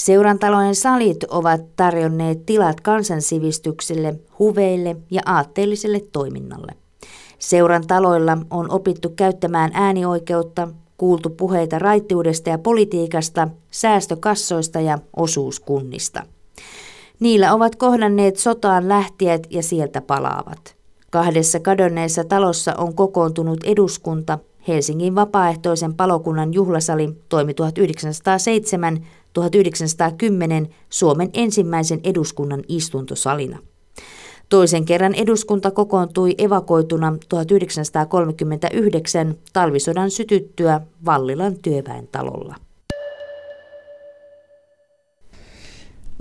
Seurantalojen 0.06 0.76
salit 0.76 1.24
ovat 1.24 1.62
tarjonneet 1.76 2.46
tilat 2.46 2.82
kansansivistykselle, 2.82 4.20
huveille 4.40 4.96
ja 5.12 5.22
aatteelliselle 5.26 6.00
toiminnalle. 6.12 6.72
Seuran 7.40 7.88
taloilla 7.88 8.38
on 8.50 8.72
opittu 8.72 9.10
käyttämään 9.10 9.72
äänioikeutta, 9.74 10.68
kuultu 10.98 11.30
puheita 11.30 11.80
raittiudesta 11.80 12.50
ja 12.50 12.58
politiikasta, 12.58 13.48
säästökassoista 13.72 14.80
ja 14.80 15.00
osuuskunnista. 15.16 16.24
Niillä 17.20 17.54
ovat 17.54 17.76
kohdanneet 17.76 18.38
sotaan 18.38 18.90
lähtijät 18.90 19.48
ja 19.50 19.64
sieltä 19.64 20.02
palaavat. 20.02 20.76
Kahdessa 21.10 21.60
kadonneessa 21.60 22.24
talossa 22.24 22.74
on 22.78 22.96
kokoontunut 22.96 23.64
eduskunta, 23.64 24.40
Helsingin 24.68 25.16
vapaaehtoisen 25.16 25.94
palokunnan 25.94 26.54
juhlasali 26.54 27.10
toimi 27.30 27.52
1907-1910 27.52 27.56
Suomen 30.90 31.30
ensimmäisen 31.34 32.00
eduskunnan 32.04 32.64
istuntosalina. 32.68 33.60
Toisen 34.50 34.86
kerran 34.86 35.16
eduskunta 35.16 35.72
kokoontui 35.72 36.36
evakoituna 36.38 37.14
1939 37.30 39.36
talvisodan 39.54 40.12
sytyttyä 40.12 40.82
Vallilan 41.06 41.56
työväen 41.62 42.08
talolla. 42.12 42.56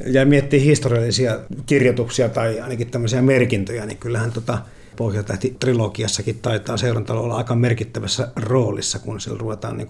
Ja 0.07 0.27
miettii 0.27 0.65
historiallisia 0.65 1.39
kirjoituksia 1.67 2.29
tai 2.29 2.61
ainakin 2.61 2.91
tämmöisiä 2.91 3.23
merkintöjä, 3.23 3.87
niin 3.87 3.99
kyllähän 3.99 4.33
tota 4.33 4.59
Pohjatähti-trilogiassakin 5.01 6.39
taitaa 6.43 6.77
seurantalo 6.77 7.23
olla 7.23 7.37
aika 7.37 7.55
merkittävässä 7.55 8.29
roolissa, 8.37 8.99
kun 8.99 9.21
siellä 9.21 9.39
ruvetaan 9.39 9.77
niin 9.77 9.89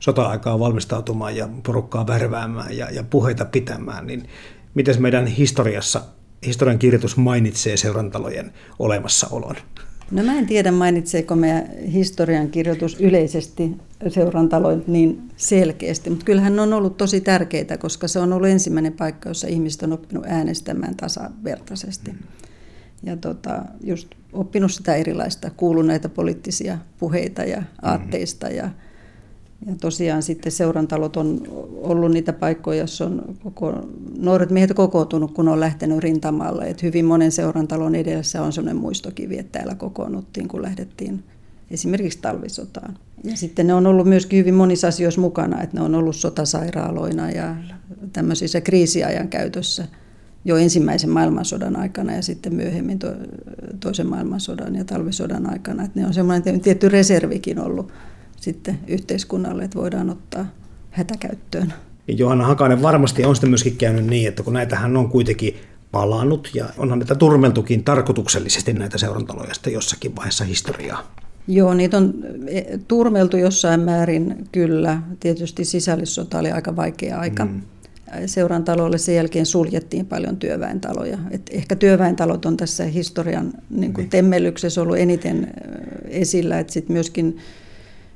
sota-aikaa 0.00 0.58
valmistautumaan 0.58 1.36
ja 1.36 1.48
porukkaa 1.62 2.06
värväämään 2.06 2.76
ja, 2.76 2.90
ja 2.90 3.02
puheita 3.02 3.44
pitämään. 3.44 4.06
Niin 4.06 4.28
miten 4.74 5.02
meidän 5.02 5.26
historiassa 5.26 6.02
historian 6.46 6.78
kirjoitus 6.78 7.16
mainitsee 7.16 7.76
seurantalojen 7.76 8.52
olemassaolon? 8.78 9.56
No 10.10 10.22
mä 10.22 10.38
en 10.38 10.46
tiedä 10.46 10.72
mainitseeko 10.72 11.36
meidän 11.36 11.68
historian 11.92 12.50
kirjoitus 12.50 13.00
yleisesti 13.00 13.76
seurantaloin 14.08 14.84
niin 14.86 15.30
selkeästi, 15.36 16.10
mutta 16.10 16.24
kyllähän 16.24 16.56
ne 16.56 16.62
on 16.62 16.72
ollut 16.72 16.96
tosi 16.96 17.20
tärkeitä, 17.20 17.78
koska 17.78 18.08
se 18.08 18.18
on 18.18 18.32
ollut 18.32 18.48
ensimmäinen 18.48 18.92
paikka, 18.92 19.28
jossa 19.28 19.48
ihmiset 19.48 19.82
on 19.82 19.92
oppinut 19.92 20.24
äänestämään 20.26 20.96
tasavertaisesti. 20.96 22.10
Mm. 22.10 22.18
Ja 23.02 23.16
tota, 23.16 23.62
just 23.84 24.17
oppinut 24.32 24.72
sitä 24.72 24.94
erilaista, 24.94 25.50
kuuluneita 25.50 26.08
poliittisia 26.08 26.78
puheita 26.98 27.42
ja 27.42 27.62
aatteista 27.82 28.48
ja 28.48 28.70
ja 29.66 29.74
tosiaan 29.80 30.22
sitten 30.22 30.52
seurantalot 30.52 31.16
on 31.16 31.40
ollut 31.82 32.12
niitä 32.12 32.32
paikkoja, 32.32 32.78
joissa 32.78 33.04
on 33.04 33.36
koko, 33.42 33.88
nuoret 34.18 34.50
miehet 34.50 34.72
kokoontunut, 34.74 35.34
kun 35.34 35.48
on 35.48 35.60
lähtenyt 35.60 35.98
rintamalle. 35.98 36.64
Et 36.64 36.82
hyvin 36.82 37.04
monen 37.04 37.32
seurantalon 37.32 37.94
edessä 37.94 38.42
on 38.42 38.52
sellainen 38.52 38.80
muistokivi, 38.82 39.38
että 39.38 39.58
täällä 39.58 39.74
kokoonnuttiin, 39.74 40.48
kun 40.48 40.62
lähdettiin 40.62 41.24
esimerkiksi 41.70 42.18
talvisotaan. 42.22 42.98
Ja 43.24 43.36
sitten 43.36 43.66
ne 43.66 43.74
on 43.74 43.86
ollut 43.86 44.06
myöskin 44.06 44.38
hyvin 44.38 44.54
monissa 44.54 44.88
asioissa 44.88 45.20
mukana, 45.20 45.62
että 45.62 45.76
ne 45.76 45.82
on 45.82 45.94
ollut 45.94 46.16
sotasairaaloina 46.16 47.30
ja 47.30 47.56
tämmöisissä 48.12 48.60
kriisiajan 48.60 49.28
käytössä 49.28 49.86
jo 50.48 50.56
ensimmäisen 50.56 51.10
maailmansodan 51.10 51.76
aikana 51.76 52.14
ja 52.14 52.22
sitten 52.22 52.54
myöhemmin 52.54 52.98
to, 52.98 53.06
toisen 53.80 54.06
maailmansodan 54.06 54.74
ja 54.74 54.84
talvisodan 54.84 55.50
aikana. 55.50 55.84
Että 55.84 56.00
ne 56.00 56.06
on 56.06 56.14
semmoinen 56.14 56.60
tietty 56.60 56.88
reservikin 56.88 57.58
ollut 57.58 57.92
sitten 58.36 58.78
yhteiskunnalle, 58.86 59.64
että 59.64 59.78
voidaan 59.78 60.10
ottaa 60.10 60.46
hätäkäyttöön. 60.90 61.72
Johanna 62.08 62.46
Hakanen 62.46 62.82
varmasti 62.82 63.24
on 63.24 63.36
sitten 63.36 63.50
myöskin 63.50 63.76
käynyt 63.76 64.06
niin, 64.06 64.28
että 64.28 64.42
kun 64.42 64.52
näitähän 64.52 64.96
on 64.96 65.08
kuitenkin 65.08 65.56
palannut 65.92 66.50
ja 66.54 66.64
onhan 66.78 66.98
näitä 66.98 67.14
turmeltukin 67.14 67.84
tarkoituksellisesti 67.84 68.72
näitä 68.72 68.98
seurantaloja 68.98 69.54
sitten 69.54 69.72
jossakin 69.72 70.16
vaiheessa 70.16 70.44
historiaa. 70.44 71.12
Joo, 71.48 71.74
niitä 71.74 71.96
on 71.96 72.14
e, 72.46 72.62
turmeltu 72.88 73.36
jossain 73.36 73.80
määrin 73.80 74.48
kyllä. 74.52 75.02
Tietysti 75.20 75.64
sisällissota 75.64 76.38
oli 76.38 76.50
aika 76.50 76.76
vaikea 76.76 77.20
aika. 77.20 77.44
Mm. 77.44 77.60
Seurantaloille 78.26 78.98
sen 78.98 79.14
jälkeen 79.14 79.46
suljettiin 79.46 80.06
paljon 80.06 80.36
työväentaloja. 80.36 81.18
Et 81.30 81.42
ehkä 81.50 81.76
työväentalot 81.76 82.44
on 82.44 82.56
tässä 82.56 82.84
historian 82.84 83.52
niin 83.70 83.92
kuin 83.92 84.02
niin. 84.02 84.10
temmelyksessä 84.10 84.82
ollut 84.82 84.98
eniten 84.98 85.52
esillä, 86.10 86.58
että 86.58 86.72
sitten 86.72 86.92
myöskin 86.92 87.38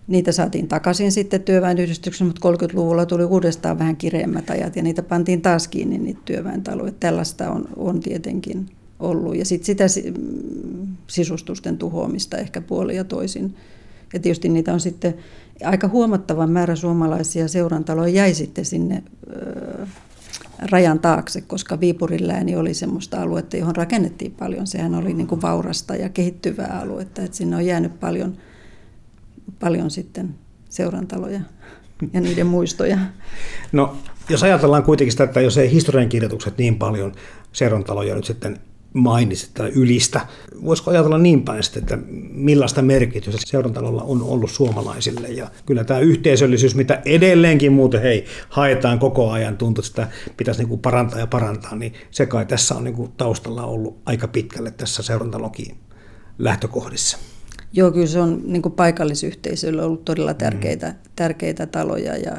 Niitä 0.06 0.32
saatiin 0.32 0.68
takaisin 0.68 1.12
sitten 1.12 1.42
työväenyhdistyksen, 1.42 2.26
mutta 2.26 2.48
30-luvulla 2.48 3.06
tuli 3.06 3.24
uudestaan 3.24 3.78
vähän 3.78 3.96
kireemmät 3.96 4.50
ajat 4.50 4.76
ja 4.76 4.82
niitä 4.82 5.02
pantiin 5.02 5.42
taas 5.42 5.68
kiinni 5.68 5.98
niitä 5.98 6.20
työväentaloja. 6.24 6.92
Tällaista 7.00 7.50
on, 7.50 7.68
on 7.76 8.00
tietenkin 8.00 8.66
ollut. 9.00 9.36
Ja 9.36 9.44
sitten 9.44 9.66
sitä 9.66 9.84
sisustusten 11.06 11.78
tuhoamista 11.78 12.38
ehkä 12.38 12.60
puoli 12.60 12.96
ja 12.96 13.04
toisin. 13.04 13.54
Ja 14.12 14.20
tietysti 14.20 14.48
niitä 14.48 14.72
on 14.72 14.80
sitten 14.80 15.14
aika 15.64 15.88
huomattava 15.88 16.46
määrä 16.46 16.76
suomalaisia 16.76 17.48
seurantaloja 17.48 18.12
jäi 18.12 18.34
sitten 18.34 18.64
sinne 18.64 19.02
rajan 20.70 20.98
taakse, 20.98 21.40
koska 21.40 21.80
Viipurin 21.80 22.28
lääni 22.28 22.56
oli 22.56 22.74
semmoista 22.74 23.22
aluetta, 23.22 23.56
johon 23.56 23.76
rakennettiin 23.76 24.32
paljon. 24.32 24.66
Sehän 24.66 24.94
oli 24.94 25.14
niin 25.14 25.26
kuin 25.26 25.42
vaurasta 25.42 25.96
ja 25.96 26.08
kehittyvää 26.08 26.80
aluetta, 26.82 27.22
että 27.22 27.36
sinne 27.36 27.56
on 27.56 27.66
jäänyt 27.66 28.00
paljon– 28.00 28.36
paljon 29.60 29.90
sitten 29.90 30.34
seurantaloja 30.68 31.40
ja 32.12 32.20
niiden 32.20 32.46
muistoja. 32.46 32.98
No, 33.72 33.96
jos 34.28 34.42
ajatellaan 34.42 34.82
kuitenkin 34.82 35.12
sitä, 35.12 35.24
että 35.24 35.40
jos 35.40 35.58
ei 35.58 35.70
historiankirjoitukset 35.70 36.58
niin 36.58 36.78
paljon 36.78 37.12
seurantaloja 37.52 38.14
nyt 38.14 38.24
sitten 38.24 38.60
mainitse 38.92 39.46
tai 39.54 39.70
ylistä, 39.74 40.20
voisiko 40.64 40.90
ajatella 40.90 41.18
niin 41.18 41.42
päin, 41.42 41.62
että 41.76 41.98
millaista 42.32 42.82
merkitystä 42.82 43.40
seurantalolla 43.44 44.02
on 44.02 44.22
ollut 44.22 44.50
suomalaisille. 44.50 45.28
Ja 45.28 45.50
kyllä 45.66 45.84
tämä 45.84 46.00
yhteisöllisyys, 46.00 46.74
mitä 46.74 47.02
edelleenkin 47.04 47.72
muuten 47.72 48.02
hei, 48.02 48.24
haetaan 48.48 48.98
koko 48.98 49.30
ajan, 49.30 49.56
tuntuu, 49.56 49.82
että 49.82 49.88
sitä 49.88 50.08
pitäisi 50.36 50.60
niin 50.60 50.68
kuin 50.68 50.80
parantaa 50.80 51.18
ja 51.18 51.26
parantaa, 51.26 51.76
niin 51.76 51.92
se 52.10 52.26
kai 52.26 52.46
tässä 52.46 52.74
on 52.74 52.84
niin 52.84 52.94
kuin 52.94 53.12
taustalla 53.16 53.64
ollut 53.64 53.98
aika 54.06 54.28
pitkälle 54.28 54.70
tässä 54.70 55.02
seurantalokin 55.02 55.76
lähtökohdissa. 56.38 57.18
Joo, 57.72 57.90
kyllä 57.90 58.06
se 58.06 58.20
on 58.20 58.42
niin 58.44 58.62
kuin 58.62 58.72
paikallisyhteisölle 58.72 59.84
ollut 59.84 60.04
todella 60.04 60.34
tärkeitä, 60.34 60.88
mm. 60.88 60.94
tärkeitä 61.16 61.66
taloja 61.66 62.16
ja 62.16 62.36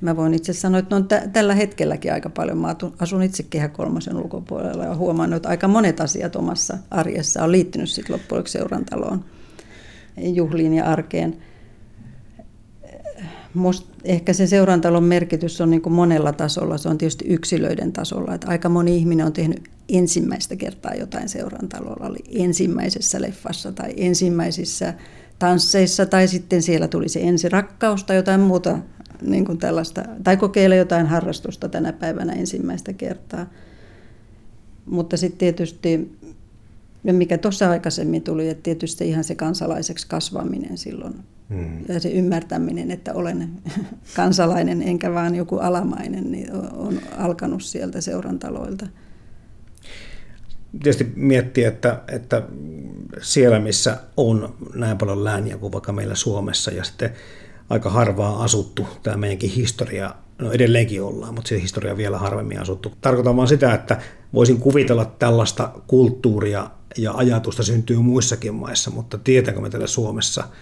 mä 0.00 0.16
voin 0.16 0.34
itse 0.34 0.52
sanoa, 0.52 0.78
että 0.78 0.96
on 0.96 1.08
t- 1.08 1.32
tällä 1.32 1.54
hetkelläkin 1.54 2.12
aika 2.12 2.30
paljon. 2.30 2.58
Mä 2.58 2.76
asun 2.98 3.22
itse 3.22 3.42
Kehä 3.42 3.68
kolmosen 3.68 4.16
ulkopuolella 4.16 4.84
ja 4.84 4.94
huomannut, 4.94 5.36
että 5.36 5.48
aika 5.48 5.68
monet 5.68 6.00
asiat 6.00 6.36
omassa 6.36 6.78
arjessa 6.90 7.44
on 7.44 7.52
liittynyt 7.52 7.90
sitten 7.90 8.14
loppujen 8.14 8.46
seurantaloon, 8.46 9.24
juhliin 10.16 10.74
ja 10.74 10.84
arkeen. 10.84 11.36
Must, 13.54 13.86
ehkä 14.04 14.32
se 14.32 14.46
seurantalon 14.46 15.04
merkitys 15.04 15.60
on 15.60 15.70
niin 15.70 15.92
monella 15.92 16.32
tasolla. 16.32 16.78
Se 16.78 16.88
on 16.88 16.98
tietysti 16.98 17.24
yksilöiden 17.28 17.92
tasolla. 17.92 18.34
Että 18.34 18.48
aika 18.48 18.68
moni 18.68 18.96
ihminen 18.96 19.26
on 19.26 19.32
tehnyt 19.32 19.70
ensimmäistä 19.88 20.56
kertaa 20.56 20.94
jotain 20.94 21.28
seurantalolla. 21.28 22.06
Oli 22.06 22.18
ensimmäisessä 22.30 23.20
leffassa 23.20 23.72
tai 23.72 23.94
ensimmäisissä 23.96 24.94
tansseissa 25.38 26.06
tai 26.06 26.28
sitten 26.28 26.62
siellä 26.62 26.88
tuli 26.88 27.08
se 27.08 27.20
ensirakkaus 27.20 28.04
tai 28.04 28.16
jotain 28.16 28.40
muuta 28.40 28.78
niin 29.22 29.44
kuin 29.44 29.58
tällaista, 29.58 30.04
tai 30.24 30.36
kokeilla 30.36 30.76
jotain 30.76 31.06
harrastusta 31.06 31.68
tänä 31.68 31.92
päivänä 31.92 32.32
ensimmäistä 32.32 32.92
kertaa. 32.92 33.46
Mutta 34.86 35.16
sitten 35.16 35.38
tietysti, 35.38 36.18
ja 37.04 37.12
mikä 37.12 37.38
tuossa 37.38 37.70
aikaisemmin 37.70 38.22
tuli, 38.22 38.48
että 38.48 38.62
tietysti 38.62 39.08
ihan 39.08 39.24
se 39.24 39.34
kansalaiseksi 39.34 40.06
kasvaminen 40.08 40.78
silloin 40.78 41.14
Hmm. 41.50 41.84
Ja 41.88 42.00
se 42.00 42.08
ymmärtäminen, 42.10 42.90
että 42.90 43.14
olen 43.14 43.50
kansalainen 44.16 44.82
enkä 44.82 45.14
vaan 45.14 45.34
joku 45.34 45.58
alamainen, 45.58 46.30
niin 46.32 46.52
on 46.72 47.00
alkanut 47.18 47.62
sieltä 47.62 48.00
seurantaloilta. 48.00 48.86
Tietysti 50.82 51.12
miettiä, 51.16 51.68
että, 51.68 52.02
että 52.08 52.42
siellä 53.22 53.58
missä 53.58 53.98
on 54.16 54.54
näin 54.74 54.98
paljon 54.98 55.24
lääniä 55.24 55.56
kuin 55.56 55.72
vaikka 55.72 55.92
meillä 55.92 56.14
Suomessa 56.14 56.70
ja 56.70 56.84
sitten 56.84 57.10
aika 57.70 57.90
harvaa 57.90 58.42
asuttu 58.44 58.86
tämä 59.02 59.16
meidänkin 59.16 59.50
historia, 59.50 60.14
no 60.38 60.52
edelleenkin 60.52 61.02
ollaan, 61.02 61.34
mutta 61.34 61.48
se 61.48 61.62
historia 61.62 61.96
vielä 61.96 62.18
harvemmin 62.18 62.60
asuttu. 62.60 62.92
Tarkoitan 63.00 63.36
vaan 63.36 63.48
sitä, 63.48 63.74
että 63.74 64.00
voisin 64.34 64.60
kuvitella 64.60 65.04
tällaista 65.04 65.72
kulttuuria 65.86 66.70
ja 66.98 67.12
ajatusta 67.12 67.62
syntyy 67.62 67.98
muissakin 67.98 68.54
maissa, 68.54 68.90
mutta 68.90 69.18
tietääkö 69.18 69.60
me 69.60 69.70
täällä 69.70 69.86
Suomessa– 69.86 70.44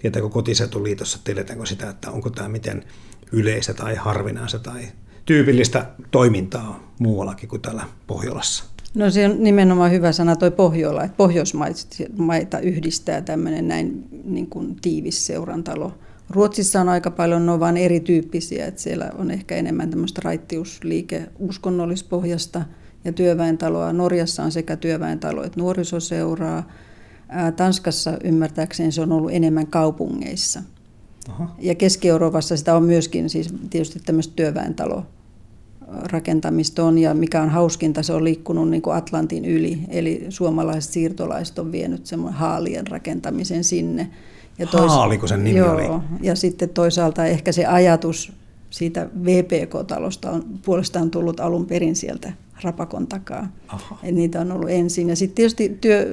Tietääkö 0.00 0.28
kotiseutuliitossa, 0.28 1.18
tiedetäänkö 1.24 1.66
sitä, 1.66 1.90
että 1.90 2.10
onko 2.10 2.30
tämä 2.30 2.48
miten 2.48 2.84
yleistä 3.32 3.74
tai 3.74 3.94
harvinaista 3.94 4.58
tai 4.58 4.82
tyypillistä 5.26 5.86
toimintaa 6.10 6.92
muuallakin 6.98 7.48
kuin 7.48 7.62
täällä 7.62 7.84
Pohjolassa? 8.06 8.64
No 8.94 9.10
se 9.10 9.28
on 9.28 9.44
nimenomaan 9.44 9.90
hyvä 9.90 10.12
sana 10.12 10.36
toi 10.36 10.50
Pohjola, 10.50 11.04
että 11.04 11.16
Pohjoismaita 11.16 12.58
yhdistää 12.62 13.20
tämmöinen 13.20 13.68
näin 13.68 14.04
niin 14.24 14.46
kuin 14.46 14.76
tiivis 14.82 15.26
seurantalo. 15.26 15.92
Ruotsissa 16.30 16.80
on 16.80 16.88
aika 16.88 17.10
paljon, 17.10 17.46
ne 17.46 17.52
on 17.52 17.60
vain 17.60 17.76
erityyppisiä, 17.76 18.66
että 18.66 18.80
siellä 18.80 19.10
on 19.18 19.30
ehkä 19.30 19.56
enemmän 19.56 19.90
tämmöistä 19.90 20.20
raittiusliike 20.24 21.22
uskonnollispohjasta 21.38 22.62
ja 23.04 23.12
työväentaloa. 23.12 23.92
Norjassa 23.92 24.42
on 24.42 24.52
sekä 24.52 24.76
työväentalo 24.76 25.44
että 25.44 25.60
nuorisoseuraa 25.60 26.68
Tanskassa 27.56 28.18
ymmärtääkseni 28.24 28.92
se 28.92 29.00
on 29.00 29.12
ollut 29.12 29.30
enemmän 29.32 29.66
kaupungeissa. 29.66 30.62
Aha. 31.28 31.54
Ja 31.58 31.74
Keski-Euroopassa 31.74 32.56
sitä 32.56 32.76
on 32.76 32.82
myöskin 32.82 33.30
siis 33.30 33.54
tietysti 33.70 34.00
tämmöistä 34.06 34.32
työväentalo 34.36 35.06
rakentamista 35.88 36.84
on, 36.84 36.98
ja 36.98 37.14
mikä 37.14 37.42
on 37.42 37.48
hauskinta, 37.48 38.02
se 38.02 38.12
on 38.12 38.24
liikkunut 38.24 38.68
niin 38.68 38.82
kuin 38.82 38.96
Atlantin 38.96 39.44
yli, 39.44 39.78
eli 39.88 40.26
suomalaiset 40.28 40.92
siirtolaiset 40.92 41.58
on 41.58 41.72
vienyt 41.72 42.06
semmoinen 42.06 42.38
haalien 42.38 42.86
rakentamisen 42.86 43.64
sinne. 43.64 44.10
Ja 44.60 44.66
tois- 44.66 44.92
Haaliko 44.92 45.26
sen 45.26 45.44
nimi 45.44 45.58
joo, 45.58 45.74
oli? 45.74 45.84
Ja 46.20 46.34
sitten 46.34 46.68
toisaalta 46.68 47.26
ehkä 47.26 47.52
se 47.52 47.66
ajatus 47.66 48.32
siitä 48.70 49.08
VPK-talosta 49.24 50.30
on 50.30 50.44
puolestaan 50.64 51.10
tullut 51.10 51.40
alun 51.40 51.66
perin 51.66 51.96
sieltä 51.96 52.32
rapakon 52.62 53.06
takaa. 53.06 53.52
Aha. 53.68 53.98
Et 54.02 54.14
niitä 54.14 54.40
on 54.40 54.52
ollut 54.52 54.70
ensin. 54.70 55.08
Ja 55.08 55.16
sitten 55.16 55.34
tietysti 55.34 55.78
työ, 55.80 56.06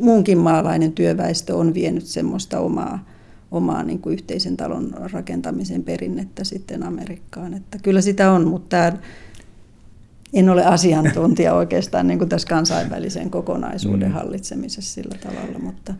muunkin 0.00 0.38
maalainen 0.38 0.92
työväestö 0.92 1.56
on 1.56 1.74
vienyt 1.74 2.06
semmoista 2.06 2.60
omaa, 2.60 3.04
omaa 3.50 3.82
niin 3.82 3.98
kuin 3.98 4.12
yhteisen 4.12 4.56
talon 4.56 4.94
rakentamisen 5.12 5.84
perinnettä 5.84 6.44
sitten 6.44 6.82
Amerikkaan. 6.82 7.54
Että 7.54 7.78
kyllä 7.82 8.00
sitä 8.00 8.32
on, 8.32 8.48
mutta 8.48 8.68
tämä, 8.68 8.92
en 10.32 10.48
ole 10.48 10.64
asiantuntija 10.64 11.54
oikeastaan 11.54 12.06
niin 12.06 12.18
kuin 12.18 12.28
tässä 12.28 12.48
kansainvälisen 12.48 13.30
kokonaisuuden 13.30 14.08
mm. 14.08 14.14
hallitsemisessa 14.14 14.94
sillä 14.94 15.16
tavalla, 15.18 15.58
mutta 15.58 15.94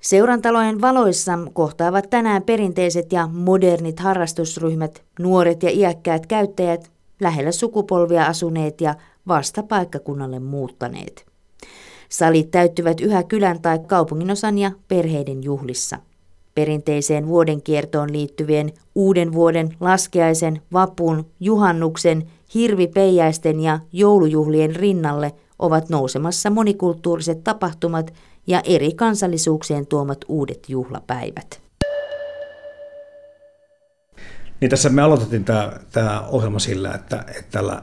Seurantalojen 0.00 0.80
valoissa 0.80 1.38
kohtaavat 1.52 2.10
tänään 2.10 2.42
perinteiset 2.42 3.12
ja 3.12 3.26
modernit 3.26 4.00
harrastusryhmät, 4.00 5.02
nuoret 5.18 5.62
ja 5.62 5.70
iäkkäät 5.70 6.26
käyttäjät, 6.26 6.90
lähellä 7.20 7.52
sukupolvia 7.52 8.26
asuneet 8.26 8.80
ja 8.80 8.94
vasta 9.28 9.62
paikkakunnalle 9.62 10.38
muuttaneet. 10.38 11.26
Salit 12.08 12.50
täyttyvät 12.50 13.00
yhä 13.00 13.22
kylän 13.22 13.62
tai 13.62 13.78
kaupunginosan 13.78 14.58
ja 14.58 14.70
perheiden 14.88 15.44
juhlissa. 15.44 15.96
Perinteiseen 16.54 17.26
vuodenkiertoon 17.26 18.12
liittyvien 18.12 18.72
uuden 18.94 19.32
vuoden, 19.32 19.76
laskiaisen, 19.80 20.62
vapun, 20.72 21.26
juhannuksen, 21.40 22.30
hirvipeiäisten 22.54 23.60
ja 23.60 23.78
joulujuhlien 23.92 24.76
rinnalle 24.76 25.32
ovat 25.58 25.88
nousemassa 25.88 26.50
monikulttuuriset 26.50 27.44
tapahtumat 27.44 28.12
ja 28.46 28.60
eri 28.64 28.94
kansallisuuksien 28.94 29.86
tuomat 29.86 30.18
uudet 30.28 30.68
juhlapäivät. 30.68 31.60
Niin 34.60 34.70
tässä 34.70 34.88
me 34.88 35.02
aloitettiin 35.02 35.44
tämä, 35.44 35.72
tämä 35.92 36.20
ohjelma 36.28 36.58
sillä, 36.58 36.92
että, 36.94 37.24
että 37.28 37.50
tällä 37.50 37.82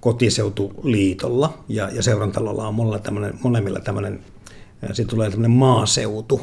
kotiseutuliitolla 0.00 1.64
ja, 1.68 1.90
ja 1.92 2.02
seurantalolla 2.02 2.68
on 2.68 2.74
molemmilla 2.74 2.98
tämmöinen, 2.98 3.38
molemmilla 3.42 3.80
tämmöinen, 3.80 4.20
siitä 4.92 5.10
tulee 5.10 5.30
tämmöinen 5.30 5.50
maaseutu 5.50 6.40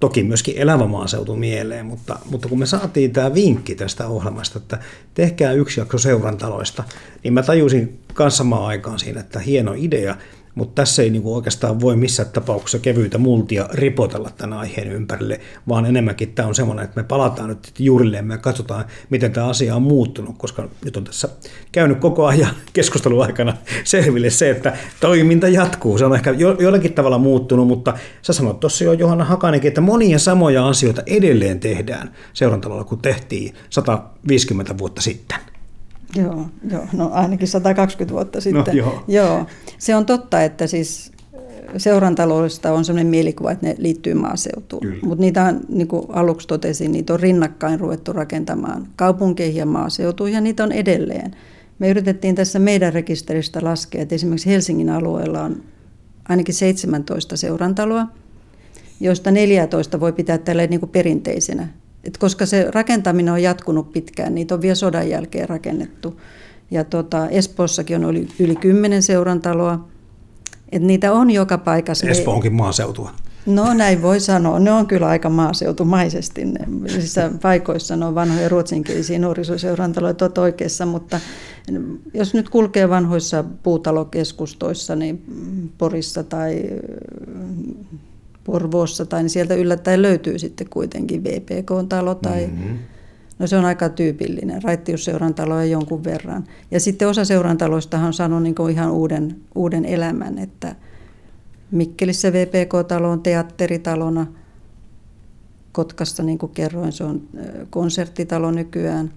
toki 0.00 0.22
myöskin 0.22 0.58
elävä 0.58 0.86
maaseutu 0.86 1.36
mieleen, 1.36 1.86
mutta, 1.86 2.18
mutta 2.30 2.48
kun 2.48 2.58
me 2.58 2.66
saatiin 2.66 3.12
tämä 3.12 3.34
vinkki 3.34 3.74
tästä 3.74 4.08
ohjelmasta, 4.08 4.58
että 4.58 4.78
tehkää 5.14 5.52
yksi 5.52 5.80
jakso 5.80 5.98
seurantaloista, 5.98 6.84
niin 7.22 7.34
mä 7.34 7.42
tajusin 7.42 8.00
kanssa 8.14 8.44
aikaan 8.66 8.98
siinä, 8.98 9.20
että 9.20 9.38
hieno 9.38 9.74
idea, 9.76 10.16
mutta 10.54 10.82
tässä 10.82 11.02
ei 11.02 11.10
niinku 11.10 11.34
oikeastaan 11.34 11.80
voi 11.80 11.96
missään 11.96 12.28
tapauksessa 12.28 12.78
kevyitä 12.78 13.18
multia 13.18 13.68
ripotella 13.72 14.30
tämän 14.30 14.58
aiheen 14.58 14.92
ympärille, 14.92 15.40
vaan 15.68 15.86
enemmänkin 15.86 16.32
tämä 16.32 16.48
on 16.48 16.54
semmoinen, 16.54 16.84
että 16.84 17.00
me 17.00 17.04
palataan 17.04 17.48
nyt 17.48 17.72
juurilleen 17.78 18.30
ja 18.30 18.38
katsotaan, 18.38 18.84
miten 19.10 19.32
tämä 19.32 19.48
asia 19.48 19.76
on 19.76 19.82
muuttunut, 19.82 20.38
koska 20.38 20.68
nyt 20.84 20.96
on 20.96 21.04
tässä 21.04 21.28
käynyt 21.72 21.98
koko 21.98 22.26
ajan 22.26 22.54
keskustelun 22.72 23.24
aikana 23.24 23.56
selville 23.84 24.30
se, 24.30 24.50
että 24.50 24.76
toiminta 25.00 25.48
jatkuu. 25.48 25.98
Se 25.98 26.04
on 26.04 26.14
ehkä 26.14 26.30
jo, 26.30 26.56
jollakin 26.60 26.92
tavalla 26.92 27.18
muuttunut, 27.18 27.68
mutta 27.68 27.94
sä 28.22 28.32
sanoit 28.32 28.60
tuossa 28.60 28.84
jo 28.84 28.92
Johanna 28.92 29.24
Hakanenkin, 29.24 29.68
että 29.68 29.80
monia 29.80 30.18
samoja 30.18 30.68
asioita 30.68 31.02
edelleen 31.06 31.60
tehdään 31.60 32.12
seurantalolla 32.32 32.84
kuin 32.84 33.00
tehtiin 33.00 33.54
150 33.70 34.78
vuotta 34.78 35.02
sitten. 35.02 35.53
Joo, 36.16 36.46
joo, 36.70 36.86
no 36.92 37.10
ainakin 37.12 37.48
120 37.48 38.14
vuotta 38.14 38.36
no, 38.36 38.40
sitten. 38.40 38.64
No, 38.64 38.72
joo. 38.72 39.04
joo. 39.08 39.46
Se 39.78 39.96
on 39.96 40.06
totta, 40.06 40.42
että 40.42 40.66
siis 40.66 41.12
seurantaloudesta 41.76 42.72
on 42.72 42.84
sellainen 42.84 43.10
mielikuva, 43.10 43.50
että 43.50 43.66
ne 43.66 43.74
liittyy 43.78 44.14
maaseutuun. 44.14 44.82
Mutta 45.02 45.20
niitä 45.20 45.44
on, 45.44 45.60
niin 45.68 45.88
kuin 45.88 46.06
aluksi 46.08 46.48
totesin, 46.48 46.92
niitä 46.92 47.12
on 47.12 47.20
rinnakkain 47.20 47.80
ruvettu 47.80 48.12
rakentamaan 48.12 48.88
kaupunkeihin 48.96 49.58
ja 49.58 49.66
maaseutuun, 49.66 50.32
ja 50.32 50.40
niitä 50.40 50.64
on 50.64 50.72
edelleen. 50.72 51.36
Me 51.78 51.88
yritettiin 51.88 52.34
tässä 52.34 52.58
meidän 52.58 52.92
rekisteristä 52.92 53.60
laskea, 53.62 54.02
että 54.02 54.14
esimerkiksi 54.14 54.50
Helsingin 54.50 54.90
alueella 54.90 55.42
on 55.42 55.62
ainakin 56.28 56.54
17 56.54 57.36
seurantaloa, 57.36 58.06
joista 59.00 59.30
14 59.30 60.00
voi 60.00 60.12
pitää 60.12 60.38
tällä 60.38 60.66
niin 60.66 60.80
kuin 60.80 60.90
perinteisenä 60.90 61.68
et 62.04 62.18
koska 62.18 62.46
se 62.46 62.66
rakentaminen 62.70 63.34
on 63.34 63.42
jatkunut 63.42 63.92
pitkään, 63.92 64.34
niitä 64.34 64.54
on 64.54 64.62
vielä 64.62 64.74
sodan 64.74 65.08
jälkeen 65.08 65.48
rakennettu. 65.48 66.20
Ja 66.70 66.84
tota, 66.84 67.28
Espoossakin 67.28 68.04
on 68.04 68.16
yli 68.38 68.56
kymmenen 68.56 69.02
seurantaloa. 69.02 69.88
Et 70.72 70.82
niitä 70.82 71.12
on 71.12 71.30
joka 71.30 71.58
paikassa. 71.58 72.06
Espoo 72.06 72.34
onkin 72.34 72.52
maaseutua. 72.52 73.10
No 73.46 73.74
näin 73.74 74.02
voi 74.02 74.20
sanoa. 74.20 74.58
Ne 74.58 74.72
on 74.72 74.86
kyllä 74.86 75.06
aika 75.06 75.28
maaseutumaisesti. 75.28 76.44
Ne, 76.44 76.58
siis 76.88 77.14
paikoissa 77.42 77.96
ne 77.96 78.04
on 78.04 78.14
vanhoja 78.14 78.48
ruotsinkielisiä 78.48 79.18
nuorisoseurantaloja, 79.18 80.14
olet 80.20 80.38
oikeassa, 80.38 80.86
mutta 80.86 81.20
jos 82.14 82.34
nyt 82.34 82.48
kulkee 82.48 82.88
vanhoissa 82.88 83.44
puutalokeskustoissa, 83.62 84.96
niin 84.96 85.24
Porissa 85.78 86.22
tai 86.22 86.62
Porvoossa, 88.44 89.06
tai 89.06 89.22
niin 89.22 89.30
sieltä 89.30 89.54
yllättäen 89.54 90.02
löytyy 90.02 90.38
sitten 90.38 90.68
kuitenkin 90.70 91.24
VPK-talo 91.24 92.14
tai 92.14 92.46
mm-hmm. 92.46 92.78
No 93.38 93.46
se 93.46 93.56
on 93.56 93.64
aika 93.64 93.88
tyypillinen, 93.88 94.62
raittiusseuran 94.62 95.34
taloja 95.34 95.64
jonkun 95.64 96.04
verran. 96.04 96.44
Ja 96.70 96.80
sitten 96.80 97.08
osa 97.08 97.24
seurantaloista 97.24 97.98
on 97.98 98.12
saanut 98.12 98.42
niin 98.42 98.54
ihan 98.70 98.90
uuden, 98.90 99.36
uuden 99.54 99.84
elämän, 99.84 100.38
että 100.38 100.76
Mikkelissä 101.70 102.32
VPK-talo 102.32 103.10
on 103.10 103.22
teatteritalona, 103.22 104.26
Kotkassa, 105.72 106.22
niin 106.22 106.38
kuin 106.38 106.52
kerroin, 106.52 106.92
se 106.92 107.04
on 107.04 107.22
konserttitalo 107.70 108.50
nykyään. 108.50 109.10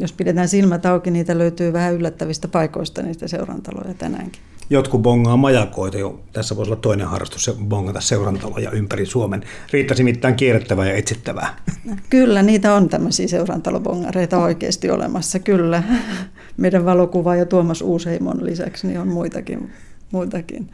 Jos 0.00 0.12
pidetään 0.12 0.48
silmät 0.48 0.86
auki, 0.86 1.10
niitä 1.10 1.38
löytyy 1.38 1.72
vähän 1.72 1.94
yllättävistä 1.94 2.48
paikoista 2.48 3.02
niistä 3.02 3.28
seurantaloja 3.28 3.94
tänäänkin. 3.94 4.42
Jotkut 4.70 5.02
bongaa 5.02 5.36
majakoita 5.36 5.98
jo. 5.98 6.20
Tässä 6.32 6.56
voisi 6.56 6.70
olla 6.70 6.80
toinen 6.80 7.06
harrastus, 7.06 7.44
se 7.44 7.54
bongata 7.64 8.00
seurantaloja 8.00 8.70
ympäri 8.70 9.06
Suomen. 9.06 9.44
Riittäisi 9.72 10.04
mitään 10.04 10.36
kierrettävää 10.36 10.86
ja 10.86 10.94
etsittävää. 10.94 11.56
Kyllä, 12.10 12.42
niitä 12.42 12.74
on 12.74 12.88
tämmöisiä 12.88 13.28
seurantalobongareita 13.28 14.38
oikeasti 14.38 14.90
olemassa, 14.90 15.38
kyllä. 15.38 15.82
Meidän 16.56 16.84
valokuva 16.84 17.36
ja 17.36 17.46
Tuomas 17.46 17.82
Uusheimon 17.82 18.46
lisäksi 18.46 18.86
niin 18.86 19.00
on 19.00 19.08
muitakin. 19.08 19.72
muitakin. 20.12 20.70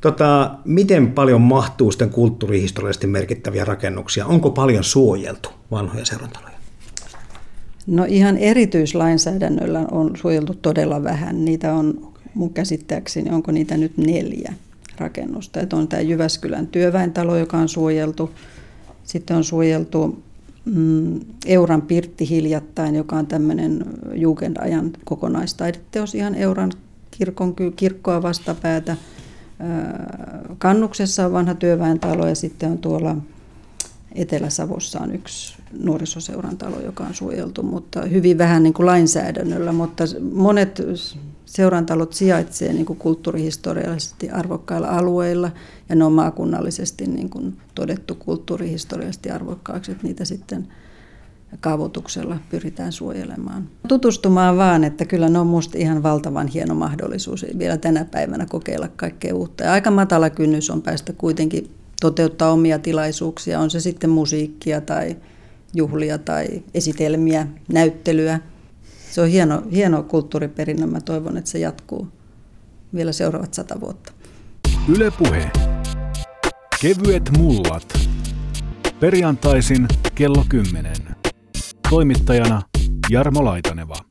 Tota, 0.00 0.50
miten 0.64 1.12
paljon 1.12 1.40
mahtuu 1.40 1.92
sitten 1.92 2.10
kulttuurihistoriallisesti 2.10 3.06
merkittäviä 3.06 3.64
rakennuksia? 3.64 4.26
Onko 4.26 4.50
paljon 4.50 4.84
suojeltu 4.84 5.48
vanhoja 5.70 6.04
seurantaloja? 6.04 6.58
No 7.86 8.04
ihan 8.08 8.36
erityislainsäädännöllä 8.36 9.84
on 9.90 10.10
suojeltu 10.16 10.54
todella 10.54 11.04
vähän. 11.04 11.44
Niitä 11.44 11.74
on 11.74 12.12
mun 12.38 12.54
käsittääkseni, 12.54 13.30
onko 13.30 13.52
niitä 13.52 13.76
nyt 13.76 13.96
neljä 13.96 14.52
rakennusta. 14.98 15.60
Että 15.60 15.76
on 15.76 15.88
tämä 15.88 16.02
Jyväskylän 16.02 16.66
työväentalo, 16.66 17.36
joka 17.36 17.56
on 17.56 17.68
suojeltu. 17.68 18.30
Sitten 19.04 19.36
on 19.36 19.44
suojeltu 19.44 20.22
mm, 20.64 21.20
Euran 21.46 21.82
Pirtti 21.82 22.28
hiljattain, 22.28 22.94
joka 22.94 23.16
on 23.16 23.26
tämmöinen 23.26 23.84
Jugendajan 24.14 24.90
kokonaistaideteos 25.04 26.14
ihan 26.14 26.34
Euran 26.34 26.72
kirkon, 27.10 27.54
kirkkoa 27.76 28.22
vastapäätä. 28.22 28.96
Kannuksessa 30.58 31.26
on 31.26 31.32
vanha 31.32 31.54
työväentalo 31.54 32.28
ja 32.28 32.34
sitten 32.34 32.70
on 32.70 32.78
tuolla 32.78 33.16
Etelä-Savossa 34.14 35.00
on 35.00 35.14
yksi 35.14 35.56
nuorisoseuran 35.80 36.56
talo, 36.56 36.80
joka 36.80 37.04
on 37.04 37.14
suojeltu, 37.14 37.62
mutta 37.62 38.02
hyvin 38.02 38.38
vähän 38.38 38.62
niin 38.62 38.74
kuin 38.74 38.86
lainsäädännöllä, 38.86 39.72
mutta 39.72 40.04
monet 40.32 40.82
seurantalot 41.48 42.12
sijaitsee 42.12 42.72
niin 42.72 42.86
kulttuurihistoriallisesti 42.86 44.30
arvokkailla 44.30 44.88
alueilla 44.88 45.50
ja 45.88 45.94
ne 45.94 46.04
on 46.04 46.12
maakunnallisesti 46.12 47.06
niin 47.06 47.30
kuin 47.30 47.56
todettu 47.74 48.14
kulttuurihistoriallisesti 48.14 49.30
arvokkaaksi, 49.30 49.92
että 49.92 50.06
niitä 50.06 50.24
sitten 50.24 50.68
kaavoituksella 51.60 52.38
pyritään 52.50 52.92
suojelemaan. 52.92 53.68
Tutustumaan 53.88 54.56
vaan, 54.56 54.84
että 54.84 55.04
kyllä 55.04 55.28
ne 55.28 55.38
on 55.38 55.46
minusta 55.46 55.78
ihan 55.78 56.02
valtavan 56.02 56.46
hieno 56.46 56.74
mahdollisuus 56.74 57.46
vielä 57.58 57.76
tänä 57.76 58.04
päivänä 58.04 58.46
kokeilla 58.46 58.88
kaikkea 58.88 59.34
uutta. 59.34 59.64
Ja 59.64 59.72
aika 59.72 59.90
matala 59.90 60.30
kynnys 60.30 60.70
on 60.70 60.82
päästä 60.82 61.12
kuitenkin 61.12 61.70
toteuttaa 62.00 62.52
omia 62.52 62.78
tilaisuuksia, 62.78 63.60
on 63.60 63.70
se 63.70 63.80
sitten 63.80 64.10
musiikkia 64.10 64.80
tai 64.80 65.16
juhlia 65.74 66.18
tai 66.18 66.46
esitelmiä, 66.74 67.46
näyttelyä. 67.72 68.40
Se 69.18 69.22
on 69.22 69.28
hieno, 69.28 69.62
hieno 69.72 70.02
kulttuuriperinnö. 70.02 70.86
Mä 70.86 71.00
toivon, 71.00 71.36
että 71.36 71.50
se 71.50 71.58
jatkuu 71.58 72.08
vielä 72.94 73.12
seuraavat 73.12 73.54
sata 73.54 73.80
vuotta. 73.80 74.12
Yle 74.88 75.10
Puhe. 75.10 75.50
Kevyet 76.80 77.30
mullat. 77.38 78.08
Perjantaisin 79.00 79.86
kello 80.14 80.44
10. 80.48 80.92
Toimittajana 81.90 82.62
Jarmo 83.10 83.44
Laitaneva. 83.44 84.07